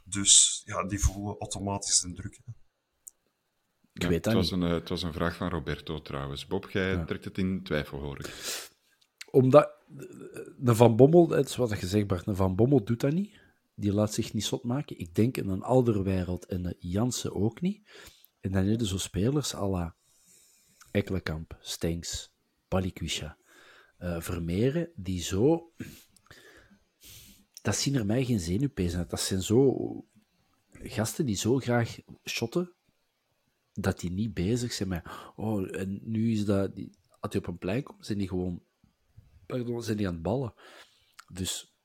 Dus 0.05 0.63
ja, 0.65 0.85
die 0.85 0.99
voelen 0.99 1.39
automatisch 1.39 2.01
de 2.01 2.13
druk. 2.13 2.41
Hè. 2.45 2.53
Ik 3.93 4.03
ja, 4.03 4.09
weet 4.09 4.25
dat 4.25 4.33
het, 4.33 4.43
was 4.43 4.51
een, 4.51 4.63
uh, 4.63 4.71
het 4.71 4.89
was 4.89 5.03
een 5.03 5.13
vraag 5.13 5.37
van 5.37 5.49
Roberto 5.49 6.03
trouwens. 6.03 6.47
Bob, 6.47 6.71
jij 6.71 6.91
ja. 6.91 7.05
trekt 7.05 7.25
het 7.25 7.39
in 7.39 7.63
twijfel, 7.63 8.01
hoor 8.01 8.19
ik. 8.19 8.61
Omdat 9.31 9.71
de 10.59 10.75
Van 10.75 10.97
Bommel, 10.97 11.29
het 11.29 11.49
is 11.49 11.57
wat 11.57 11.81
je 11.81 11.87
zegt, 11.87 12.07
Bart, 12.07 12.25
de 12.25 12.35
Van 12.35 12.55
Bommel 12.55 12.85
doet 12.85 13.01
dat 13.01 13.13
niet 13.13 13.45
die 13.77 13.93
laat 13.93 14.15
zich 14.15 14.33
niet 14.33 14.45
zot 14.45 14.65
maken. 14.65 14.99
Ik 14.99 15.15
denk 15.15 15.37
in 15.37 15.49
een 15.49 15.63
Alderwereld 15.63 16.47
en 16.47 16.63
de 16.63 16.77
Jansen 16.79 17.35
ook 17.35 17.61
niet. 17.61 17.89
En 18.41 18.53
dan 18.53 18.65
heb 18.65 18.81
je 18.81 18.87
zo 18.87 18.99
spelers 18.99 19.55
à 19.55 19.69
la 19.69 19.95
Ekkelenkamp, 20.91 21.57
Stenks, 21.61 22.33
Balikwisha, 22.69 23.37
uh, 23.99 24.21
Vermeeren, 24.21 24.91
die 24.95 25.23
zo... 25.23 25.73
Dat 27.63 27.77
zien 27.77 27.95
er 27.95 28.07
mij 28.07 28.25
geen 28.25 28.41
zenuwpees 28.41 28.97
uit. 28.97 29.11
Dat 29.11 29.21
zijn 29.21 29.43
zo 29.43 30.05
gasten 30.71 31.27
die 31.27 31.37
zo 31.37 31.59
graag 31.59 31.99
shotten, 32.25 32.73
dat 33.73 34.01
die 34.01 34.11
niet 34.11 34.35
bezig 34.35 34.73
zijn 34.73 34.89
met... 34.89 35.05
Oh, 35.37 35.77
en 35.77 36.01
nu 36.03 36.33
is 36.33 36.45
dat... 36.45 36.73
Als 37.21 37.33
die 37.33 37.41
op 37.41 37.47
een 37.47 37.59
plein 37.59 37.83
komt, 37.83 38.07
zijn 38.07 38.19
die 38.19 38.29
gewoon... 38.29 38.63
Pardon, 39.47 39.83
zijn 39.83 39.97
die 39.97 40.07
aan 40.07 40.15
het 40.15 40.23
ballen. 40.23 40.55
Dus 41.33 41.76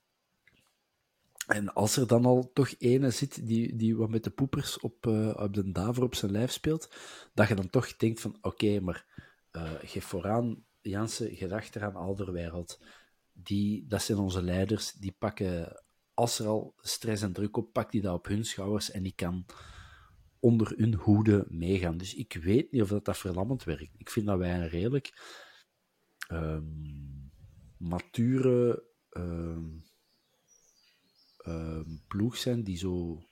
en 1.52 1.74
als 1.74 1.98
er 1.98 2.08
dan 2.08 2.26
al 2.26 2.52
toch 2.54 2.74
ene 2.78 3.10
zit 3.10 3.48
die, 3.48 3.76
die 3.76 3.96
wat 3.96 4.10
met 4.10 4.24
de 4.24 4.30
poepers 4.30 4.80
op, 4.80 5.06
uh, 5.06 5.34
op 5.38 5.54
de 5.54 5.72
daver 5.72 6.04
op 6.04 6.16
zijn 6.16 6.32
lijf 6.32 6.52
speelt, 6.52 6.96
dat 7.34 7.48
je 7.48 7.56
dan 7.56 7.70
toch 7.70 7.96
denkt 7.98 8.22
van, 8.22 8.38
oké, 8.42 8.80
maar 8.80 9.06
uh, 9.52 9.72
geef 9.82 10.06
vooraan 10.06 10.64
Jansen 10.82 11.36
gedachten 11.36 11.82
aan 11.82 11.96
Alderwereld. 11.96 12.80
Die, 13.34 13.88
dat 13.88 14.02
zijn 14.02 14.18
onze 14.18 14.42
leiders, 14.42 14.92
die 14.92 15.16
pakken, 15.20 15.84
als 16.14 16.40
er 16.40 16.48
al 16.48 16.74
stress 16.78 17.24
en 17.24 17.34
druk 17.34 17.58
op, 17.58 17.74
pakt 17.74 17.92
die 17.92 18.02
dat 18.02 18.14
op 18.14 18.28
hun 18.28 18.46
schouders 18.46 18.92
en 18.92 19.04
die 19.04 19.16
kan 19.16 19.46
onder 20.40 20.74
hun 20.78 20.94
hoede 20.94 21.46
meegaan. 21.50 21.98
Dus 21.98 22.16
ik 22.16 22.34
weet 22.34 22.72
niet 22.72 22.82
of 22.82 22.90
dat, 22.90 23.06
dat 23.06 23.18
verlammend 23.18 23.64
werkt. 23.64 23.94
Ik 23.98 24.10
vind 24.10 24.26
dat 24.26 24.38
wij 24.38 24.54
een 24.54 24.70
redelijk 24.70 25.14
um, 26.32 27.32
mature... 27.78 28.84
Uh, 29.12 29.58
ploeg 32.08 32.38
zijn 32.38 32.64
die 32.64 32.78
zo 32.78 33.24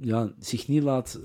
ja, 0.00 0.34
zich 0.38 0.68
niet 0.68 0.82
laat 0.82 1.20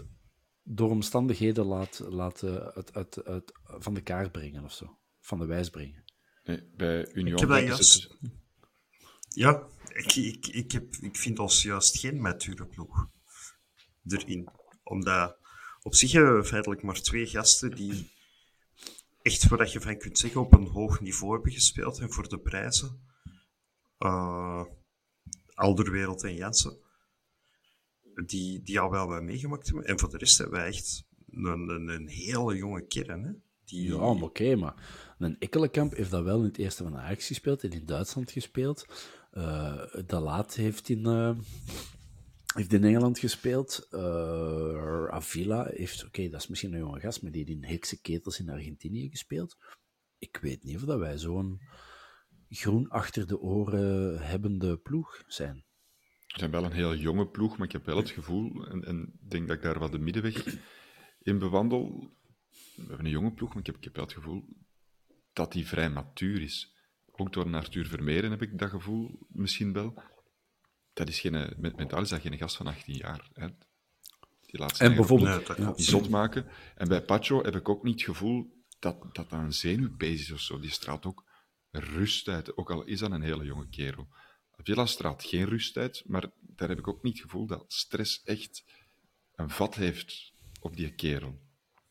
door 0.63 0.89
omstandigheden 0.89 1.65
laat, 1.65 1.99
laat 2.09 2.43
uit, 2.43 2.93
uit, 2.93 3.25
uit, 3.25 3.51
van 3.63 3.93
de 3.93 4.01
kaart 4.01 4.31
brengen 4.31 4.63
of 4.63 4.73
zo. 4.73 4.97
Van 5.19 5.39
de 5.39 5.45
wijs 5.45 5.69
brengen. 5.69 6.03
Nee, 6.43 6.63
bij 6.75 7.13
Union 7.13 7.53
ik 7.53 7.79
is 7.79 7.93
het... 7.93 8.31
Ja, 9.29 9.67
ik, 9.93 10.15
ik, 10.15 10.47
ik, 10.47 10.71
heb, 10.71 10.95
ik 10.95 11.15
vind 11.15 11.39
ons 11.39 11.61
juist 11.61 11.99
geen 11.99 12.21
mature 12.21 12.65
ploeg 12.65 13.07
erin. 14.05 14.49
Omdat 14.83 15.37
op 15.81 15.95
zich 15.95 16.11
hebben 16.11 16.37
we 16.37 16.45
feitelijk 16.45 16.83
maar 16.83 17.01
twee 17.01 17.27
gasten 17.27 17.75
die 17.75 18.11
echt, 19.21 19.47
wat 19.47 19.71
je 19.71 19.81
van 19.81 19.97
kunt 19.97 20.19
zeggen, 20.19 20.41
op 20.41 20.53
een 20.53 20.67
hoog 20.67 20.99
niveau 20.99 21.33
hebben 21.33 21.51
gespeeld 21.51 21.99
en 21.99 22.11
voor 22.11 22.29
de 22.29 22.39
prijzen. 22.39 23.01
Uh, 23.99 24.65
Alderwereld 25.57 26.23
en 26.23 26.35
Jansen, 26.35 26.77
die, 28.25 28.61
die 28.61 28.79
al 28.79 28.91
wel 28.91 29.07
wat 29.07 29.23
meegemaakt 29.23 29.67
hebben. 29.67 29.85
En 29.85 29.99
voor 29.99 30.09
de 30.09 30.17
rest 30.17 30.37
hebben 30.37 30.59
wij 30.59 30.67
echt 30.67 31.05
een, 31.29 31.69
een, 31.69 31.87
een 31.87 32.07
hele 32.07 32.55
jonge 32.55 32.87
kern. 32.87 33.23
Hè? 33.23 33.31
Die... 33.65 33.87
Ja, 33.87 33.95
oké, 33.95 34.55
maar 34.55 34.75
een 35.17 35.39
Ekkelenkamp 35.39 35.95
heeft 35.95 36.11
dat 36.11 36.23
wel 36.23 36.37
in 36.37 36.45
het 36.45 36.57
eerste 36.57 36.83
van 36.83 36.97
Ajax 36.97 37.27
gespeeld 37.27 37.63
in 37.63 37.85
Duitsland 37.85 38.31
gespeeld. 38.31 38.85
Uh, 39.33 39.83
Laat 40.07 40.55
heeft 40.55 40.89
in, 40.89 41.07
uh, 41.07 41.37
heeft 42.55 42.73
in 42.73 42.83
Engeland 42.83 43.19
gespeeld. 43.19 43.87
Uh, 43.91 45.07
Avila 45.07 45.65
heeft, 45.73 46.05
oké, 46.05 46.29
dat 46.29 46.41
is 46.41 46.47
misschien 46.47 46.73
een 46.73 46.79
jonge 46.79 46.99
gast, 46.99 47.21
maar 47.21 47.31
die 47.31 47.43
heeft 47.45 47.57
in 47.57 47.69
Hekse 47.69 48.01
Ketels 48.01 48.39
in 48.39 48.49
Argentinië 48.49 49.09
gespeeld. 49.09 49.57
Ik 50.17 50.37
weet 50.41 50.63
niet 50.63 50.75
of 50.75 50.81
dat 50.81 50.99
wij 50.99 51.17
zo'n 51.17 51.59
groen 52.49 52.89
achter 52.89 53.27
de 53.27 53.39
oren 53.39 54.19
hebbende 54.21 54.77
ploeg 54.77 55.23
zijn. 55.27 55.65
We 56.27 56.39
zijn 56.39 56.51
wel 56.51 56.63
een 56.63 56.71
heel 56.71 56.95
jonge 56.95 57.27
ploeg, 57.27 57.57
maar 57.57 57.67
ik 57.67 57.73
heb 57.73 57.85
wel 57.85 57.97
het 57.97 58.09
gevoel, 58.09 58.67
en, 58.67 58.83
en 58.83 59.19
denk 59.19 59.47
dat 59.47 59.55
ik 59.55 59.63
daar 59.63 59.79
wat 59.79 59.91
de 59.91 59.99
middenweg 59.99 60.57
in 61.21 61.39
bewandel. 61.39 62.11
We 62.75 62.83
hebben 62.87 63.05
een 63.05 63.11
jonge 63.11 63.33
ploeg, 63.33 63.49
maar 63.49 63.59
ik 63.59 63.65
heb, 63.65 63.75
ik 63.75 63.83
heb 63.83 63.95
wel 63.95 64.05
het 64.05 64.13
gevoel 64.13 64.45
dat 65.33 65.51
die 65.51 65.67
vrij 65.67 65.89
matuur 65.89 66.41
is. 66.41 66.75
Ook 67.11 67.33
door 67.33 67.55
Arthur 67.55 67.85
Vermeeren 67.85 68.31
heb 68.31 68.41
ik 68.41 68.59
dat 68.59 68.69
gevoel 68.69 69.19
misschien 69.27 69.73
wel. 69.73 70.01
Dat 70.93 71.09
is 71.09 71.19
geen, 71.19 71.53
met, 71.57 71.75
mentaal 71.75 72.01
is 72.01 72.09
dat 72.09 72.21
geen 72.21 72.37
gast 72.37 72.55
van 72.55 72.67
18 72.67 72.95
jaar. 72.95 73.29
Hè. 73.33 73.47
Die 74.45 74.59
laat 74.59 74.79
en 74.79 74.95
bijvoorbeeld 74.95 75.75
die 75.75 75.85
zot 75.85 76.09
maken. 76.09 76.45
En 76.75 76.87
bij 76.87 77.01
Pacho 77.01 77.43
heb 77.43 77.55
ik 77.55 77.69
ook 77.69 77.83
niet 77.83 77.93
het 77.93 78.03
gevoel 78.03 78.63
dat 78.79 79.15
dat 79.15 79.31
een 79.31 79.53
zenuwpees 79.53 80.21
is 80.21 80.31
of 80.31 80.39
zo. 80.39 80.59
Die 80.59 80.71
straalt 80.71 81.05
ook 81.05 81.26
rust 81.80 82.28
uit, 82.28 82.57
ook 82.57 82.71
al 82.71 82.84
is 82.84 82.99
dat 82.99 83.11
een 83.11 83.21
hele 83.21 83.45
jonge 83.45 83.69
kerel. 83.69 84.07
Villa 84.57 84.86
straalt 84.86 85.23
geen 85.23 85.45
rust 85.45 85.78
uit, 85.78 86.03
maar 86.05 86.30
daar 86.39 86.69
heb 86.69 86.78
ik 86.78 86.88
ook 86.88 87.03
niet 87.03 87.13
het 87.13 87.21
gevoel 87.21 87.45
dat 87.45 87.65
stress 87.67 88.23
echt 88.23 88.63
een 89.36 89.49
vat 89.49 89.75
heeft 89.75 90.34
op 90.61 90.75
die 90.75 90.95
kerel. 90.95 91.39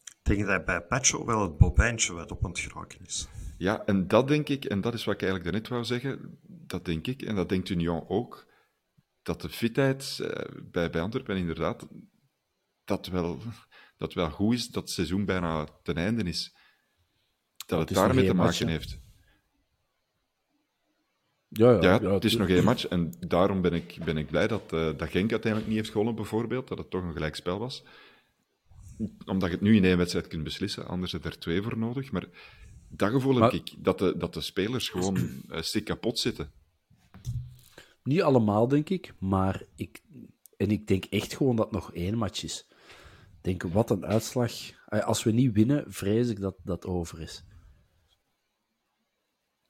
Ik 0.05 0.37
denk 0.37 0.47
dat 0.47 0.65
bij 0.65 0.83
Pacho 0.83 1.25
wel 1.25 1.43
het 1.43 1.57
bobijntje 1.57 2.13
wat 2.13 2.31
op 2.31 2.43
het 2.43 2.59
geraken 2.59 2.99
is. 3.07 3.29
Ja, 3.59 3.85
en 3.85 4.09
dat 4.09 4.29
denk 4.29 4.49
ik, 4.49 4.65
en 4.65 4.81
dat 4.81 4.95
is 4.95 5.05
wat 5.05 5.15
ik 5.15 5.23
eigenlijk 5.23 5.51
daarnet 5.53 5.71
wou 5.71 5.85
zeggen, 5.85 6.39
dat 6.43 6.85
denk 6.85 7.07
ik, 7.07 7.23
en 7.23 7.35
dat 7.35 7.49
denkt 7.49 7.69
Union 7.69 8.09
ook, 8.09 8.47
dat 9.23 9.41
de 9.41 9.49
fitheid 9.49 10.19
eh, 10.21 10.63
bij, 10.63 10.91
bij 10.91 11.01
Antwerpen 11.01 11.37
inderdaad, 11.37 11.87
dat 12.85 13.07
wel, 13.07 13.41
dat 13.97 14.15
wel 14.15 14.31
goed 14.31 14.55
is, 14.55 14.69
dat 14.69 14.83
het 14.83 14.93
seizoen 14.93 15.25
bijna 15.25 15.69
ten 15.83 15.97
einde 15.97 16.23
is. 16.23 16.57
Dat 17.67 17.79
het, 17.79 17.89
het 17.89 17.99
daarmee 17.99 18.27
te 18.27 18.35
maken 18.35 18.69
heeft. 18.69 18.99
Ja, 21.49 21.71
ja, 21.71 22.01
ja, 22.01 22.13
het 22.13 22.25
is 22.25 22.37
nog 22.37 22.49
één 22.49 22.65
match. 22.65 22.87
En 22.87 23.15
daarom 23.21 23.61
ben 23.61 23.73
ik, 23.73 23.99
ben 24.05 24.17
ik 24.17 24.27
blij 24.27 24.47
dat, 24.47 24.73
uh, 24.73 24.99
dat 24.99 25.09
Genk 25.09 25.31
uiteindelijk 25.31 25.67
niet 25.67 25.77
heeft 25.77 25.91
gewonnen, 25.91 26.15
bijvoorbeeld. 26.15 26.69
Dat 26.69 26.79
het 26.79 26.91
toch 26.91 27.03
een 27.03 27.13
gelijkspel 27.13 27.59
was. 27.59 27.85
Omdat 29.25 29.49
je 29.49 29.55
het 29.55 29.65
nu 29.65 29.77
in 29.77 29.85
één 29.85 29.97
wedstrijd 29.97 30.27
kunt 30.27 30.45
beslissen. 30.45 30.87
Anders 30.87 31.15
is 31.15 31.25
er 31.25 31.39
twee 31.39 31.63
voor 31.63 31.79
nodig. 31.79 32.13
Maar 32.13 32.27
dat 32.89 33.11
gevoel 33.11 33.41
heb 33.41 33.53
ik. 33.53 33.75
Dat 33.79 33.99
de, 33.99 34.17
dat 34.17 34.35
de 34.35 34.41
spelers 34.41 34.89
gewoon 34.89 35.17
uh, 35.17 35.61
stik 35.61 35.85
kapot 35.85 36.19
zitten. 36.19 36.51
Niet 38.03 38.23
allemaal, 38.23 38.69
denk 38.69 38.89
ik. 38.89 39.15
Maar 39.19 39.63
ik... 39.75 40.03
En 40.57 40.71
ik 40.71 40.87
denk 40.87 41.05
echt 41.05 41.37
gewoon 41.37 41.57
dat 41.57 41.65
het 41.65 41.75
nog 41.75 41.93
één 41.93 42.17
match 42.17 42.43
is. 42.43 42.67
Ik 43.37 43.43
denk, 43.43 43.63
wat 43.63 43.91
een 43.91 44.07
uitslag. 44.07 44.53
Als 44.87 45.23
we 45.23 45.31
niet 45.31 45.53
winnen, 45.53 45.85
vrees 45.89 46.29
ik 46.29 46.41
dat 46.41 46.57
dat 46.65 46.87
over 46.87 47.21
is. 47.21 47.45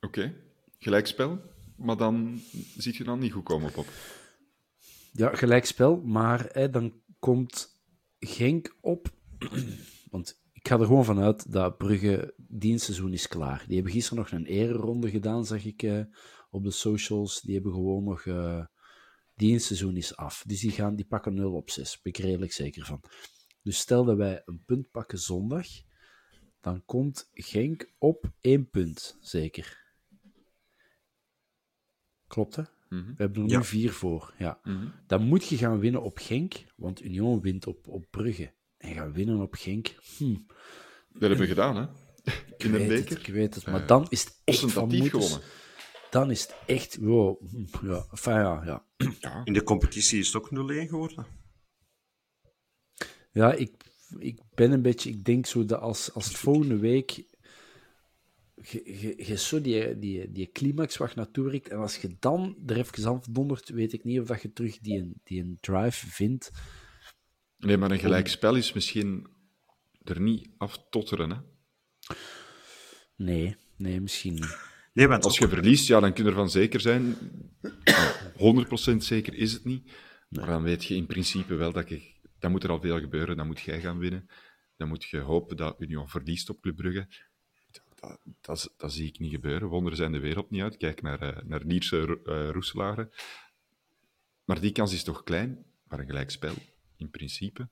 Oké. 0.00 0.34
Gelijkspel? 0.78 1.54
Maar 1.76 1.96
dan 1.96 2.40
ziet 2.76 2.96
je 2.96 3.04
dan 3.04 3.18
niet 3.18 3.32
goed 3.32 3.44
komen 3.44 3.76
op. 3.76 3.86
Ja, 5.12 5.34
gelijkspel, 5.34 6.00
maar 6.00 6.48
hè, 6.52 6.70
dan 6.70 7.02
komt 7.18 7.74
Genk 8.18 8.76
op. 8.80 9.08
Want 10.10 10.42
ik 10.52 10.68
ga 10.68 10.78
er 10.78 10.86
gewoon 10.86 11.04
vanuit 11.04 11.52
dat 11.52 11.76
Brugge 11.76 12.34
dienstseizoen 12.36 13.12
is 13.12 13.28
klaar. 13.28 13.64
Die 13.66 13.74
hebben 13.74 13.92
gisteren 13.92 14.18
nog 14.18 14.30
een 14.30 14.46
ereronde 14.46 15.10
gedaan, 15.10 15.46
zag 15.46 15.64
ik 15.64 15.82
eh, 15.82 16.00
op 16.50 16.64
de 16.64 16.70
socials. 16.70 17.40
Die 17.40 17.54
hebben 17.54 17.72
gewoon 17.72 18.04
nog. 18.04 18.24
Uh, 18.24 18.64
dienstseizoen 19.36 19.96
is 19.96 20.16
af. 20.16 20.42
Dus 20.46 20.60
die, 20.60 20.70
gaan, 20.70 20.96
die 20.96 21.06
pakken 21.06 21.34
0 21.34 21.52
op 21.52 21.70
6. 21.70 22.00
Ben 22.02 22.12
ik 22.12 22.18
redelijk 22.18 22.52
zeker 22.52 22.84
van. 22.84 23.02
Dus 23.62 23.78
stel 23.78 24.04
dat 24.04 24.16
wij 24.16 24.42
een 24.44 24.62
punt 24.64 24.90
pakken 24.90 25.18
zondag, 25.18 25.66
dan 26.60 26.84
komt 26.84 27.28
Genk 27.32 27.94
op 27.98 28.32
één 28.40 28.70
punt, 28.70 29.16
zeker. 29.20 29.85
Klopt, 32.36 32.56
hè? 32.56 32.62
Mhm. 32.88 33.06
We 33.06 33.14
hebben 33.16 33.42
er 33.42 33.56
nu 33.56 33.64
vier 33.64 33.92
voor. 33.92 34.34
Ja. 34.38 34.60
Mhm. 34.62 34.86
Dan 35.06 35.22
moet 35.22 35.46
je 35.46 35.56
gaan 35.56 35.78
winnen 35.78 36.02
op 36.02 36.18
Genk, 36.18 36.54
want 36.74 37.02
Union 37.02 37.40
wint 37.40 37.66
op, 37.66 37.88
op 37.88 38.06
Brugge. 38.10 38.52
En 38.76 38.94
gaan 38.94 39.12
winnen 39.12 39.40
op 39.40 39.54
Genk. 39.54 39.94
Hm. 40.16 40.34
Dat 41.12 41.20
hebben 41.20 41.38
we 41.38 41.46
gedaan, 41.46 41.76
hè? 41.76 41.82
In 42.56 42.72
de 42.72 42.86
beker. 42.86 43.18
ik 43.18 43.26
weet 43.26 43.54
het, 43.54 43.66
maar 43.66 43.86
dan 43.86 44.06
is 44.08 44.24
het 44.24 44.40
echt 44.44 44.72
van 44.72 44.92
gewonnen. 44.92 45.40
Dan 46.10 46.30
is 46.30 46.42
het 46.42 46.54
echt... 46.66 46.96
Wow, 46.96 47.42
ja, 47.82 48.06
enfin, 48.10 48.34
ja, 48.34 48.62
ja. 48.64 49.40
In 49.44 49.52
de 49.52 49.62
competitie 49.62 50.18
is 50.18 50.32
het 50.32 50.36
ook 50.36 50.50
0-1 50.50 50.88
geworden. 50.88 51.26
Ja, 53.32 53.52
ik, 53.52 53.72
ik 54.18 54.40
ben 54.54 54.72
een 54.72 54.82
beetje... 54.82 55.10
Ik 55.10 55.24
denk 55.24 55.46
zo 55.46 55.64
dat 55.64 55.80
als, 55.80 56.12
als 56.12 56.30
volgende 56.30 56.78
week 56.78 57.24
je, 58.62 59.14
je, 59.26 59.36
zo 59.36 59.60
die, 59.60 59.98
die, 59.98 60.32
die 60.32 60.50
climax 60.52 60.96
waar 60.96 61.08
je 61.08 61.14
naartoe 61.16 61.50
riekt. 61.50 61.68
En 61.68 61.78
als 61.78 61.96
je 61.96 62.16
dan 62.18 62.56
er 62.66 62.76
even 62.76 63.06
aan 63.06 63.22
verdondert, 63.22 63.68
weet 63.68 63.92
ik 63.92 64.04
niet 64.04 64.20
of 64.20 64.26
dat 64.26 64.42
je 64.42 64.52
terug 64.52 64.78
die, 64.78 65.12
die 65.24 65.42
een 65.42 65.58
drive 65.60 66.06
vindt. 66.06 66.50
Nee, 67.58 67.76
maar 67.76 67.90
een 67.90 67.98
gelijkspel 67.98 68.54
is 68.54 68.72
misschien 68.72 69.26
er 70.02 70.20
niet 70.20 70.48
aftotteren, 70.58 71.30
hè? 71.30 71.36
Nee, 73.16 73.56
nee, 73.76 74.00
misschien 74.00 74.34
niet. 74.34 74.58
Nee, 74.96 75.08
want 75.08 75.24
als 75.24 75.38
je 75.38 75.48
verliest, 75.48 75.86
ja, 75.86 76.00
dan 76.00 76.12
kun 76.12 76.24
je 76.24 76.30
ervan 76.30 76.50
zeker 76.50 76.80
zijn. 76.80 77.16
100% 78.92 78.96
zeker 78.96 79.34
is 79.34 79.52
het 79.52 79.64
niet. 79.64 79.90
Maar 80.28 80.46
dan 80.46 80.62
weet 80.62 80.84
je 80.84 80.94
in 80.94 81.06
principe 81.06 81.54
wel 81.54 81.72
dat 81.72 81.88
je... 81.88 82.14
Dan 82.38 82.50
moet 82.50 82.64
er 82.64 82.70
al 82.70 82.80
veel 82.80 83.00
gebeuren. 83.00 83.36
Dan 83.36 83.46
moet 83.46 83.60
jij 83.60 83.80
gaan 83.80 83.98
winnen. 83.98 84.26
Dan 84.76 84.88
moet 84.88 85.04
je 85.04 85.18
hopen 85.18 85.56
dat 85.56 85.80
Union 85.80 86.08
verliest 86.08 86.50
op 86.50 86.60
Club 86.60 86.76
Brugge 86.76 87.08
dat, 88.40 88.74
dat, 88.76 88.92
zie 88.92 89.08
ik 89.08 89.18
niet 89.18 89.30
gebeuren. 89.30 89.68
Wonderen 89.68 89.98
zijn 89.98 90.12
de 90.12 90.18
wereld 90.18 90.50
niet 90.50 90.62
uit. 90.62 90.76
Kijk 90.76 91.02
naar, 91.02 91.22
uh, 91.22 91.42
naar 91.44 91.62
Lierse 91.64 92.20
uh, 92.24 93.04
Maar 94.44 94.60
die 94.60 94.72
kans 94.72 94.92
is 94.92 95.04
toch 95.04 95.22
klein, 95.22 95.64
maar 95.88 95.98
een 95.98 96.06
gelijkspel, 96.06 96.54
in 96.96 97.10
principe. 97.10 97.62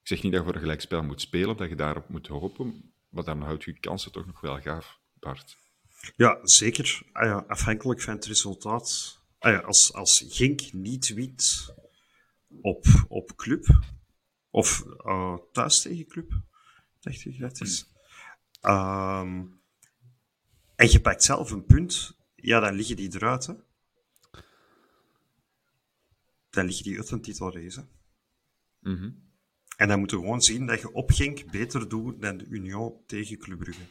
Ik 0.00 0.10
zeg 0.10 0.22
niet 0.22 0.32
dat 0.32 0.40
je 0.40 0.46
voor 0.46 0.56
een 0.56 0.62
gelijkspel 0.62 1.02
moet 1.02 1.20
spelen, 1.20 1.56
dat 1.56 1.68
je 1.68 1.76
daarop 1.76 2.08
moet 2.08 2.26
hopen, 2.26 2.92
maar 3.08 3.24
dan 3.24 3.42
houdt 3.42 3.64
je 3.64 3.78
kansen 3.78 4.12
toch 4.12 4.26
nog 4.26 4.40
wel 4.40 4.60
gaaf, 4.60 4.98
Bart. 5.12 5.56
Ja, 6.16 6.38
zeker. 6.42 7.02
Ah 7.12 7.24
ja, 7.24 7.44
afhankelijk 7.48 8.00
van 8.00 8.14
het 8.14 8.24
resultaat. 8.24 9.18
Ah 9.38 9.52
ja, 9.52 9.58
als, 9.58 9.92
als 9.92 10.24
Gink 10.28 10.72
niet 10.72 11.14
wint 11.14 11.74
op, 12.60 12.84
op 13.08 13.36
club, 13.36 13.66
of 14.50 14.84
uh, 15.04 15.36
thuis 15.52 15.82
tegen 15.82 16.06
club, 16.06 16.32
dacht 17.00 17.24
ik 17.24 17.38
dat 17.38 17.60
is. 17.60 17.92
Um, 18.62 19.62
en 20.76 20.90
je 20.90 21.00
pakt 21.00 21.22
zelf 21.22 21.50
een 21.50 21.64
punt, 21.64 22.16
ja, 22.34 22.60
dan 22.60 22.74
liggen 22.74 22.96
die 22.96 23.14
eruit. 23.14 23.46
Hè. 23.46 23.54
Dan 26.50 26.64
liggen 26.64 26.84
die 26.84 26.96
uit 26.96 27.10
een 27.10 27.20
titelrace. 27.20 27.86
Mm 28.80 28.96
-hmm. 28.96 29.22
En 29.76 29.88
dan 29.88 29.98
moet 29.98 30.10
je 30.10 30.16
gewoon 30.16 30.42
zien 30.42 30.66
dat 30.66 30.80
je 30.80 30.92
op 30.92 31.10
Genk 31.10 31.50
beter 31.50 31.88
doet 31.88 32.20
dan 32.22 32.36
de 32.36 32.46
Union 32.46 32.94
tegen 33.06 33.38
Club 33.38 33.58
Brugge. 33.58 33.82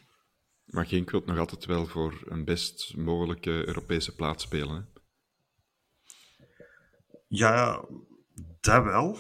Maar 0.66 0.86
Genk 0.86 1.12
wil 1.12 1.22
nog 1.26 1.38
altijd 1.38 1.66
wel 1.66 1.86
voor 1.86 2.22
een 2.26 2.46
best 2.46 2.96
mogelijke 2.98 3.68
Europese 3.68 4.16
plaats 4.16 4.44
spelen. 4.44 4.76
Hè? 4.76 5.02
Ja, 7.28 7.86
dat 8.60 8.84
wel. 8.84 9.18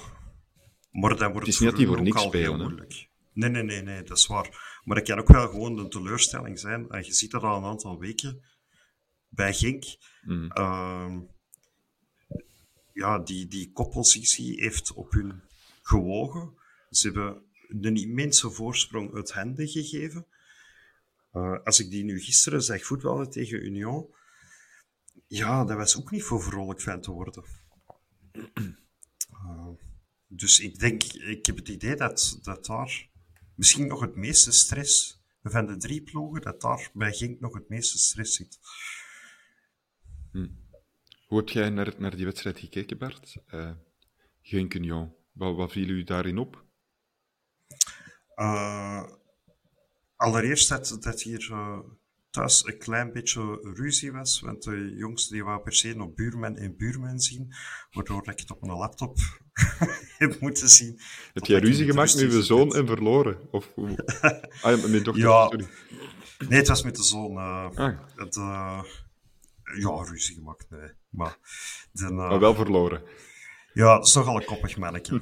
Maar 0.91 1.17
dan 1.17 1.31
wordt 1.31 1.47
het 1.47 1.55
is 1.55 1.59
niet 1.59 1.69
dat 1.69 1.77
die 1.77 1.87
voor 1.87 2.01
niks 2.01 2.21
spelen. 2.21 2.57
Moeilijk. 2.57 3.09
Nee, 3.33 3.49
nee, 3.49 3.63
nee, 3.63 3.81
nee, 3.81 4.03
dat 4.03 4.17
is 4.17 4.27
waar. 4.27 4.72
Maar 4.83 4.95
dat 4.95 5.07
kan 5.07 5.19
ook 5.19 5.27
wel 5.27 5.47
gewoon 5.47 5.77
een 5.77 5.89
teleurstelling 5.89 6.59
zijn. 6.59 6.89
En 6.89 7.05
je 7.05 7.13
ziet 7.13 7.31
dat 7.31 7.43
al 7.43 7.57
een 7.57 7.63
aantal 7.63 7.99
weken 7.99 8.43
bij 9.29 9.53
Genk. 9.53 9.83
Mm. 10.21 10.51
Uh, 10.57 11.17
ja, 12.93 13.19
die, 13.19 13.47
die 13.47 13.71
koppositie 13.71 14.61
heeft 14.61 14.93
op 14.93 15.11
hun 15.11 15.41
gewogen. 15.81 16.53
Ze 16.89 17.07
hebben 17.07 17.41
een 17.67 17.95
immense 17.95 18.51
voorsprong 18.51 19.13
uit 19.13 19.31
handen 19.31 19.67
gegeven. 19.67 20.25
Uh, 21.33 21.59
als 21.63 21.79
ik 21.79 21.89
die 21.89 22.03
nu 22.03 22.19
gisteren 22.19 22.63
zag 22.63 22.83
voetballen 22.85 23.29
tegen 23.29 23.65
Union, 23.65 24.07
ja, 25.27 25.65
dat 25.65 25.77
was 25.77 25.97
ook 25.97 26.11
niet 26.11 26.23
voor 26.23 26.41
vrolijk 26.41 26.81
fan 26.81 27.01
te 27.01 27.11
worden. 27.11 27.43
Uh, 29.31 29.69
dus 30.27 30.59
ik 30.59 30.79
denk, 30.79 31.03
ik 31.03 31.45
heb 31.45 31.55
het 31.55 31.67
idee 31.67 31.95
dat, 31.95 32.39
dat 32.41 32.65
daar 32.65 33.11
misschien 33.55 33.87
nog 33.87 34.01
het 34.01 34.15
meeste 34.15 34.51
stress 34.51 35.21
van 35.43 35.65
de 35.65 35.77
drie 35.77 36.01
ploegen, 36.01 36.41
dat 36.41 36.61
daar 36.61 36.89
bij 36.93 37.13
Genk 37.13 37.39
nog 37.39 37.53
het 37.53 37.69
meeste 37.69 37.97
stress 37.97 38.35
zit. 38.35 38.59
Hm. 40.31 40.47
Hoe 41.27 41.37
heb 41.37 41.49
jij 41.49 41.69
naar, 41.69 41.93
naar 41.97 42.15
die 42.15 42.25
wedstrijd 42.25 42.59
gekeken, 42.59 42.97
Bart? 42.97 43.37
Uh. 43.51 43.71
Wat, 45.31 45.55
wat 45.55 45.71
viel 45.71 45.87
u 45.87 46.03
daarin 46.03 46.37
op? 46.37 46.65
Uh, 48.35 49.03
allereerst 50.15 50.69
dat, 50.69 50.97
dat 50.99 51.21
hier 51.21 51.49
uh, 51.51 51.79
thuis 52.29 52.65
een 52.65 52.77
klein 52.77 53.11
beetje 53.13 53.59
ruzie 53.73 54.11
was, 54.11 54.39
want 54.39 54.63
de 54.63 54.93
jongste 54.95 55.33
die 55.33 55.43
wou 55.43 55.61
per 55.61 55.73
se 55.73 55.93
nog 55.93 56.13
buurman 56.13 56.57
en 56.57 56.77
buurman 56.77 57.19
zien, 57.19 57.53
waardoor 57.91 58.29
ik 58.29 58.39
het 58.39 58.51
op 58.51 58.61
mijn 58.61 58.77
laptop 58.77 59.17
heb 60.17 60.39
moeten 60.39 60.69
zien. 60.69 60.99
Heb 61.33 61.45
jij 61.45 61.59
ruzie 61.59 61.85
gemaakt 61.85 62.15
met 62.15 62.33
je 62.33 62.43
zoon 62.43 62.75
en 62.75 62.87
verloren? 62.87 63.37
Of 63.51 63.73
ah, 64.61 64.81
met 64.81 64.89
mijn 64.89 65.03
dochter, 65.03 65.23
ja. 65.23 65.47
sorry. 65.47 65.67
Nee, 66.49 66.59
het 66.59 66.67
was 66.67 66.83
met 66.83 66.95
de 66.95 67.03
zoon. 67.03 67.31
Uh, 67.31 67.69
ah. 67.75 67.99
het, 68.15 68.35
ja, 69.79 70.03
ruzie 70.03 70.35
gemaakt, 70.35 70.69
nee. 70.69 70.89
Maar, 71.09 71.37
maar 72.11 72.39
wel 72.39 72.55
verloren. 72.55 73.03
Ja, 73.73 73.95
dat 73.95 74.07
is 74.07 74.13
nogal 74.13 74.35
een 74.35 74.45
koppig 74.45 74.77
mannetje. 74.77 75.21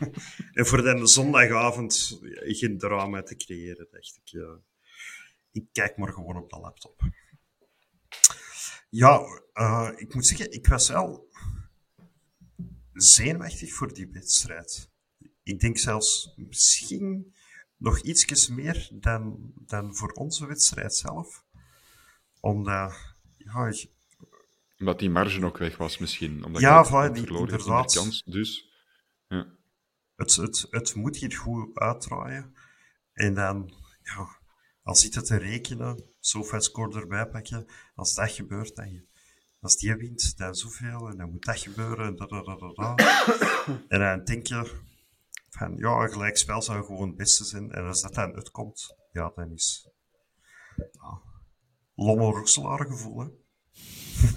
en 0.58 0.66
voor 0.66 0.82
de 0.82 1.06
zondagavond 1.06 2.18
geen 2.42 2.78
drama 2.78 3.22
te 3.22 3.36
creëren, 3.36 3.88
dacht 3.90 4.20
ik. 4.22 4.28
Ja. 4.28 4.58
Ik 5.52 5.64
kijk 5.72 5.96
maar 5.96 6.12
gewoon 6.12 6.36
op 6.36 6.50
de 6.50 6.58
laptop. 6.58 7.00
Ja, 8.90 9.20
ik 9.96 10.14
moet 10.14 10.26
zeggen, 10.26 10.52
ik 10.52 10.66
was 10.66 10.88
wel 10.88 11.28
zenuwachtig 12.92 13.72
voor 13.72 13.94
die 13.94 14.08
wedstrijd. 14.10 14.90
Ik 15.42 15.60
denk 15.60 15.78
zelfs 15.78 16.32
misschien 16.36 17.34
nog 17.76 18.00
ietsjes 18.00 18.48
meer 18.48 18.88
dan, 18.92 19.52
dan 19.54 19.96
voor 19.96 20.12
onze 20.12 20.46
wedstrijd 20.46 20.94
zelf. 20.94 21.44
Omdat, 22.40 23.14
ja, 23.36 23.72
omdat 24.78 24.98
die 24.98 25.10
marge 25.10 25.44
ook 25.44 25.58
weg 25.58 25.76
was, 25.76 25.98
misschien. 25.98 26.44
Omdat 26.44 26.62
ja, 26.62 26.78
je 26.78 26.84
van 26.84 27.12
die, 27.12 27.26
inderdaad. 27.26 27.94
kans. 27.94 28.22
Dus, 28.24 28.72
ja. 29.28 29.46
Het, 30.16 30.34
het, 30.34 30.66
het 30.70 30.94
moet 30.94 31.16
hier 31.16 31.32
goed 31.32 31.78
uitdraaien. 31.78 32.54
En 33.12 33.34
dan, 33.34 33.74
ja, 34.02 34.40
als 34.82 35.00
zit 35.00 35.14
het 35.14 35.26
te 35.26 35.36
rekenen, 35.36 36.04
zoveel 36.18 36.60
score 36.60 37.00
erbij 37.00 37.28
pakken. 37.28 37.66
Als 37.94 38.14
dat 38.14 38.30
gebeurt, 38.30 38.76
dan 38.76 38.92
je, 38.92 39.06
als 39.62 39.76
die 39.76 39.94
wint, 39.94 40.36
dan 40.36 40.54
zoveel. 40.54 41.08
En 41.08 41.16
dan 41.16 41.30
moet 41.30 41.44
dat 41.44 41.58
gebeuren. 41.58 42.16
Da, 42.16 42.26
da, 42.26 42.42
da, 42.42 42.56
da, 42.56 42.72
da. 42.72 42.94
en 43.88 43.98
dan 43.98 44.24
denk 44.24 44.46
je 44.46 44.80
van, 45.50 45.76
ja, 45.76 46.02
een 46.02 46.12
gelijkspel 46.12 46.62
zou 46.62 46.84
gewoon 46.84 47.08
het 47.08 47.16
beste 47.16 47.44
zijn. 47.44 47.70
En 47.70 47.84
als 47.84 48.02
dat 48.02 48.14
dan 48.14 48.34
uitkomt, 48.34 48.96
ja, 49.12 49.32
dan 49.34 49.52
is... 49.52 49.88
Ja, 50.76 51.20
Lommel 51.94 52.32
gevoel, 52.32 53.20
hè. 53.20 53.28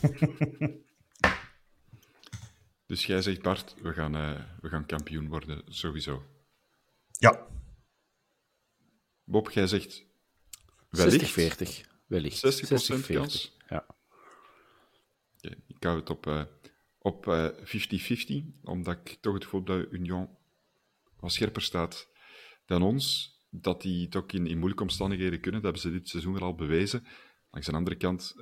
dus 2.87 3.05
jij 3.05 3.21
zegt, 3.21 3.41
Bart, 3.41 3.75
we 3.81 3.93
gaan, 3.93 4.15
uh, 4.15 4.41
we 4.61 4.69
gaan 4.69 4.85
kampioen 4.85 5.27
worden, 5.27 5.61
sowieso. 5.65 6.23
Ja. 7.11 7.47
Bob, 9.23 9.51
jij 9.51 9.67
zegt 9.67 10.05
wellicht. 10.89 11.31
60-40, 11.31 11.87
wellicht. 12.05 12.37
60%, 12.37 12.39
60 12.39 13.07
kans? 13.07 13.57
Ja. 13.69 13.94
Hou 15.85 15.99
het 15.99 16.09
op, 16.09 16.25
uh, 16.27 16.43
op 16.99 17.25
50-50, 17.25 18.27
uh, 18.27 18.43
omdat 18.61 18.97
ik 19.03 19.17
toch 19.21 19.33
het 19.33 19.43
gevoel 19.43 19.63
dat 19.63 19.85
Union 19.91 20.29
wat 21.19 21.31
scherper 21.31 21.61
staat 21.61 22.09
dan 22.65 22.81
ons. 22.81 23.33
Dat 23.49 23.81
die 23.81 24.05
het 24.05 24.15
ook 24.15 24.31
in, 24.31 24.47
in 24.47 24.57
moeilijke 24.57 24.83
omstandigheden 24.83 25.39
kunnen. 25.39 25.61
Dat 25.61 25.73
hebben 25.73 25.91
ze 25.91 25.99
dit 25.99 26.09
seizoen 26.09 26.39
al 26.39 26.55
bewezen. 26.55 27.05
Langs 27.51 27.67
de 27.67 27.73
andere 27.73 27.95
kant 27.95 28.33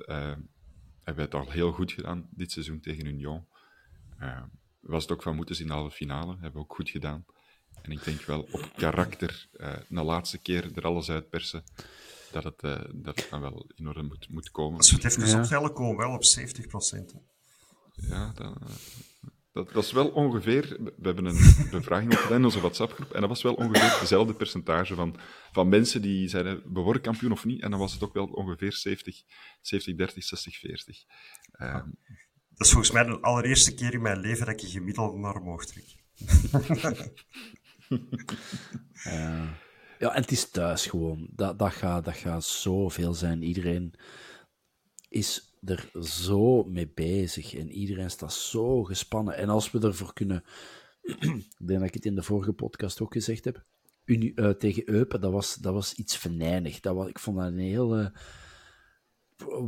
hebben 1.04 1.30
we 1.30 1.30
het 1.30 1.34
al 1.34 1.50
heel 1.50 1.72
goed 1.72 1.92
gedaan 1.92 2.28
dit 2.30 2.52
seizoen 2.52 2.80
tegen 2.80 3.06
Union. 3.06 3.46
Uh, 4.20 4.42
was 4.80 5.02
het 5.02 5.12
ook 5.12 5.22
van 5.22 5.36
moeten 5.36 5.54
zien 5.54 5.66
in 5.66 5.72
de 5.72 5.78
halve 5.78 5.96
finale. 5.96 6.32
Hebben 6.32 6.52
we 6.52 6.58
ook 6.58 6.74
goed 6.74 6.90
gedaan. 6.90 7.24
En 7.82 7.90
ik 7.90 8.04
denk 8.04 8.20
wel 8.20 8.40
op 8.40 8.70
karakter, 8.76 9.48
uh, 9.52 9.72
na 9.88 10.04
laatste 10.04 10.38
keer 10.38 10.76
er 10.76 10.82
alles 10.82 11.10
uit 11.10 11.28
persen, 11.28 11.64
dat 12.32 12.44
het, 12.44 12.62
uh, 12.62 12.80
dat 12.94 13.16
het 13.16 13.30
dan 13.30 13.40
wel 13.40 13.70
in 13.74 13.88
orde 13.88 14.02
moet, 14.02 14.28
moet 14.30 14.50
komen. 14.50 14.76
Als 14.76 14.90
we 14.90 14.96
het 14.96 15.04
even 15.04 15.26
ja. 15.26 15.40
optellen, 15.40 15.72
komen 15.72 15.96
we 15.96 16.02
wel 16.02 16.14
op 16.14 16.24
70%. 17.14 17.33
Ja, 17.94 18.32
dan, 18.34 18.56
dat, 19.54 19.72
dat 19.72 19.84
is 19.84 19.92
wel 19.92 20.08
ongeveer. 20.08 20.76
We 20.80 20.92
hebben 21.02 21.24
een 21.24 21.68
bevraging 21.70 22.12
op 22.12 22.18
gedaan 22.18 22.38
in 22.38 22.44
onze 22.44 22.60
WhatsApp-groep. 22.60 23.12
En 23.12 23.20
dat 23.20 23.28
was 23.28 23.42
wel 23.42 23.54
ongeveer 23.54 24.00
dezelfde 24.00 24.34
percentage 24.34 24.94
van, 24.94 25.16
van 25.52 25.68
mensen 25.68 26.02
die 26.02 26.28
zeiden: 26.28 26.62
we 26.72 26.80
worden 26.80 27.02
kampioen 27.02 27.32
of 27.32 27.44
niet. 27.44 27.62
En 27.62 27.70
dan 27.70 27.78
was 27.78 27.92
het 27.92 28.02
ook 28.02 28.14
wel 28.14 28.26
ongeveer 28.26 28.72
70, 28.72 29.22
70 29.60 29.96
30, 29.96 30.24
60, 30.24 30.58
40. 30.58 31.04
Um, 31.60 31.98
dat 32.48 32.66
is 32.66 32.72
volgens 32.72 32.92
mij 32.92 33.04
de 33.04 33.20
allereerste 33.20 33.74
keer 33.74 33.92
in 33.92 34.02
mijn 34.02 34.20
leven 34.20 34.46
dat 34.46 34.54
ik 34.54 34.60
je 34.60 34.68
gemiddeld 34.68 35.16
naar 35.16 35.36
omhoog 35.36 35.64
trek. 35.64 35.84
uh, 39.06 39.48
ja, 39.98 40.14
en 40.14 40.20
het 40.20 40.30
is 40.30 40.50
thuis 40.50 40.86
gewoon. 40.86 41.28
Dat, 41.30 41.58
dat, 41.58 41.72
gaat, 41.72 42.04
dat 42.04 42.16
gaat 42.16 42.44
zoveel 42.44 43.14
zijn. 43.14 43.42
Iedereen 43.42 43.94
is 45.08 45.53
er 45.64 46.04
zo 46.04 46.64
mee 46.64 46.88
bezig 46.94 47.54
en 47.54 47.70
iedereen 47.70 48.10
staat 48.10 48.32
zo 48.32 48.84
gespannen. 48.84 49.36
En 49.36 49.48
als 49.48 49.70
we 49.70 49.80
ervoor 49.80 50.12
kunnen, 50.12 50.44
ik 51.02 51.66
denk 51.66 51.78
dat 51.78 51.88
ik 51.88 51.94
het 51.94 52.04
in 52.04 52.14
de 52.14 52.22
vorige 52.22 52.52
podcast 52.52 53.00
ook 53.00 53.12
gezegd 53.12 53.44
heb, 53.44 53.64
uh, 54.04 54.50
tegen 54.50 54.90
Eupen, 54.90 55.20
dat 55.20 55.32
was, 55.32 55.54
dat 55.54 55.72
was 55.72 55.94
iets 55.94 56.16
venijnig. 56.16 56.80
Dat 56.80 56.94
was, 56.94 57.08
ik 57.08 57.18
vond 57.18 57.36
dat 57.36 57.46
een 57.46 57.58
hele 57.58 58.12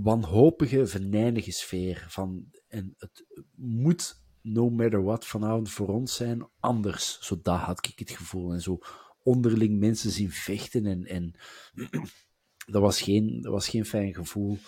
wanhopige, 0.02 0.86
venijnige 0.86 1.52
sfeer. 1.52 2.06
Van, 2.08 2.50
en 2.68 2.94
het 2.98 3.24
moet, 3.54 4.22
no 4.42 4.70
matter 4.70 5.02
what, 5.02 5.26
vanavond 5.26 5.70
voor 5.70 5.88
ons 5.88 6.14
zijn, 6.14 6.48
anders. 6.60 7.18
Zo 7.20 7.38
dat 7.42 7.58
had 7.58 7.86
ik 7.86 7.98
het 7.98 8.10
gevoel. 8.10 8.52
En 8.52 8.60
zo 8.60 8.78
onderling 9.22 9.78
mensen 9.78 10.10
zien 10.10 10.30
vechten 10.30 10.86
en, 10.86 11.04
en 11.04 11.34
dat, 12.72 12.82
was 12.82 13.00
geen, 13.00 13.40
dat 13.40 13.52
was 13.52 13.68
geen 13.68 13.86
fijn 13.86 14.14
gevoel. 14.14 14.58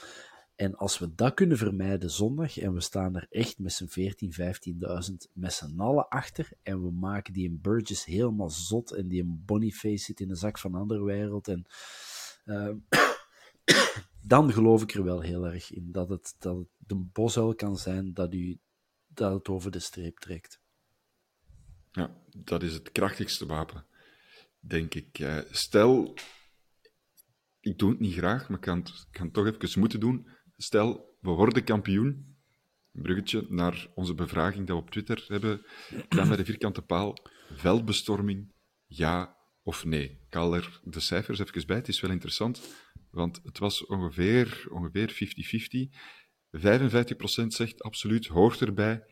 En 0.59 0.75
als 0.77 0.99
we 0.99 1.15
dat 1.15 1.35
kunnen 1.35 1.57
vermijden 1.57 2.11
zondag, 2.11 2.59
en 2.59 2.73
we 2.73 2.81
staan 2.81 3.17
er 3.17 3.27
echt 3.31 3.59
met 3.59 3.73
z'n 3.73 3.87
14, 3.87 4.33
15.000 4.33 5.15
met 5.33 5.53
z'n 5.53 5.81
allen 5.81 6.09
achter, 6.09 6.51
en 6.63 6.83
we 6.83 6.91
maken 6.91 7.33
die 7.33 7.49
een 7.49 7.61
Burgess 7.61 8.05
helemaal 8.05 8.51
zot, 8.51 8.93
en 8.93 9.09
die 9.09 9.23
een 9.23 9.43
Boniface 9.45 10.05
zit 10.05 10.21
in 10.21 10.29
de 10.29 10.35
zak 10.35 10.59
van 10.59 10.75
andere 10.75 11.05
wereld, 11.05 11.49
en 11.49 11.67
uh, 12.45 12.75
dan 14.33 14.53
geloof 14.53 14.83
ik 14.83 14.95
er 14.95 15.05
wel 15.05 15.21
heel 15.21 15.47
erg 15.47 15.73
in, 15.73 15.93
dat 15.93 16.09
het, 16.09 16.35
dat 16.39 16.57
het 16.57 16.69
de 16.79 17.55
kan 17.57 17.77
zijn 17.77 18.15
dat, 18.15 18.35
u, 18.35 18.59
dat 19.07 19.33
het 19.33 19.49
over 19.49 19.71
de 19.71 19.79
streep 19.79 20.19
trekt. 20.19 20.61
Ja, 21.93 22.17
dat 22.37 22.63
is 22.63 22.73
het 22.73 22.93
krachtigste 22.93 23.47
wapen, 23.47 23.87
denk 24.61 24.95
ik. 24.95 25.19
Uh, 25.19 25.39
stel, 25.51 26.15
ik 27.61 27.79
doe 27.79 27.91
het 27.91 28.01
niet 28.01 28.15
graag, 28.15 28.49
maar 28.49 28.59
ik 28.59 28.65
kan 28.65 28.87
kan 29.11 29.25
het 29.25 29.35
toch 29.35 29.47
even 29.47 29.81
moeten 29.81 30.01
doen. 30.01 30.37
Stel, 30.61 31.17
we 31.21 31.31
worden 31.31 31.65
kampioen. 31.65 32.37
Een 32.95 33.03
bruggetje 33.03 33.47
naar 33.49 33.89
onze 33.95 34.15
bevraging 34.15 34.67
dat 34.67 34.77
we 34.77 34.83
op 34.83 34.91
Twitter 34.91 35.25
hebben 35.29 35.63
gedaan 36.09 36.29
bij 36.29 36.37
de 36.37 36.45
vierkante 36.45 36.83
paal. 36.83 37.17
Veldbestorming, 37.55 38.53
ja 38.87 39.37
of 39.63 39.85
nee? 39.85 40.11
Ik 40.11 40.35
haal 40.35 40.55
er 40.55 40.81
de 40.85 41.01
cijfers 41.01 41.39
even 41.39 41.67
bij. 41.67 41.77
Het 41.77 41.89
is 41.89 42.01
wel 42.01 42.11
interessant, 42.11 42.61
want 43.11 43.41
het 43.43 43.59
was 43.59 43.87
ongeveer 43.87 44.67
ongeveer 44.71 45.13
50-50. 45.83 47.45
55% 47.45 47.47
zegt 47.47 47.83
absoluut, 47.83 48.27
hoort 48.27 48.61
erbij. 48.61 49.05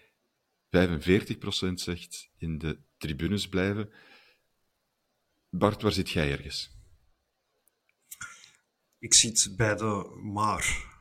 45% 0.66 1.72
zegt 1.74 2.30
in 2.38 2.58
de 2.58 2.78
tribunes 2.98 3.48
blijven. 3.48 3.92
Bart, 5.50 5.82
waar 5.82 5.92
zit 5.92 6.10
jij 6.10 6.30
ergens? 6.30 6.70
Ik 8.98 9.14
zit 9.14 9.54
bij 9.56 9.76
de 9.76 10.20
maar. 10.22 10.95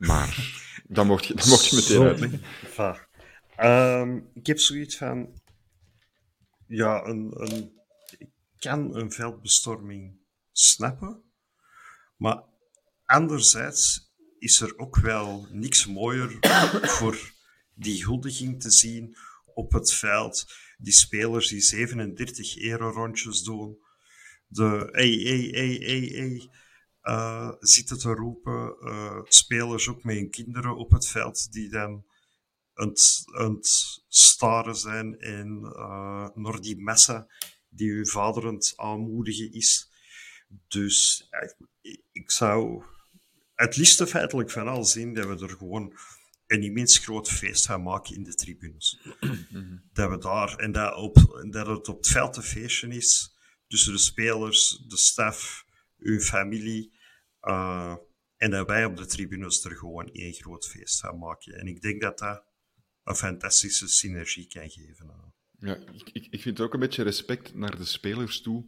Maar, 0.00 0.60
dan 0.88 1.06
mocht 1.06 1.26
je, 1.26 1.34
dan 1.34 1.48
mocht 1.48 1.66
je 1.66 1.76
meteen 1.76 2.02
uitleggen. 2.02 2.42
Ehm, 3.56 4.20
ik 4.34 4.46
heb 4.46 4.58
zoiets 4.58 4.96
van... 4.96 5.38
Ja, 6.66 7.04
een, 7.04 7.30
een, 7.34 7.72
ik 8.18 8.28
kan 8.58 8.96
een 8.96 9.12
veldbestorming 9.12 10.18
snappen, 10.52 11.22
maar 12.16 12.42
anderzijds 13.04 14.12
is 14.38 14.60
er 14.60 14.78
ook 14.78 14.96
wel 14.96 15.46
niks 15.50 15.86
mooier 15.86 16.36
voor 16.96 17.32
die 17.74 18.04
huldiging 18.04 18.60
te 18.60 18.70
zien 18.70 19.16
op 19.54 19.72
het 19.72 19.92
veld. 19.92 20.52
Die 20.78 20.92
spelers 20.92 21.48
die 21.48 21.60
37 21.60 22.56
ero-rondjes 22.56 23.42
doen. 23.42 23.78
De 24.46 24.88
hey, 24.92 25.10
hey, 25.10 25.48
hey, 25.50 25.76
hey, 25.80 26.00
hey 26.00 26.50
uh, 27.02 27.52
zitten 27.60 27.98
te 27.98 28.14
roepen. 28.14 28.76
Uh, 28.80 29.20
spelers 29.24 29.88
ook 29.88 30.04
met 30.04 30.16
hun 30.16 30.30
kinderen 30.30 30.76
op 30.76 30.90
het 30.90 31.06
veld 31.06 31.52
die 31.52 31.68
dan 31.68 32.04
aan 32.74 32.88
het, 32.88 34.02
staren 34.08 34.76
zijn 34.76 35.18
en 35.18 35.60
uh, 35.62 36.28
naar 36.34 36.60
die 36.60 36.82
messen 36.82 37.26
die 37.68 37.92
hun 37.92 38.06
vader 38.06 38.46
aan 38.46 38.54
het 38.54 38.72
aanmoedigen 38.76 39.52
is. 39.52 39.90
Dus 40.68 41.28
ik, 41.80 42.02
ik 42.12 42.30
zou 42.30 42.84
het 43.54 43.76
liefste 43.76 44.06
feitelijk 44.06 44.50
van 44.50 44.68
al 44.68 44.84
zien 44.84 45.14
dat 45.14 45.26
we 45.26 45.46
er 45.46 45.56
gewoon 45.56 45.98
een 46.46 46.62
immens 46.62 46.98
groot 46.98 47.28
feest 47.28 47.66
gaan 47.66 47.82
maken 47.82 48.14
in 48.14 48.22
de 48.22 48.34
tribunes. 48.34 49.00
dat 49.92 50.10
we 50.10 50.18
daar, 50.18 50.56
en 50.56 50.72
dat, 50.72 50.94
op, 50.94 51.44
dat 51.50 51.66
het 51.66 51.88
op 51.88 51.96
het 51.96 52.08
veld 52.08 52.36
een 52.36 52.42
feestje 52.42 52.88
is 52.88 53.34
tussen 53.66 53.92
de 53.92 53.98
spelers, 53.98 54.84
de 54.88 54.96
staf, 54.96 55.64
uw 56.00 56.20
familie. 56.20 56.98
Uh, 57.42 57.96
en 58.36 58.50
dat 58.50 58.66
wij 58.66 58.84
op 58.84 58.96
de 58.96 59.06
tribunes 59.06 59.64
er 59.64 59.76
gewoon 59.76 60.08
één 60.12 60.32
groot 60.32 60.66
feest 60.66 61.00
gaan 61.00 61.18
maken. 61.18 61.54
En 61.54 61.66
ik 61.66 61.80
denk 61.80 62.00
dat 62.00 62.18
dat 62.18 62.44
een 63.04 63.14
fantastische 63.14 63.88
synergie 63.88 64.46
kan 64.46 64.70
geven. 64.70 65.34
Ja, 65.58 65.76
ik, 66.12 66.26
ik, 66.30 66.40
vind 66.40 66.60
ook 66.60 66.74
een 66.74 66.80
beetje 66.80 67.02
respect 67.02 67.54
naar 67.54 67.76
de 67.76 67.84
spelers 67.84 68.40
toe 68.40 68.66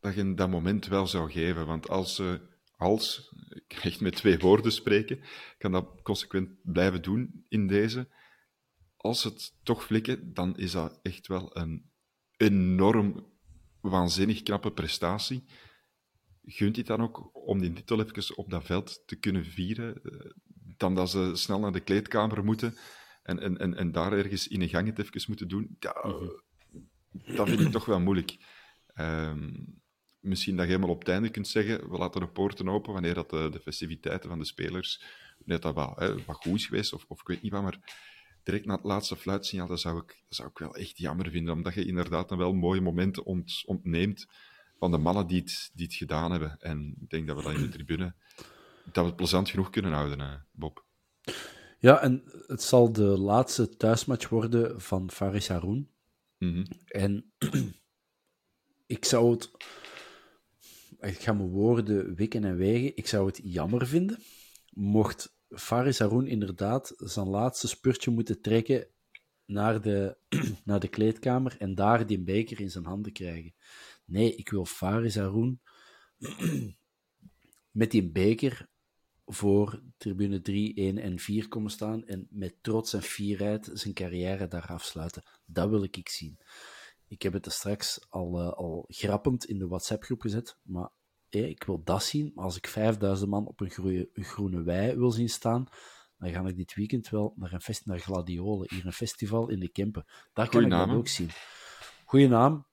dat 0.00 0.14
je 0.14 0.34
dat 0.34 0.48
moment 0.48 0.86
wel 0.86 1.06
zou 1.06 1.30
geven. 1.30 1.66
Want 1.66 1.88
als 1.88 2.14
ze, 2.14 2.40
als, 2.76 3.34
ik 3.48 3.74
ga 3.76 3.88
echt 3.88 4.00
met 4.00 4.16
twee 4.16 4.38
woorden 4.38 4.72
spreken, 4.72 5.20
kan 5.58 5.72
dat 5.72 6.02
consequent 6.02 6.50
blijven 6.62 7.02
doen 7.02 7.44
in 7.48 7.66
deze. 7.66 8.08
Als 8.96 9.24
het 9.24 9.54
toch 9.62 9.84
flikken, 9.84 10.34
dan 10.34 10.56
is 10.56 10.72
dat 10.72 10.98
echt 11.02 11.26
wel 11.26 11.56
een 11.56 11.90
enorm 12.36 13.32
waanzinnig 13.80 14.42
knappe 14.42 14.72
prestatie. 14.72 15.44
Gunt 16.46 16.76
het 16.76 16.86
dan 16.86 17.00
ook 17.00 17.46
om 17.46 17.60
die 17.60 17.72
titel 17.72 18.04
even 18.04 18.36
op 18.36 18.50
dat 18.50 18.64
veld 18.64 19.02
te 19.06 19.16
kunnen 19.16 19.44
vieren? 19.44 20.02
Eh, 20.02 20.30
dan 20.76 20.94
dat 20.94 21.10
ze 21.10 21.30
snel 21.34 21.58
naar 21.58 21.72
de 21.72 21.80
kleedkamer 21.80 22.44
moeten 22.44 22.74
en, 23.22 23.38
en, 23.38 23.58
en, 23.58 23.74
en 23.74 23.92
daar 23.92 24.12
ergens 24.12 24.48
in 24.48 24.62
een 24.62 24.68
gang 24.68 24.86
het 24.86 24.98
even 24.98 25.24
moeten 25.26 25.48
doen? 25.48 25.76
Ja, 25.78 26.02
mhm. 26.02 27.36
dat 27.36 27.48
vind 27.48 27.60
ik 27.60 27.70
toch 27.70 27.84
wel 27.84 28.00
moeilijk. 28.00 28.36
Um, 28.96 29.82
misschien 30.24 30.56
dat 30.56 30.64
je 30.64 30.70
helemaal 30.72 30.94
op 30.94 30.98
het 30.98 31.08
einde 31.08 31.30
kunt 31.30 31.48
zeggen, 31.48 31.90
we 31.90 31.98
laten 31.98 32.20
de 32.20 32.28
poorten 32.28 32.68
open 32.68 32.92
wanneer 32.92 33.14
dat 33.14 33.30
de, 33.30 33.48
de 33.50 33.60
festiviteiten 33.60 34.28
van 34.28 34.38
de 34.38 34.44
spelers, 34.44 35.02
net 35.44 35.62
dat 35.62 35.74
wel, 35.74 35.92
hè, 35.96 36.24
wat 36.24 36.36
goed 36.36 36.54
is 36.54 36.66
geweest, 36.66 36.92
of, 36.92 37.04
of 37.08 37.20
ik 37.20 37.26
weet 37.26 37.42
niet 37.42 37.52
wat, 37.52 37.62
maar 37.62 37.78
direct 38.42 38.66
na 38.66 38.74
het 38.74 38.84
laatste 38.84 39.16
fluitsignaal, 39.16 39.66
dat 39.66 39.80
zou 39.80 39.98
ik, 39.98 40.22
dat 40.28 40.36
zou 40.36 40.48
ik 40.48 40.58
wel 40.58 40.74
echt 40.74 40.98
jammer 40.98 41.30
vinden, 41.30 41.54
omdat 41.54 41.74
je 41.74 41.86
inderdaad 41.86 42.28
dan 42.28 42.38
wel 42.38 42.52
mooie 42.52 42.80
momenten 42.80 43.24
ont, 43.24 43.62
ontneemt 43.66 44.26
van 44.84 44.92
de 44.92 44.98
mannen 44.98 45.26
die 45.26 45.40
het, 45.40 45.70
die 45.74 45.86
het 45.86 45.94
gedaan 45.94 46.30
hebben. 46.30 46.56
En 46.60 46.96
ik 47.00 47.10
denk 47.10 47.26
dat 47.26 47.36
we 47.36 47.42
dat 47.42 47.52
in 47.52 47.60
de 47.60 47.68
tribune, 47.68 48.14
dat 48.84 48.94
we 48.94 49.04
het 49.04 49.16
plezant 49.16 49.48
genoeg 49.50 49.70
kunnen 49.70 49.92
houden, 49.92 50.20
hè, 50.20 50.36
Bob. 50.52 50.84
Ja, 51.78 52.00
en 52.00 52.22
het 52.46 52.62
zal 52.62 52.92
de 52.92 53.02
laatste 53.18 53.76
thuismatch 53.76 54.28
worden 54.28 54.80
van 54.80 55.10
Faris 55.10 55.48
Haroun. 55.48 55.88
Mm 56.38 56.66
En 56.86 57.32
ik 58.96 59.04
zou 59.04 59.30
het 59.30 59.50
ik 61.00 61.18
ga 61.18 61.32
mijn 61.32 61.48
woorden 61.48 62.14
wikken 62.14 62.44
en 62.44 62.56
wegen. 62.56 62.96
Ik 62.96 63.06
zou 63.06 63.26
het 63.26 63.40
jammer 63.42 63.86
vinden 63.86 64.18
mocht 64.74 65.36
Faris 65.48 65.98
Haroun 65.98 66.26
inderdaad 66.26 66.92
zijn 66.96 67.26
laatste 67.26 67.68
spurtje 67.68 68.10
moeten 68.10 68.40
trekken 68.40 68.86
naar 69.46 69.80
de, 69.80 70.16
naar 70.64 70.80
de 70.80 70.88
kleedkamer 70.88 71.56
en 71.58 71.74
daar 71.74 72.06
die 72.06 72.20
beker 72.20 72.60
in 72.60 72.70
zijn 72.70 72.84
handen 72.84 73.12
krijgen. 73.12 73.54
Nee, 74.04 74.34
ik 74.34 74.50
wil 74.50 74.64
Faris 74.64 75.14
Haroun 75.14 75.60
met 77.70 77.90
die 77.90 78.10
beker 78.10 78.68
voor 79.26 79.82
tribune 79.96 80.40
3, 80.40 80.74
1 80.74 80.98
en 80.98 81.18
4 81.18 81.48
komen 81.48 81.70
staan 81.70 82.04
en 82.04 82.26
met 82.30 82.54
trots 82.60 82.92
en 82.92 83.02
fierheid 83.02 83.70
zijn 83.72 83.94
carrière 83.94 84.48
daar 84.48 84.66
afsluiten. 84.66 85.22
Dat 85.46 85.68
wil 85.68 85.82
ik 85.82 86.08
zien. 86.08 86.38
Ik 87.08 87.22
heb 87.22 87.32
het 87.32 87.46
er 87.46 87.52
straks 87.52 88.06
al, 88.08 88.40
uh, 88.40 88.52
al 88.52 88.84
grappend 88.88 89.44
in 89.44 89.58
de 89.58 89.66
WhatsApp-groep 89.66 90.20
gezet, 90.20 90.58
maar 90.62 90.90
ik 91.28 91.64
wil 91.64 91.82
dat 91.84 92.02
zien. 92.02 92.32
Maar 92.34 92.44
als 92.44 92.56
ik 92.56 92.66
5000 92.66 93.30
man 93.30 93.46
op 93.46 93.60
een, 93.60 94.08
groene, 94.14 94.62
wei 94.62 94.96
wil 94.96 95.10
zien 95.10 95.28
staan, 95.28 95.66
dan 96.18 96.30
ga 96.32 96.46
ik 96.46 96.56
dit 96.56 96.74
weekend 96.74 97.08
wel 97.08 97.32
naar 97.36 97.52
een 97.52 97.60
fest 97.60 97.86
naar 97.86 97.98
Gladiolen, 97.98 98.74
hier 98.74 98.86
een 98.86 98.92
festival 98.92 99.48
in 99.48 99.60
de 99.60 99.68
Kempen. 99.68 100.04
Daar 100.32 100.48
kan 100.48 100.64
ik 100.64 100.70
dat 100.70 100.88
ook 100.88 101.08
zien. 101.08 101.30
Goeie 102.04 102.28
naam. 102.28 102.66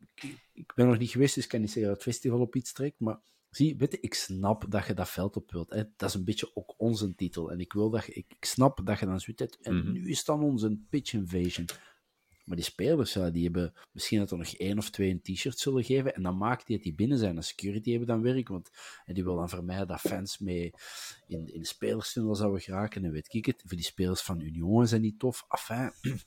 Ik, 0.53 0.73
ben 0.75 0.87
nog 0.87 0.97
niet 0.97 1.09
geweest, 1.09 1.35
dus 1.35 1.43
ik 1.43 1.49
kan 1.49 1.59
niet 1.59 1.71
zeggen 1.71 1.91
dat 1.91 2.03
het 2.03 2.13
festival 2.13 2.39
op 2.39 2.55
iets 2.55 2.73
trekt, 2.73 2.99
maar 2.99 3.19
zie, 3.49 3.77
weet 3.77 3.91
je, 3.91 3.99
ik 3.99 4.13
snap 4.13 4.65
dat 4.69 4.85
je 4.85 4.93
dat 4.93 5.09
veld 5.09 5.35
op 5.35 5.51
wilt. 5.51 5.69
Hè. 5.69 5.83
Dat 5.95 6.09
is 6.09 6.15
een 6.15 6.23
beetje 6.23 6.55
ook 6.55 6.73
onze 6.77 7.15
titel. 7.15 7.51
En 7.51 7.59
ik 7.59 7.73
wil 7.73 7.89
dat 7.89 8.05
je, 8.05 8.13
ik, 8.13 8.35
snap 8.39 8.85
dat 8.85 8.99
je 8.99 9.05
dan 9.05 9.19
zoiets 9.19 9.41
hebt. 9.41 9.59
En 9.61 9.77
mhm. 9.77 9.91
nu 9.91 10.09
is 10.09 10.23
dan 10.23 10.43
onze 10.43 10.79
pitch 10.89 11.13
invasion. 11.13 11.65
Maar 12.45 12.55
die 12.55 12.65
spelers, 12.65 13.13
ja, 13.13 13.29
die 13.29 13.43
hebben 13.43 13.73
misschien 13.91 14.19
dat 14.19 14.31
er 14.31 14.37
nog 14.37 14.47
één 14.47 14.77
of 14.77 14.89
twee 14.89 15.09
een 15.09 15.21
t-shirt 15.21 15.59
zullen 15.59 15.83
geven. 15.83 16.15
En 16.15 16.23
dan 16.23 16.37
maakt 16.37 16.65
die 16.65 16.75
het 16.75 16.85
die 16.85 16.95
binnen 16.95 17.17
zijn. 17.17 17.35
De 17.35 17.41
security 17.41 17.89
hebben 17.89 18.07
dan 18.07 18.21
werk. 18.21 18.47
Want 18.47 18.69
en 19.05 19.13
die 19.13 19.23
wil 19.23 19.35
dan 19.35 19.49
vermijden 19.49 19.87
dat 19.87 19.99
fans 19.99 20.39
mee 20.39 20.73
in, 21.27 21.53
in 21.53 21.59
de 21.59 21.67
spelerstunnel 21.67 22.35
zouden 22.35 22.61
geraken. 22.61 23.05
En 23.05 23.11
weet 23.11 23.33
ik 23.33 23.45
het. 23.45 23.63
Voor 23.65 23.77
die 23.77 23.85
spelers 23.85 24.21
van 24.21 24.41
Union 24.41 24.87
zijn 24.87 25.01
die 25.01 25.17
tof. 25.17 25.45
Enfin. 25.49 25.91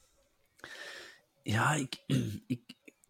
Ja, 1.43 1.75
ik, 1.75 2.05
ik, 2.47 2.61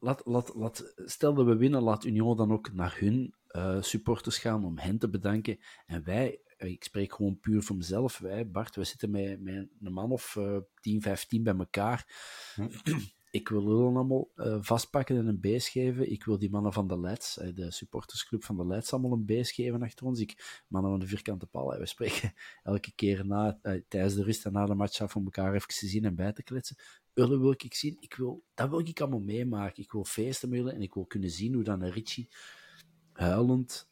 laat, 0.05 0.55
laat, 0.55 0.95
stel 0.97 1.35
dat 1.35 1.47
we 1.47 1.57
winnen, 1.57 1.83
laat 1.83 2.05
Union 2.05 2.37
dan 2.37 2.53
ook 2.53 2.73
naar 2.73 2.97
hun 2.99 3.35
uh, 3.51 3.83
supporters 3.83 4.39
gaan 4.39 4.65
om 4.65 4.79
hen 4.79 4.99
te 4.99 5.09
bedanken. 5.09 5.59
En 5.87 6.05
wij 6.05 6.41
eh, 6.65 6.71
ik 6.71 6.85
spreek 6.85 7.15
gewoon 7.15 7.41
puur 7.41 7.63
voor 7.63 7.77
mezelf. 7.77 8.19
Wij, 8.19 8.51
Bart, 8.51 8.77
we 8.77 8.85
zitten 8.85 9.11
met, 9.11 9.41
met 9.41 9.69
een 9.83 9.93
man 9.93 10.11
of 10.11 10.35
uh, 10.39 10.57
10, 10.81 11.03
15 11.03 11.43
bij 11.43 11.55
elkaar. 11.57 12.07
Ik 13.35 13.49
wil 13.49 13.67
hun 13.67 13.97
allemaal 13.97 14.31
uh, 14.37 14.57
vastpakken 14.61 15.17
en 15.17 15.27
een 15.27 15.41
beest 15.41 15.69
geven. 15.69 16.11
Ik 16.11 16.25
wil 16.25 16.39
die 16.39 16.51
mannen 16.51 16.73
van 16.73 16.89
de 16.89 17.01
Leds, 17.01 17.39
uh, 17.39 17.55
de 17.55 17.71
supportersclub 17.71 18.45
van 18.45 18.57
de 18.57 18.67
Leds, 18.67 18.93
allemaal 18.93 19.13
een 19.13 19.25
beest 19.25 19.53
geven 19.53 19.83
achter 19.83 20.07
ons. 20.07 20.21
Ik, 20.21 20.63
mannen 20.69 20.91
van 20.91 21.01
de 21.01 21.07
vierkante 21.07 21.47
paal. 21.47 21.79
We 21.79 21.87
spreken 21.87 22.33
elke 22.63 22.93
keer 22.95 23.27
na, 23.27 23.59
uh, 23.63 23.81
tijdens 23.89 24.15
de 24.15 24.23
rust 24.23 24.45
en 24.45 24.53
na 24.53 24.67
de 24.67 24.75
match 24.75 25.01
af 25.01 25.17
om 25.17 25.25
elkaar 25.25 25.55
even 25.55 25.69
te 25.69 25.87
zien 25.87 26.05
en 26.05 26.15
bij 26.15 26.33
te 26.33 26.43
kletsen. 26.43 26.77
Ullen 27.15 27.41
wil 27.41 27.51
ik 27.51 27.75
zien. 27.75 27.97
Ik 28.01 28.15
wil, 28.15 28.43
dat 28.55 28.71
wil 28.71 28.89
ik 28.89 29.01
allemaal 29.01 29.21
meemaken. 29.21 29.83
Ik 29.83 29.93
wil 29.93 30.05
feesten 30.05 30.51
willen 30.51 30.75
en 30.75 30.83
ik 30.83 30.95
wil 30.95 31.07
kunnen 31.07 31.31
zien 31.31 31.55
hoe 31.55 31.65
dan 31.65 31.83
een 31.83 31.93
Richie 31.93 32.29
huilend 33.13 33.89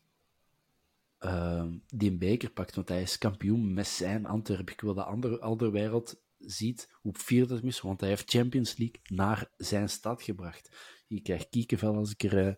uh, 1.20 1.66
die 1.94 2.10
een 2.10 2.18
beker 2.18 2.50
pakt, 2.50 2.74
want 2.74 2.88
hij 2.88 3.02
is 3.02 3.18
kampioen 3.18 3.74
met 3.74 3.86
zijn 3.86 4.26
Antwerpen. 4.26 4.72
Ik 4.72 4.80
wil 4.80 4.94
dat 4.94 5.06
andere, 5.06 5.40
andere 5.40 5.70
wereld 5.70 6.21
ziet 6.46 6.88
hoe 6.92 7.14
fier 7.14 7.46
dat 7.46 7.62
is, 7.62 7.80
want 7.80 8.00
hij 8.00 8.08
heeft 8.08 8.30
Champions 8.30 8.76
League 8.76 9.00
naar 9.02 9.50
zijn 9.56 9.88
stad 9.88 10.22
gebracht. 10.22 10.70
Ik 11.08 11.22
krijg 11.22 11.48
kiekenvel 11.48 11.94
als 11.94 12.10
ik, 12.10 12.22
er, 12.22 12.46
uh, 12.46 12.54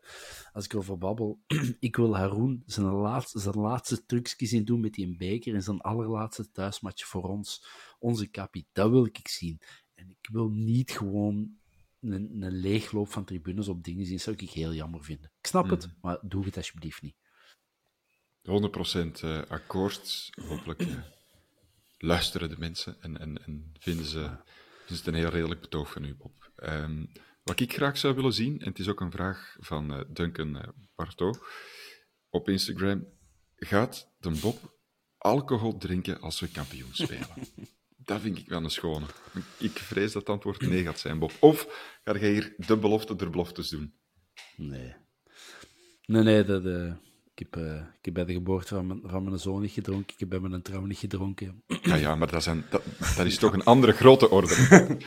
als 0.52 0.64
ik 0.64 0.72
erover 0.72 0.98
babbel. 0.98 1.42
ik 1.78 1.96
wil 1.96 2.16
Haroon 2.16 2.62
zijn 2.66 2.86
laatste, 2.86 3.38
zijn 3.38 3.58
laatste 3.58 4.04
trucjes 4.04 4.48
zien 4.48 4.64
doen 4.64 4.80
met 4.80 4.92
die 4.92 5.16
beker 5.16 5.54
en 5.54 5.62
zijn 5.62 5.80
allerlaatste 5.80 6.50
thuismatch 6.50 7.06
voor 7.06 7.22
ons. 7.22 7.66
Onze 7.98 8.26
kapie, 8.26 8.66
dat 8.72 8.90
wil 8.90 9.04
ik 9.04 9.28
zien. 9.28 9.60
En 9.94 10.10
ik 10.10 10.28
wil 10.32 10.48
niet 10.48 10.90
gewoon 10.90 11.56
een, 12.00 12.42
een 12.42 12.52
leegloop 12.52 13.08
van 13.08 13.24
tribunes 13.24 13.68
op 13.68 13.84
dingen 13.84 14.04
zien. 14.04 14.14
Dat 14.14 14.24
zou 14.24 14.36
ik 14.36 14.50
heel 14.50 14.74
jammer 14.74 15.04
vinden. 15.04 15.32
Ik 15.40 15.46
snap 15.46 15.70
het, 15.70 15.86
mhm. 15.86 15.94
maar 16.00 16.18
doe 16.22 16.44
het 16.44 16.56
alsjeblieft 16.56 17.02
niet. 17.02 17.16
100% 18.44 19.24
uh, 19.24 19.42
akkoord. 19.48 20.30
Hopelijk 20.48 20.82
uh, 20.82 20.96
luisteren 22.04 22.48
de 22.48 22.58
mensen 22.58 22.96
en, 23.00 23.20
en, 23.20 23.44
en 23.44 23.72
vinden, 23.78 24.04
ze, 24.04 24.18
vinden 24.18 24.86
ze 24.86 24.94
het 24.94 25.06
een 25.06 25.14
heel 25.14 25.28
redelijk 25.28 25.60
betoog 25.60 25.92
van 25.92 26.04
u, 26.04 26.14
Bob. 26.14 26.50
Um, 26.62 27.10
wat 27.42 27.60
ik 27.60 27.72
graag 27.72 27.98
zou 27.98 28.14
willen 28.14 28.32
zien, 28.32 28.60
en 28.60 28.68
het 28.68 28.78
is 28.78 28.88
ook 28.88 29.00
een 29.00 29.10
vraag 29.10 29.56
van 29.60 29.92
uh, 29.92 30.00
Duncan 30.08 30.56
uh, 30.56 30.62
Barto 30.94 31.34
op 32.28 32.48
Instagram, 32.48 33.06
gaat 33.56 34.10
de 34.18 34.30
Bob 34.30 34.76
alcohol 35.18 35.76
drinken 35.76 36.20
als 36.20 36.40
we 36.40 36.48
kampioen 36.48 36.94
spelen? 36.94 37.28
dat 37.96 38.20
vind 38.20 38.38
ik 38.38 38.48
wel 38.48 38.64
een 38.64 38.70
schone. 38.70 39.06
Ik 39.58 39.78
vrees 39.78 40.12
dat 40.12 40.22
het 40.22 40.30
antwoord 40.30 40.60
nee 40.60 40.82
gaat 40.82 40.98
zijn, 40.98 41.18
Bob. 41.18 41.32
Of 41.40 41.66
ga 42.04 42.18
jij 42.18 42.30
hier 42.30 42.54
de 42.56 42.76
belofte 42.76 43.16
der 43.16 43.30
beloftes 43.30 43.68
doen? 43.68 43.94
Nee. 44.56 44.94
Nee, 46.06 46.22
nee, 46.22 46.44
dat, 46.44 46.64
uh, 46.64 46.94
ik, 47.34 47.38
heb, 47.38 47.56
uh, 47.56 47.76
ik 47.76 48.04
heb 48.04 48.14
bij 48.14 48.24
de 48.24 48.32
geboorte 48.32 48.74
van 48.74 48.86
mijn, 48.86 49.00
van 49.04 49.24
mijn 49.24 49.38
zoon 49.38 49.60
niet 49.60 49.72
gedronken. 49.72 50.14
Ik 50.14 50.20
heb 50.20 50.28
bij 50.28 50.40
mijn 50.40 50.62
trouw 50.62 50.84
niet 50.84 50.98
gedronken. 50.98 51.62
Ja, 51.82 51.94
ja 51.94 52.14
maar 52.14 52.30
dat, 52.30 52.42
zijn, 52.42 52.64
dat, 52.70 52.82
dat 53.16 53.26
is 53.26 53.38
toch 53.38 53.52
een 53.52 53.64
andere 53.64 53.92
grote 53.92 54.30
orde. 54.30 54.56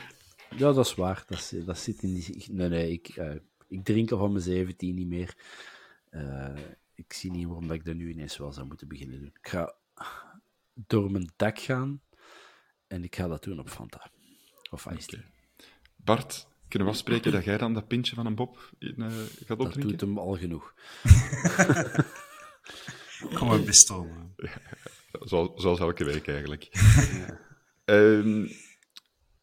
ja, 0.58 0.74
dat 0.74 0.86
is 0.86 0.96
waar. 0.96 1.24
Dat, 1.28 1.54
dat 1.66 1.80
zit 1.80 2.04
in 2.04 2.14
die... 2.14 2.46
Nee, 2.52 2.70
nee, 2.70 2.92
ik, 2.92 3.16
uh, 3.18 3.32
ik 3.68 3.84
drink 3.84 4.12
al 4.12 4.18
van 4.18 4.32
mijn 4.32 4.44
17 4.44 4.96
niet 4.96 5.08
meer. 5.08 5.36
ik 6.96 7.14
zie 7.14 7.32
niet 7.32 7.46
waarom 7.46 7.68
dat 7.68 7.78
ik 7.78 7.86
dat 7.86 7.96
nu 7.96 8.10
ineens 8.10 8.38
wel 8.38 8.52
zou 8.52 8.68
moeten 8.68 8.88
beginnen 8.88 9.20
doen. 9.20 9.34
Ik 9.42 9.48
ga 9.48 9.74
door 10.74 11.12
mijn 11.12 11.30
dak 11.36 11.60
gaan 11.60 12.02
en 12.88 13.04
ik 13.04 13.16
ga 13.16 13.28
dat 13.28 13.44
doen 13.44 13.60
op 13.60 13.70
Fanta. 13.70 14.12
Of 14.70 14.86
Ice 14.86 15.08
okay. 15.08 15.26
Bart, 15.96 16.48
kunnen 16.68 16.88
we 16.88 16.94
afspreken 16.94 17.32
dat 17.32 17.44
jij 17.44 17.58
dan 17.58 17.74
dat 17.74 17.88
pintje 17.88 18.16
van 18.16 18.26
een 18.26 18.36
Bob 18.36 18.72
in, 18.80 18.96
uh, 18.98 19.08
gaat 19.46 19.60
opdrinken? 19.60 19.82
Dat 19.82 19.90
doet 19.90 20.02
hem 20.02 20.18
al 20.18 20.38
genoeg. 20.38 20.74
Kom 23.34 23.48
maar 23.48 23.62
bestomen. 23.62 24.36
Zoals, 25.12 25.62
zoals 25.62 25.80
elke 25.80 26.04
week 26.04 26.28
eigenlijk. 26.28 26.68
Ja. 27.86 27.96
Um, 27.96 28.50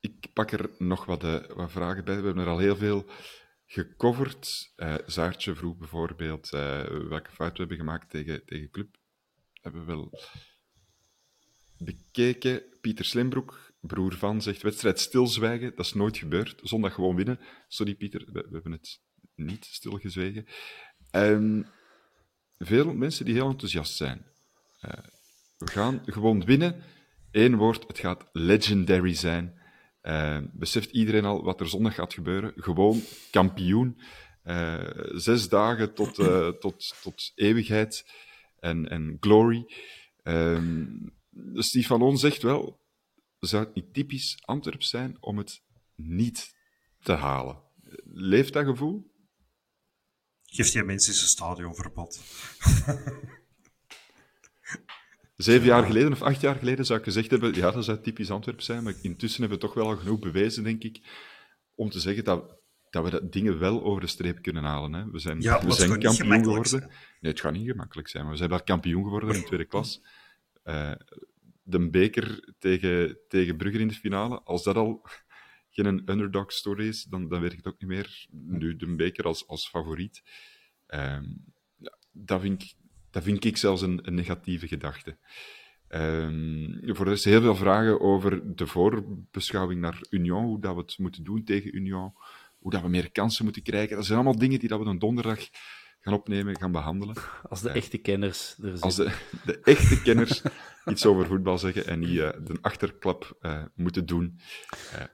ik 0.01 0.33
pak 0.33 0.53
er 0.53 0.71
nog 0.79 1.05
wat, 1.05 1.25
uh, 1.25 1.47
wat, 1.55 1.71
vragen 1.71 2.05
bij. 2.05 2.21
We 2.21 2.27
hebben 2.27 2.45
er 2.45 2.51
al 2.51 2.59
heel 2.59 2.77
veel 2.77 3.07
gecoverd. 3.67 4.73
Uh, 4.77 4.95
Zaartje 5.07 5.55
vroeg 5.55 5.77
bijvoorbeeld 5.77 6.49
welke 6.49 7.31
fout 7.31 7.53
we 7.53 7.59
hebben 7.59 7.77
gemaakt 7.77 8.11
tegen, 8.11 8.45
tegen 8.45 8.71
Club. 8.71 8.97
Hebben 9.53 9.81
we 9.81 9.87
wel 9.87 10.21
bekeken. 11.79 12.63
Pieter 12.81 13.05
Slimbroek, 13.05 13.73
broer 13.87 14.15
van, 14.15 14.43
zegt 14.43 14.63
wedstrijd 14.63 15.01
stilzwijgen. 15.01 15.73
Dat 15.77 15.85
is 15.85 15.95
nooit 15.95 16.17
gebeurd. 16.17 16.61
Zondag 16.63 16.95
gewoon 16.95 17.17
winnen. 17.17 17.41
Sorry 17.69 17.95
Pieter, 17.95 18.25
we, 18.33 18.33
we 18.33 18.53
hebben 18.53 18.73
het 18.73 19.01
niet 19.35 19.65
stilgezwegen. 19.65 20.47
Um, 21.11 21.67
veel 22.59 22.95
mensen 22.95 23.25
die 23.25 23.35
heel 23.35 23.49
enthousiast 23.49 23.97
zijn. 23.97 24.27
Uh, 24.85 24.91
we 25.59 25.71
gaan 25.71 26.03
gewoon 26.05 26.45
winnen. 26.45 26.83
Eén 27.31 27.57
woord, 27.57 27.87
het 27.87 27.99
gaat 27.99 28.29
legendary 28.33 29.15
zijn. 29.15 29.63
Uh, 30.03 30.39
beseft 30.53 30.91
iedereen 30.91 31.25
al 31.25 31.43
wat 31.43 31.61
er 31.61 31.69
zondag 31.69 31.95
gaat 31.95 32.15
gebeuren? 32.15 32.53
Gewoon 32.57 33.03
kampioen. 33.31 34.01
Uh, 34.45 34.91
zes 35.15 35.49
dagen 35.49 35.95
tot, 35.95 36.15
tot, 36.61 36.95
tot 37.03 37.33
eeuwigheid 37.35 38.05
en, 38.61 38.89
en 38.89 39.17
glory. 39.21 39.67
Um, 40.23 41.13
Steve 41.55 41.87
Van 41.87 42.19
zegt 42.19 42.43
wel, 42.43 42.84
zou 43.47 43.65
het 43.65 43.75
niet 43.75 43.95
typisch 43.95 44.39
Antwerp 44.45 44.83
zijn 44.83 45.17
om 45.21 45.39
het 45.39 45.63
niet 45.95 46.55
te 47.01 47.13
halen? 47.13 47.63
Leeft 48.05 48.53
dat 48.53 48.65
gevoel? 48.65 49.13
Geeft 50.43 50.73
jij 50.73 50.85
mensen 50.85 51.15
zijn 51.15 51.29
stadionverbod? 51.29 52.21
Zeven 55.37 55.67
jaar 55.67 55.85
geleden 55.85 56.13
of 56.13 56.23
acht 56.23 56.41
jaar 56.41 56.55
geleden 56.55 56.85
zou 56.85 56.99
ik 56.99 57.05
gezegd 57.05 57.31
hebben, 57.31 57.55
ja, 57.55 57.71
dat 57.71 57.85
zou 57.85 58.01
typisch 58.01 58.31
Antwerp 58.31 58.61
zijn, 58.61 58.83
maar 58.83 58.95
intussen 59.03 59.41
hebben 59.41 59.59
we 59.59 59.67
toch 59.67 59.75
wel 59.75 59.87
al 59.87 59.97
genoeg 59.97 60.19
bewezen, 60.19 60.65
denk 60.65 60.83
ik, 60.83 61.01
om 61.75 61.91
te 61.91 62.01
zeggen 62.01 62.25
dat, 62.25 62.57
dat 62.91 63.05
we 63.05 63.11
dat 63.11 63.33
dingen 63.33 63.59
wel 63.59 63.83
over 63.83 64.01
de 64.01 64.07
streep 64.07 64.43
kunnen 64.43 64.65
halen. 64.65 64.93
Hè. 64.93 65.11
We 65.11 65.19
zijn, 65.19 65.41
ja, 65.41 65.65
we 65.65 65.73
zijn 65.73 65.99
kampioen 65.99 66.45
geworden. 66.45 66.67
Zijn. 66.67 66.91
Nee, 67.21 67.33
het 67.33 67.41
gaat 67.41 67.53
niet 67.53 67.71
gemakkelijk 67.71 68.09
zijn, 68.09 68.23
maar 68.23 68.33
we 68.33 68.39
zijn 68.39 68.51
daar 68.51 68.65
kampioen 68.65 69.03
geworden 69.03 69.35
in 69.35 69.41
de 69.41 69.47
tweede 69.47 69.65
klas. 69.65 70.03
Uh, 70.65 70.93
de 71.65 71.91
beker 71.91 72.55
tegen, 72.59 73.19
tegen 73.29 73.57
Brugge 73.57 73.79
in 73.79 73.89
de 73.89 73.95
finale, 73.95 74.41
als 74.43 74.63
dat 74.63 74.77
al 74.77 75.07
geen 75.71 76.11
underdog 76.11 76.53
story 76.53 76.87
is, 76.87 77.03
dan, 77.05 77.29
dan 77.29 77.41
weet 77.41 77.53
ik 77.53 77.57
het 77.57 77.67
ook 77.67 77.81
niet 77.81 77.91
meer. 77.91 78.27
Nu 78.31 78.77
de 78.77 78.95
beker 78.95 79.25
als, 79.25 79.47
als 79.47 79.69
favoriet. 79.69 80.23
Um, 80.87 81.45
ja, 81.77 81.99
dat, 82.13 82.41
vind 82.41 82.63
ik, 82.63 82.75
dat 83.11 83.23
vind 83.23 83.45
ik 83.45 83.57
zelfs 83.57 83.83
een, 83.83 84.07
een 84.07 84.15
negatieve 84.15 84.69
gedachte. 84.69 85.19
Um, 85.89 86.81
voor 86.83 87.05
de 87.05 87.11
rest 87.11 87.25
heel 87.25 87.41
veel 87.41 87.57
vragen 87.57 88.01
over 88.01 88.57
de 88.57 88.67
voorbeschouwing 88.67 89.81
naar 89.81 90.07
Union, 90.11 90.45
hoe 90.45 90.61
dat 90.61 90.75
we 90.75 90.81
het 90.81 90.99
moeten 90.99 91.25
doen 91.25 91.45
tegen 91.45 91.77
Union, 91.77 92.13
hoe 92.59 92.71
dat 92.71 92.83
we 92.83 92.89
meer 92.89 93.13
kansen 93.13 93.45
moeten 93.45 93.63
krijgen. 93.63 93.97
Dat 93.97 94.05
zijn 94.05 94.19
allemaal 94.19 94.39
dingen 94.39 94.59
die 94.59 94.69
dat 94.69 94.81
we 94.81 94.87
een 94.87 94.99
donderdag 94.99 95.49
gaan 96.01 96.15
opnemen, 96.15 96.59
gaan 96.59 96.73
behandelen. 96.73 97.17
Als 97.43 97.61
de 97.61 97.71
echte 97.71 97.99
kenners 97.99 98.51
er 98.51 98.69
zijn. 98.69 98.81
Als 98.81 98.97
de, 98.97 99.13
de 99.45 99.61
echte 99.61 100.03
kenners 100.03 100.43
iets 100.85 101.07
over 101.07 101.27
voetbal 101.27 101.59
zeggen 101.59 101.87
en 101.87 101.99
niet 101.99 102.09
uh, 102.09 102.31
de 102.45 102.59
achterklap 102.61 103.37
uh, 103.41 103.65
moeten 103.75 104.07
doen. 104.07 104.39
Uh. 104.95 105.05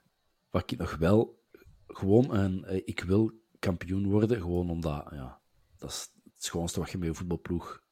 Wat 0.51 0.71
ik 0.71 0.79
nog 0.79 0.97
wel 0.97 1.43
gewoon 1.87 2.35
een, 2.35 2.87
ik 2.87 3.01
wil 3.01 3.33
kampioen 3.59 4.07
worden, 4.07 4.41
gewoon 4.41 4.71
omdat 4.71 5.09
ja, 5.11 5.41
dat 5.77 5.91
is 5.91 6.11
het 6.25 6.45
schoonste 6.45 6.81
wat 6.81 6.91
je 6.91 6.99
met 6.99 7.09
een 7.09 7.15
voetbalploeg 7.15 7.83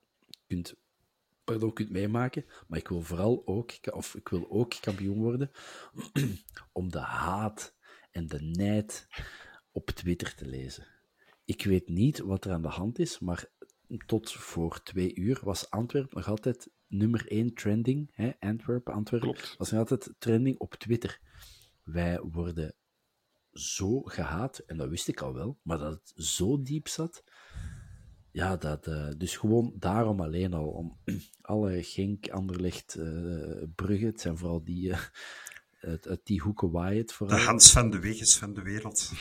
kunt, 0.47 0.75
pardon, 1.45 1.73
kunt 1.73 1.91
meemaken. 1.91 2.45
Maar 2.67 2.79
ik 2.79 2.89
wil 2.89 3.03
vooral 3.03 3.43
ook, 3.45 3.73
of 3.91 4.15
ik 4.15 4.29
wil 4.29 4.51
ook 4.51 4.75
kampioen 4.81 5.19
worden 5.19 5.51
om 6.73 6.91
de 6.91 7.01
haat 7.01 7.77
en 8.11 8.27
de 8.27 8.41
nijd 8.41 9.09
op 9.73 9.91
Twitter 9.91 10.35
te 10.35 10.47
lezen. 10.47 10.87
Ik 11.45 11.65
weet 11.65 11.89
niet 11.89 12.19
wat 12.19 12.45
er 12.45 12.53
aan 12.53 12.63
de 12.63 12.69
hand 12.69 12.99
is, 12.99 13.19
maar 13.19 13.51
tot 14.07 14.33
voor 14.33 14.83
twee 14.83 15.15
uur 15.15 15.41
was 15.43 15.71
Antwerp 15.71 16.15
nog 16.15 16.29
altijd 16.29 16.71
nummer 16.89 17.27
één 17.29 17.55
trending. 17.55 18.11
Hè? 18.13 18.31
Antwerp, 18.39 18.89
Antwerp 18.89 19.23
Klopt. 19.23 19.55
was 19.59 19.71
nog 19.71 19.81
altijd 19.81 20.15
trending 20.19 20.59
op 20.59 20.75
Twitter. 20.75 21.21
Wij 21.83 22.21
worden 22.21 22.75
zo 23.53 24.01
gehaat, 24.03 24.59
en 24.59 24.77
dat 24.77 24.89
wist 24.89 25.09
ik 25.09 25.21
al 25.21 25.35
wel, 25.35 25.59
maar 25.63 25.79
dat 25.79 25.93
het 25.93 26.27
zo 26.27 26.63
diep 26.63 26.89
zat. 26.89 27.25
Ja, 28.31 28.57
dat, 28.57 28.87
uh, 28.87 29.09
dus 29.17 29.37
gewoon 29.37 29.73
daarom 29.79 30.21
alleen 30.21 30.55
al. 30.55 30.69
Om 30.69 30.99
alle 31.41 31.83
Genk, 31.83 32.29
Anderlecht, 32.29 32.97
uh, 32.99 33.63
Brugge, 33.75 34.07
het 34.07 34.21
zijn 34.21 34.39
vooral 34.39 34.65
die, 34.65 34.89
uh, 34.89 35.01
uit, 35.81 36.09
uit, 36.09 36.21
die 36.25 36.41
hoeken 36.41 36.71
waaien 36.71 37.09
vooral. 37.09 37.39
De 37.39 37.45
Hans 37.45 37.73
van 37.73 37.91
de 37.91 37.99
Weges 37.99 38.39
van 38.39 38.55
de 38.55 38.63
wereld. 38.63 39.13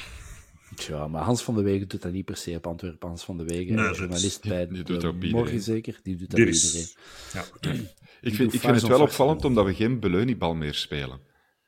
Ja, 0.80 1.08
maar 1.08 1.24
Hans 1.24 1.44
van 1.44 1.56
de 1.56 1.62
Wegen 1.62 1.88
doet 1.88 2.02
dat 2.02 2.12
niet 2.12 2.26
per 2.26 2.38
se 2.38 2.56
op 2.56 2.68
Antwerpen. 2.68 3.08
Hans 3.08 3.24
van 3.24 3.38
de 3.38 3.44
Wegen, 3.44 3.76
nee, 3.76 3.94
journalist 3.94 4.26
is, 4.46 4.50
bij 4.50 4.68
die 4.68 4.84
doet 4.84 5.02
dat 5.02 5.16
Morgen 5.16 5.62
zeker, 5.62 6.00
die 6.04 6.16
doet 6.16 6.30
dat 6.30 6.40
bij 6.40 6.52
iedereen. 6.52 6.88
Ja. 7.34 7.44
ik 8.22 8.36
vind, 8.36 8.54
ik 8.54 8.60
vind 8.60 8.76
het 8.76 8.88
wel 8.88 9.02
opvallend 9.02 9.46
omdat 9.46 9.66
we 9.66 9.74
geen 9.74 10.00
beleunibal 10.00 10.56
meer 10.56 10.74
spelen. 10.74 11.20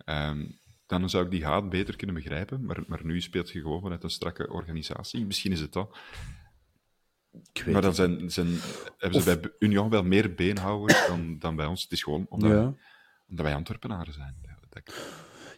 Um, 0.06 0.60
dan 0.86 1.10
zou 1.10 1.26
ik 1.26 1.32
die 1.32 1.46
haat 1.46 1.70
beter 1.70 1.96
kunnen 1.96 2.16
begrijpen, 2.16 2.66
maar, 2.66 2.84
maar 2.88 3.06
nu 3.06 3.22
speelt 3.22 3.50
je 3.50 3.62
gewoon 3.62 3.82
vanuit 3.82 4.04
een 4.04 4.10
strakke 4.10 4.50
organisatie. 4.50 5.26
Misschien 5.26 5.52
is 5.52 5.60
het 5.60 5.74
dat. 5.74 5.98
Maar 7.66 7.82
dan 7.82 7.96
zijn, 7.96 8.32
zijn, 8.32 8.48
hebben 8.98 9.22
ze 9.22 9.32
of... 9.32 9.40
bij 9.40 9.52
Union 9.60 9.90
wel 9.90 10.04
meer 10.04 10.34
beenhouders 10.34 11.08
dan, 11.08 11.40
dan 11.40 11.56
bij 11.56 11.66
ons. 11.66 11.82
Het 11.84 11.92
is 11.92 12.04
gewoon 12.04 12.26
omdat, 12.30 12.52
ja. 12.52 12.74
omdat 13.28 13.46
wij 13.46 13.56
Antwerpenaren 13.56 14.14
zijn. 14.14 14.36
Dat, 14.70 14.94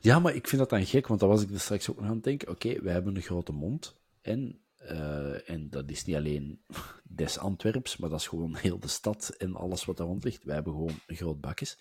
ja, 0.01 0.19
maar 0.19 0.35
ik 0.35 0.47
vind 0.47 0.61
dat 0.61 0.69
dan 0.69 0.85
gek, 0.85 1.07
want 1.07 1.19
dan 1.19 1.29
was 1.29 1.41
ik 1.41 1.49
er 1.49 1.59
straks 1.59 1.89
ook 1.89 1.99
nog 1.99 2.05
aan 2.05 2.15
het 2.15 2.23
denken. 2.23 2.49
Oké, 2.49 2.81
wij 2.81 2.93
hebben 2.93 3.15
een 3.15 3.21
grote 3.21 3.51
mond. 3.51 3.95
En, 4.21 4.61
uh, 4.81 5.49
en 5.49 5.69
dat 5.69 5.89
is 5.89 6.05
niet 6.05 6.15
alleen 6.15 6.61
des 7.03 7.37
Antwerps, 7.37 7.97
maar 7.97 8.09
dat 8.09 8.19
is 8.19 8.27
gewoon 8.27 8.55
heel 8.55 8.79
de 8.79 8.87
stad 8.87 9.29
en 9.37 9.55
alles 9.55 9.85
wat 9.85 9.97
daar 9.97 10.07
rond 10.07 10.23
ligt. 10.23 10.43
Wij 10.43 10.55
hebben 10.55 10.73
gewoon 10.73 10.99
een 11.07 11.15
groot 11.15 11.41
bakjes. 11.41 11.79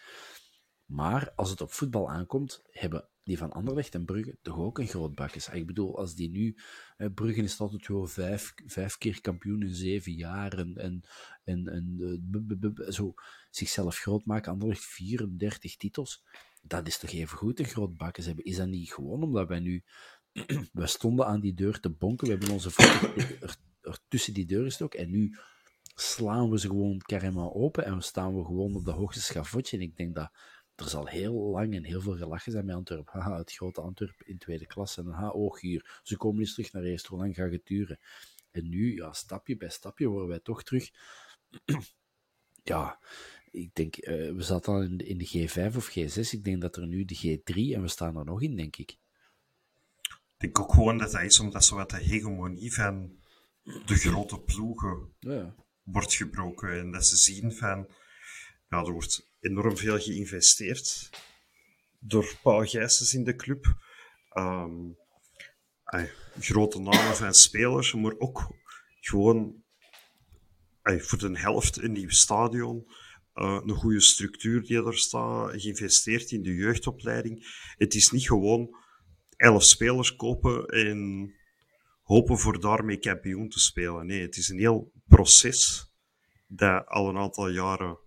Maar 0.85 1.33
als 1.37 1.51
het 1.51 1.61
op 1.61 1.73
voetbal 1.73 2.11
aankomt, 2.11 2.62
hebben 2.71 3.09
die 3.23 3.39
van 3.39 3.53
Anderlecht 3.53 3.95
en 3.95 4.05
Brugge 4.05 4.39
toch 4.43 4.59
ook 4.59 4.79
een 4.79 4.87
groot 4.87 5.14
bakjes. 5.14 5.49
Ik 5.49 5.66
bedoel, 5.66 5.99
als 5.99 6.14
die 6.14 6.31
nu... 6.31 6.57
Brugge 7.14 7.43
is 7.43 7.61
altijd 7.61 7.87
gewoon 7.87 8.09
vijf, 8.09 8.55
vijf 8.66 8.99
keer 8.99 9.21
kampioen 9.21 9.62
in 9.62 9.75
zeven 9.75 10.12
jaar 10.12 10.59
en, 10.59 10.77
en, 10.77 11.03
en, 11.45 11.97
uh, 11.99 12.89
zo 12.89 13.14
zichzelf 13.51 13.99
groot 13.99 14.25
maken. 14.25 14.53
Anderlecht 14.53 14.85
34 14.85 15.77
titels 15.77 16.25
dat 16.61 16.86
is 16.86 16.98
toch 16.98 17.11
even 17.11 17.38
goed 17.38 17.61
groot 17.61 17.96
bakkes 17.96 18.26
hebben. 18.26 18.44
Is 18.44 18.56
dat 18.56 18.68
niet 18.68 18.92
gewoon 18.92 19.22
omdat 19.22 19.48
wij 19.48 19.61
nu... 19.61 19.84
we 20.72 20.86
stonden 20.86 21.26
aan 21.26 21.40
die 21.40 21.54
deur 21.54 21.80
te 21.80 21.90
bonken, 21.90 22.26
we 22.26 22.32
hebben 22.32 22.50
onze 22.50 22.70
voeten 22.70 23.40
er, 23.40 23.56
er 23.80 23.98
tussen 24.08 24.34
die 24.34 24.46
deur 24.46 24.64
gestoken 24.64 25.00
en 25.00 25.11
nu 25.11 25.36
slaan 25.94 26.50
we 26.50 26.58
ze 26.58 26.66
gewoon 26.66 26.98
karma 26.98 27.42
open 27.42 27.84
en 27.84 27.96
we 27.96 28.02
staan 28.02 28.36
we 28.36 28.44
gewoon 28.44 28.74
op 28.74 28.84
de 28.84 28.90
hoogste 28.90 29.22
schavotje. 29.22 29.76
En 29.76 29.82
ik 29.82 29.96
denk 29.96 30.14
dat 30.14 30.30
er 30.74 30.88
zal 30.88 31.06
heel 31.06 31.34
lang 31.34 31.74
en 31.74 31.84
heel 31.84 32.00
veel 32.00 32.16
gelachen 32.16 32.52
zijn 32.52 32.64
met 32.64 32.74
Antwerp. 32.74 33.08
Haha, 33.08 33.38
het 33.38 33.52
grote 33.52 33.80
Antwerp 33.80 34.22
in 34.22 34.38
tweede 34.38 34.66
klasse. 34.66 35.00
En 35.00 35.06
ha, 35.06 35.28
oog 35.28 35.61
hier, 35.61 36.00
ze 36.02 36.16
komen 36.16 36.40
eens 36.40 36.54
terug 36.54 36.72
naar 36.72 36.82
eerst. 36.82 37.06
Hoe 37.06 37.18
lang 37.18 37.34
gaat 37.34 37.52
het 37.52 37.66
duren? 37.66 37.98
En 38.50 38.68
nu, 38.68 38.94
ja, 38.94 39.12
stapje 39.12 39.56
bij 39.56 39.68
stapje 39.68 40.08
worden 40.08 40.28
wij 40.28 40.40
toch 40.40 40.62
terug 40.62 40.90
ja, 42.62 42.98
ik 43.51 43.74
denk, 43.74 43.96
uh, 43.96 44.34
we 44.34 44.42
zaten 44.42 44.72
al 44.72 44.82
in 44.82 44.96
de, 44.96 45.05
in 45.05 45.18
de 45.18 45.48
G5 45.48 45.76
of 45.76 45.90
G6. 45.90 46.30
Ik 46.30 46.44
denk 46.44 46.61
dat 46.61 46.76
er 46.76 46.86
nu 46.86 47.05
de 47.05 47.16
G3 47.16 47.55
en 47.74 47.82
we 47.82 47.88
staan 47.88 48.16
er 48.16 48.24
nog 48.24 48.42
in, 48.42 48.57
denk 48.57 48.76
ik. 48.76 48.90
Ik 50.11 50.36
denk 50.36 50.59
ook 50.59 50.72
gewoon 50.72 50.98
dat 50.98 51.12
dat 51.12 51.22
is 51.22 51.40
omdat 51.40 51.64
zo 51.64 51.76
wat 51.76 51.90
de 51.90 52.03
hegemonie 52.03 52.74
van 52.74 53.18
de 53.62 53.94
grote 53.94 54.40
ploegen 54.40 55.14
ja. 55.18 55.55
wordt 55.82 56.14
gebroken. 56.14 56.78
En 56.78 56.90
dat 56.90 57.07
ze 57.07 57.16
zien 57.16 57.53
van, 57.53 57.88
ja, 58.68 58.84
er 58.84 58.92
wordt 58.92 59.28
enorm 59.40 59.76
veel 59.76 59.98
geïnvesteerd 59.98 61.11
door 61.98 62.38
Paul 62.42 62.64
Gijsens 62.64 63.14
in 63.14 63.24
de 63.24 63.36
club. 63.36 63.74
Um, 64.34 64.96
grote 66.38 66.80
namen 66.80 67.16
van 67.16 67.34
spelers, 67.34 67.94
maar 67.94 68.18
ook 68.18 68.55
gewoon 69.01 69.62
voor 70.82 71.18
de 71.18 71.38
helft 71.38 71.76
een 71.76 71.92
nieuw 71.92 72.11
stadion. 72.11 72.86
Uh, 73.35 73.61
een 73.64 73.74
goede 73.74 74.01
structuur 74.01 74.62
die 74.62 74.85
er 74.85 74.99
staat, 74.99 75.61
geïnvesteerd 75.61 76.31
in 76.31 76.43
de 76.43 76.55
jeugdopleiding. 76.55 77.47
Het 77.76 77.95
is 77.95 78.11
niet 78.11 78.26
gewoon 78.26 78.76
elf 79.37 79.64
spelers 79.64 80.16
kopen 80.16 80.66
en 80.66 81.33
hopen 82.03 82.39
voor 82.39 82.61
daarmee 82.61 82.99
kampioen 82.99 83.49
te 83.49 83.61
spelen. 83.61 84.07
Nee, 84.07 84.22
het 84.22 84.37
is 84.37 84.49
een 84.49 84.59
heel 84.59 84.93
proces 85.07 85.91
dat 86.47 86.87
al 86.87 87.09
een 87.09 87.16
aantal 87.16 87.49
jaren 87.49 87.99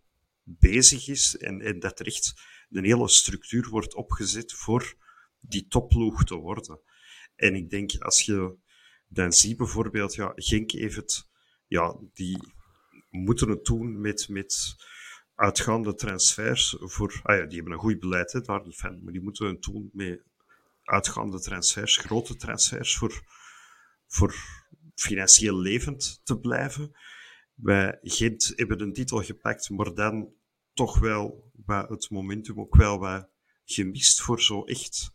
bezig 0.43 1.07
is 1.07 1.37
en, 1.37 1.61
en 1.61 1.79
dat 1.79 1.99
er 1.99 2.05
echt 2.05 2.33
een 2.69 2.85
hele 2.85 3.09
structuur 3.09 3.69
wordt 3.69 3.95
opgezet 3.95 4.53
voor 4.53 4.95
die 5.39 5.67
topploeg 5.67 6.23
te 6.23 6.35
worden. 6.35 6.79
En 7.35 7.55
ik 7.55 7.69
denk, 7.69 7.95
als 7.99 8.21
je 8.21 8.55
dan 9.07 9.31
ziet 9.31 9.57
bijvoorbeeld, 9.57 10.13
ja, 10.13 10.31
Genk 10.35 10.71
heeft 10.71 10.95
het, 10.95 11.29
ja, 11.67 11.97
die 12.13 12.37
moeten 13.09 13.49
het 13.49 13.65
doen 13.65 14.01
met, 14.01 14.29
met 14.29 14.75
uitgaande 15.35 15.93
transfers 15.93 16.75
voor, 16.79 17.19
ah 17.23 17.37
ja, 17.37 17.45
die 17.45 17.55
hebben 17.55 17.73
een 17.73 17.79
goed 17.79 17.99
beleid, 17.99 18.31
hè, 18.31 18.41
daar 18.41 18.65
niet 18.65 18.77
van, 18.77 19.03
maar 19.03 19.13
die 19.13 19.21
moeten 19.21 19.47
het 19.47 19.61
doen 19.61 19.89
met 19.93 20.21
uitgaande 20.83 21.39
transfers, 21.39 21.97
grote 21.97 22.35
transfers 22.35 22.97
voor, 22.97 23.23
voor 24.07 24.35
financieel 24.95 25.59
levend 25.59 26.21
te 26.23 26.39
blijven. 26.39 26.91
Wij 27.53 27.97
Gent 28.01 28.53
hebben 28.55 28.81
een 28.81 28.93
titel 28.93 29.23
gepakt, 29.23 29.69
maar 29.69 29.93
dan 29.93 30.33
toch 30.73 30.99
wel 30.99 31.51
bij 31.53 31.85
het 31.87 32.09
momentum 32.09 32.59
ook 32.59 32.75
wel 32.75 32.99
wat 32.99 33.29
gemist 33.65 34.21
voor 34.21 34.41
zo 34.41 34.63
echt 34.63 35.11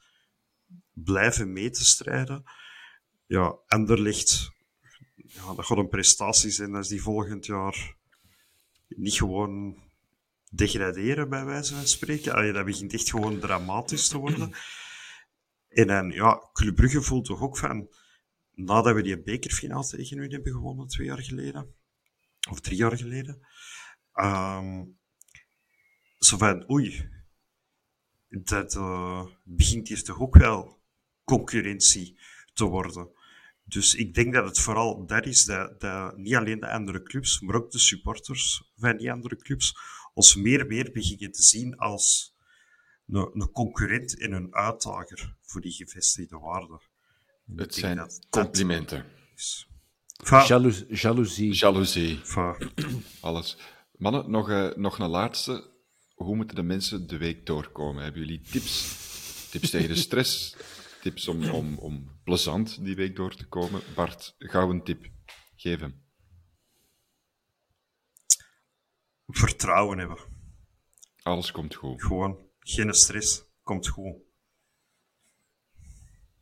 blijven 0.93 1.53
mee 1.53 1.71
te 1.71 1.85
strijden. 1.85 2.43
Ja, 3.27 3.57
Anderlicht, 3.67 4.51
ja, 5.15 5.55
dat 5.55 5.65
gaat 5.65 5.79
een 5.79 5.89
prestatie 5.89 6.51
zijn 6.51 6.75
als 6.75 6.89
die 6.89 7.03
volgend 7.03 7.47
jaar 7.47 7.97
niet 8.89 9.15
gewoon 9.15 9.83
degraderen, 10.51 11.29
bij 11.29 11.45
wijze 11.45 11.75
van 11.75 11.87
spreken. 11.87 12.55
Dat 12.55 12.65
begint 12.65 12.93
echt 12.93 13.11
gewoon 13.11 13.39
dramatisch 13.39 14.09
te 14.09 14.19
worden. 14.19 14.53
En 15.69 15.87
dan, 15.87 16.11
ja, 16.11 16.49
Club 16.53 16.75
Brugge 16.75 17.03
voelt 17.03 17.25
toch 17.25 17.41
ook 17.41 17.59
van, 17.59 17.89
nadat 18.55 18.95
we 18.95 19.03
die 19.03 19.23
bekerfinale 19.23 19.87
tegen 19.87 20.19
u 20.19 20.29
hebben 20.29 20.53
gewonnen 20.53 20.87
twee 20.87 21.07
jaar 21.07 21.23
geleden, 21.23 21.75
of 22.51 22.61
drie 22.61 22.77
jaar 22.77 22.97
geleden, 22.97 23.47
um, 24.15 24.99
zo 26.19 26.37
van, 26.37 26.71
oei, 26.71 27.09
dat 28.29 28.75
uh, 28.75 29.27
begint 29.45 29.89
hier 29.89 30.03
toch 30.03 30.21
ook 30.21 30.37
wel 30.37 30.83
concurrentie 31.25 32.19
te 32.53 32.65
worden. 32.65 33.11
Dus 33.65 33.95
ik 33.95 34.15
denk 34.15 34.35
dat 34.35 34.45
het 34.45 34.59
vooral 34.59 35.07
dat 35.07 35.27
is, 35.27 35.45
dat, 35.45 35.81
dat 35.81 36.17
niet 36.17 36.35
alleen 36.35 36.61
de 36.61 36.71
andere 36.71 37.03
clubs, 37.03 37.41
maar 37.41 37.55
ook 37.55 37.71
de 37.71 37.79
supporters 37.79 38.71
van 38.77 38.97
die 38.97 39.13
andere 39.13 39.37
clubs 39.37 39.77
ons 40.15 40.37
meer 40.37 40.61
en 40.61 40.67
meer 40.67 40.91
beginnen 40.93 41.33
te 41.33 41.43
zien 41.43 41.77
als 41.77 42.35
een, 43.07 43.31
een 43.33 43.51
concurrent 43.51 44.21
en 44.21 44.33
een 44.33 44.55
uitdager 44.55 45.37
voor 45.43 45.61
die 45.61 45.73
gevestigde 45.73 46.39
waarden. 46.39 46.81
Het 47.57 47.75
zijn 47.75 47.97
dat, 47.97 48.27
complimenten. 48.31 49.05
Jalous, 50.47 50.85
jaloezie. 50.89 51.55
Jaloezie. 51.55 52.21
Alles. 53.21 53.57
Mannen, 53.93 54.31
nog, 54.31 54.51
uh, 54.51 54.75
nog 54.75 54.99
een 54.99 55.09
laatste. 55.09 55.71
Hoe 56.15 56.37
moeten 56.37 56.57
de 56.57 56.63
mensen 56.63 57.07
de 57.07 57.17
week 57.17 57.47
doorkomen? 57.47 58.03
Hebben 58.03 58.21
jullie 58.21 58.41
tips? 58.41 58.97
Tips 59.51 59.71
tegen 59.71 59.89
de 59.89 59.95
stress? 59.95 60.57
tips 61.01 61.29
om, 61.29 61.51
om, 61.51 61.79
om 61.79 62.21
plezant 62.25 62.85
die 62.85 62.97
week 62.97 63.17
door 63.17 63.35
te 63.35 63.47
komen? 63.47 63.81
Bart, 63.95 64.35
gauw 64.39 64.71
een 64.71 64.85
tip. 64.85 65.11
Geef 65.57 65.81
hem. 65.81 66.08
Vertrouwen 69.31 69.99
hebben. 69.99 70.19
Alles 71.23 71.51
komt 71.51 71.75
goed. 71.75 72.03
Gewoon, 72.03 72.39
geen 72.59 72.95
stress. 72.95 73.45
Komt 73.63 73.89
goed. 73.89 74.17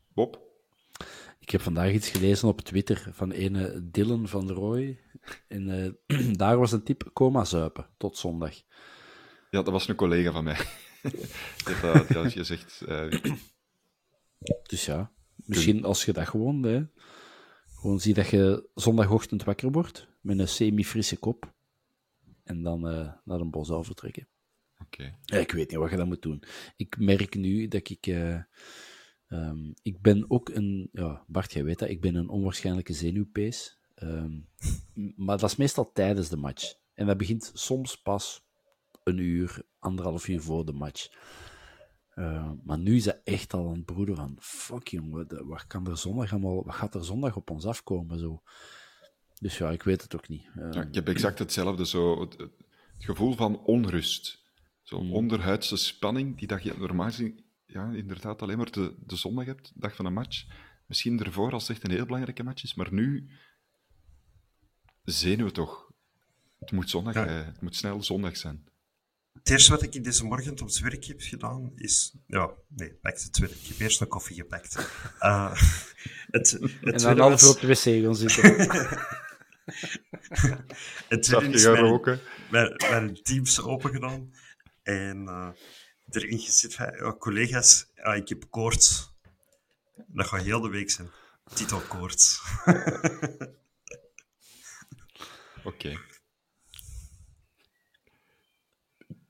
Bob? 0.09 0.45
Ik 1.39 1.51
heb 1.51 1.61
vandaag 1.61 1.93
iets 1.93 2.09
gelezen 2.09 2.49
op 2.49 2.61
Twitter 2.61 3.09
van 3.13 3.31
ene 3.31 3.91
Dylan 3.91 4.29
van 4.29 4.47
der 4.47 4.57
Rooij. 4.57 5.01
En 5.49 5.97
uh, 6.09 6.35
daar 6.37 6.59
was 6.59 6.73
een 6.73 6.83
tip, 6.83 7.11
coma 7.13 7.45
zuipen, 7.45 7.89
tot 7.97 8.17
zondag. 8.17 8.55
Ja, 9.51 9.63
dat 9.63 9.69
was 9.69 9.89
een 9.89 9.95
collega 9.95 10.33
van 10.33 10.45
mij. 10.45 10.57
die 11.65 11.75
had 11.75 12.09
dat 12.09 12.33
gezegd. 12.33 12.83
Uh... 12.89 13.13
Dus 14.63 14.85
ja, 14.85 15.13
misschien 15.35 15.85
als 15.85 16.05
je 16.05 16.13
dat 16.13 16.29
gewoon, 16.29 16.63
hè, 16.63 16.85
gewoon 17.67 18.01
zie 18.01 18.15
dat 18.15 18.29
je 18.29 18.69
zondagochtend 18.75 19.45
wakker 19.45 19.71
wordt 19.71 20.09
met 20.21 20.39
een 20.39 20.49
semi-frisse 20.49 21.17
kop 21.17 21.55
en 22.47 22.63
dan 22.63 22.93
uh, 22.93 23.13
naar 23.25 23.41
een 23.41 23.51
bos 23.51 23.87
vertrekken. 23.87 24.29
Oké. 24.79 25.19
Ja, 25.23 25.37
ik 25.37 25.53
weet 25.53 25.71
niet 25.71 25.79
wat 25.79 25.91
je 25.91 25.97
dan 25.97 26.09
moet 26.09 26.23
doen. 26.23 26.43
Ik 26.77 26.99
merk 26.99 27.35
nu 27.35 27.69
dat 27.69 27.89
ik 27.91 28.07
Um, 29.29 29.75
ik 29.83 30.01
ben 30.01 30.31
ook 30.31 30.49
een, 30.49 30.89
ja, 30.93 31.25
Bart, 31.27 31.53
jij 31.53 31.65
weet 31.65 31.79
dat, 31.79 31.89
ik 31.89 32.01
ben 32.01 32.15
een 32.15 32.29
onwaarschijnlijke 32.29 32.93
zenuwpees. 32.93 33.79
Um, 34.03 34.49
maar 35.17 35.39
dat 35.39 35.51
is 35.51 35.57
meestal 35.57 35.93
tijdens 35.93 36.29
de 36.29 36.37
match. 36.37 36.75
En 36.95 37.07
dat 37.07 37.17
begint 37.17 37.51
soms 37.55 38.03
pas 38.03 38.47
een 39.03 39.19
uur, 39.19 39.63
anderhalf 39.79 40.29
uur 40.29 40.41
voor 40.41 40.65
de 40.65 40.73
match. 40.73 41.09
Uh, 42.15 42.53
maar 42.65 42.79
nu 42.79 42.97
is 42.97 43.05
dat 43.05 43.21
echt 43.25 43.53
al 43.53 43.71
een 43.71 43.85
broeder 43.85 44.15
van, 44.15 44.37
fuck 44.41 44.89
jongen, 44.89 45.47
wat, 45.47 45.67
kan 45.67 45.87
er 45.87 45.99
zondag 45.99 46.33
allemaal, 46.33 46.65
wat 46.65 46.75
gaat 46.75 46.95
er 46.95 47.05
zondag 47.05 47.37
op 47.37 47.51
ons 47.51 47.67
afkomen? 47.67 48.19
Zo. 48.19 48.43
Dus 49.41 49.59
ja, 49.59 49.71
ik 49.71 49.83
weet 49.83 50.03
het 50.03 50.17
ook 50.17 50.29
niet. 50.29 50.47
Uh, 50.57 50.73
ja, 50.73 50.83
ik 50.83 50.95
heb 50.95 51.09
exact 51.09 51.39
hetzelfde, 51.39 51.87
zo, 51.87 52.21
het, 52.21 52.37
het 52.37 52.51
gevoel 52.99 53.35
van 53.35 53.65
onrust. 53.65 54.45
Zo'n 54.83 55.07
mm. 55.07 55.13
onderhuidse 55.13 55.77
spanning 55.77 56.39
die 56.39 56.47
dat 56.47 56.63
je 56.63 56.75
normaal 56.79 57.07
gezien 57.07 57.45
ja, 57.67 57.91
inderdaad 57.93 58.43
alleen 58.43 58.57
maar 58.57 58.71
de, 58.71 58.95
de 59.07 59.17
zondag 59.17 59.45
hebt, 59.45 59.73
dag 59.75 59.97
van 59.97 60.07
een 60.07 60.13
match. 60.13 60.45
Misschien 60.87 61.25
ervoor 61.25 61.53
als 61.53 61.69
het 61.69 61.77
echt 61.77 61.85
een 61.85 61.95
heel 61.95 62.05
belangrijke 62.05 62.43
match 62.43 62.63
is, 62.63 62.75
maar 62.75 62.93
nu 62.93 63.31
zenuwen 65.05 65.53
toch. 65.53 65.91
Het 66.59 66.73
moet, 66.73 66.91
zondag, 66.91 67.15
ja. 67.15 67.27
eh, 67.27 67.47
het 67.47 67.61
moet 67.61 67.77
snel 67.77 68.03
zondag 68.03 68.37
zijn. 68.37 68.69
Het 69.33 69.51
eerste 69.51 69.71
wat 69.71 69.83
ik 69.83 69.95
in 69.95 70.03
deze 70.03 70.25
morgen 70.25 70.53
op 70.53 70.59
het 70.59 70.79
werk 70.79 71.05
heb 71.05 71.21
gedaan 71.21 71.73
is. 71.75 72.17
Ja, 72.27 72.51
nee, 72.69 72.95
pak 72.95 73.19
het 73.19 73.39
werk. 73.39 73.53
Ik 73.53 73.67
heb 73.67 73.79
eerst 73.79 74.01
een 74.01 74.09
koffie 74.09 74.37
gepakt. 74.37 74.77
Uh, 75.21 75.55
het, 76.31 76.51
het 76.51 76.81
en 76.81 76.99
dan 76.99 77.19
half 77.19 77.41
was... 77.41 77.55
op 77.55 77.61
de 77.61 77.67
wc 77.67 78.03
gaan 78.05 78.17
zitten. 78.17 78.57
het 81.09 81.23
tweede 81.27 81.55
is 81.55 81.67
mijn, 81.67 82.21
mijn, 82.51 82.75
mijn 82.91 83.23
Teams 83.23 83.61
open 83.61 83.91
gedaan. 83.91 84.35
En 84.83 85.23
uh, 85.23 85.49
erin 86.11 86.39
gezet 86.39 86.75
van, 86.75 87.19
collega's, 87.19 87.87
ik 88.15 88.29
heb 88.29 88.45
koorts. 88.51 89.15
Dat 90.07 90.27
gaat 90.27 90.43
heel 90.43 90.61
de 90.61 90.69
week 90.69 90.91
zijn. 90.91 91.11
Titelkoorts. 91.55 92.43
Oké. 95.65 95.99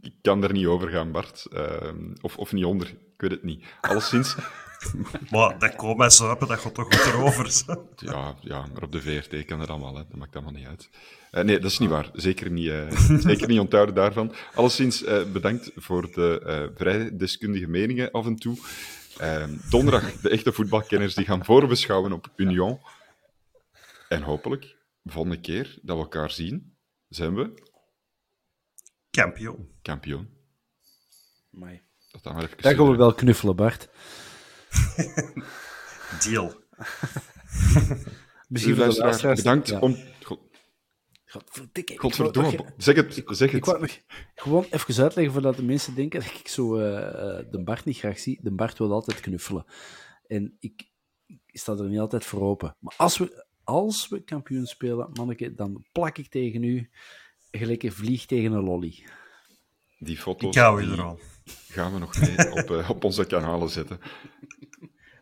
Ik 0.00 0.14
kan 0.22 0.42
er 0.42 0.52
niet 0.52 0.66
over 0.66 0.88
gaan, 0.88 1.12
Bart. 1.12 1.46
Uh, 1.50 1.92
of, 2.20 2.36
of 2.36 2.52
niet 2.52 2.64
onder, 2.64 2.88
ik 2.88 3.20
weet 3.20 3.30
het 3.30 3.42
niet. 3.42 3.64
Alleszins... 3.80 4.36
maar 5.30 5.58
dat 5.58 5.76
komen 5.76 6.10
zuipen, 6.10 6.48
dat 6.48 6.58
gaat 6.58 6.74
toch 6.74 6.84
goed 6.84 7.14
erover. 7.14 7.62
ja, 7.96 8.34
ja, 8.40 8.66
maar 8.72 8.82
op 8.82 8.92
de 8.92 9.02
VRT 9.02 9.44
kan 9.44 9.60
het 9.60 9.70
allemaal, 9.70 9.96
hè. 9.96 10.02
dat 10.08 10.16
maakt 10.16 10.34
allemaal 10.34 10.52
niet 10.52 10.66
uit. 10.66 10.88
Uh, 11.32 11.42
nee, 11.42 11.58
dat 11.58 11.70
is 11.70 11.78
niet 11.78 11.90
waar. 11.90 12.10
Zeker 12.12 12.50
niet, 12.50 12.66
uh, 12.66 12.90
zeker 13.30 13.48
niet 13.48 13.60
onthouden 13.60 13.94
daarvan. 13.94 14.32
Alleszins 14.54 15.02
uh, 15.02 15.22
bedankt 15.32 15.70
voor 15.76 16.12
de 16.12 16.70
vrij 16.74 17.16
deskundige 17.16 17.66
meningen 17.66 18.10
af 18.10 18.26
en 18.26 18.36
toe. 18.36 18.58
Ehm, 19.18 19.56
donderdag, 19.70 20.12
de 20.12 20.30
echte 20.30 20.52
voetbalkenners 20.52 21.14
die 21.14 21.24
gaan 21.24 21.44
voorbeschouwen 21.44 22.12
op 22.12 22.32
Union. 22.36 22.80
En 24.08 24.22
hopelijk, 24.22 24.76
volgende 25.04 25.40
keer 25.40 25.78
dat 25.82 25.96
we 25.96 26.02
elkaar 26.02 26.30
zien, 26.30 26.76
zijn 27.08 27.34
we... 27.34 27.64
Kampioen. 29.10 29.68
Kampioen. 29.82 30.28
Mooi. 31.50 31.82
Dat 32.12 32.20
gaan 32.22 32.36
we 32.36 32.42
even 32.42 32.76
gaan 32.76 32.90
we 32.90 32.96
wel 32.96 33.14
knuffelen, 33.14 33.56
Bart. 33.56 33.88
Deal. 36.24 36.54
Misschien 38.48 38.76
bedankt 39.34 39.80
om... 39.80 39.96
Godverdikke. 41.26 41.92
ik 41.92 42.00
Godverdomme. 42.00 42.56
wou 42.56 42.70
Zeg 42.76 42.96
het, 42.96 43.22
zeg 43.28 43.48
Ik 43.48 43.54
het. 43.54 43.64
wou 43.66 43.80
nog 43.80 43.98
gewoon 44.34 44.66
even 44.70 45.02
uitleggen 45.02 45.32
voordat 45.32 45.56
de 45.56 45.62
mensen 45.62 45.94
denken 45.94 46.20
dat 46.20 46.30
ik 46.38 46.48
zo 46.48 46.76
eh, 46.76 47.38
eh, 47.38 47.46
de 47.50 47.62
Bart 47.62 47.84
niet 47.84 47.96
graag 47.96 48.18
zie. 48.18 48.38
De 48.42 48.50
Bart 48.50 48.78
wil 48.78 48.92
altijd 48.92 49.20
knuffelen. 49.20 49.64
En 50.26 50.56
ik, 50.60 50.90
ik 51.26 51.40
sta 51.52 51.72
er 51.72 51.88
niet 51.88 51.98
altijd 51.98 52.24
voor 52.24 52.40
open. 52.40 52.76
Maar 52.78 52.94
als 52.96 53.18
we, 53.18 53.46
als 53.64 54.08
we 54.08 54.24
kampioen 54.24 54.66
spelen, 54.66 55.10
manneke, 55.12 55.54
dan 55.54 55.84
plak 55.92 56.18
ik 56.18 56.28
tegen 56.28 56.62
u 56.62 56.90
gelijk 57.50 57.82
een 57.82 57.92
vlieg 57.92 58.26
tegen 58.26 58.52
een 58.52 58.64
lolly. 58.64 59.04
Die 59.98 60.16
foto's 60.16 60.56
Ik 60.56 60.62
hou 60.62 60.82
je 60.82 60.90
er 60.90 61.02
al. 61.02 61.18
Gaan 61.76 61.92
we 61.92 61.98
nog 61.98 62.20
mee 62.20 62.52
op, 62.62 62.70
eh, 62.70 62.90
op 62.90 63.04
onze 63.04 63.24
kanalen 63.24 63.68
zetten. 63.68 64.00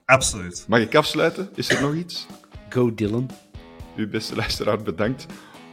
Absoluut. 0.05 0.65
Mag 0.69 0.81
ik 0.81 0.95
afsluiten? 0.95 1.51
Is 1.55 1.69
er 1.69 1.81
nog 1.81 1.95
iets? 1.95 2.27
Go 2.69 2.95
Dylan. 2.95 3.31
U 3.97 4.09
beste 4.09 4.37
luisteraar, 4.37 4.83
bedankt 4.83 5.27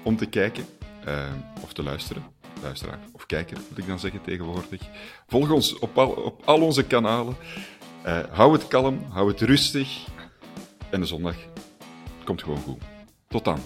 om 0.04 0.18
te 0.18 0.26
kijken 0.26 0.66
eh, 1.06 1.34
of 1.62 1.74
te 1.74 1.84
luisteren. 1.84 2.24
Luisteraar 2.62 3.00
of 3.12 3.26
kijker, 3.26 3.58
moet 3.70 3.78
ik 3.78 3.88
dan 3.88 4.00
zeggen 4.00 4.22
tegenwoordig. 4.22 4.82
Volg 5.28 5.52
ons 5.52 5.80
op 5.80 5.98
al, 5.98 6.10
op 6.10 6.42
al 6.46 6.62
onze 6.62 6.84
kanalen. 6.84 7.36
Eh, 8.04 8.20
hou 8.32 8.54
het 8.54 8.68
kalm, 8.68 9.06
hou 9.10 9.32
het 9.32 9.42
rustig. 9.42 10.08
En 10.90 11.00
de 11.00 11.06
zondag 11.06 11.36
komt 12.24 12.44
gewoon 12.44 12.62
goed. 12.62 12.82
Tot 13.28 13.46
dan. 13.46 13.60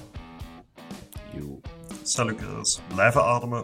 Yo. 1.33 1.61
Salutjes. 2.03 2.79
Blijven 2.87 3.23
ademen. 3.23 3.63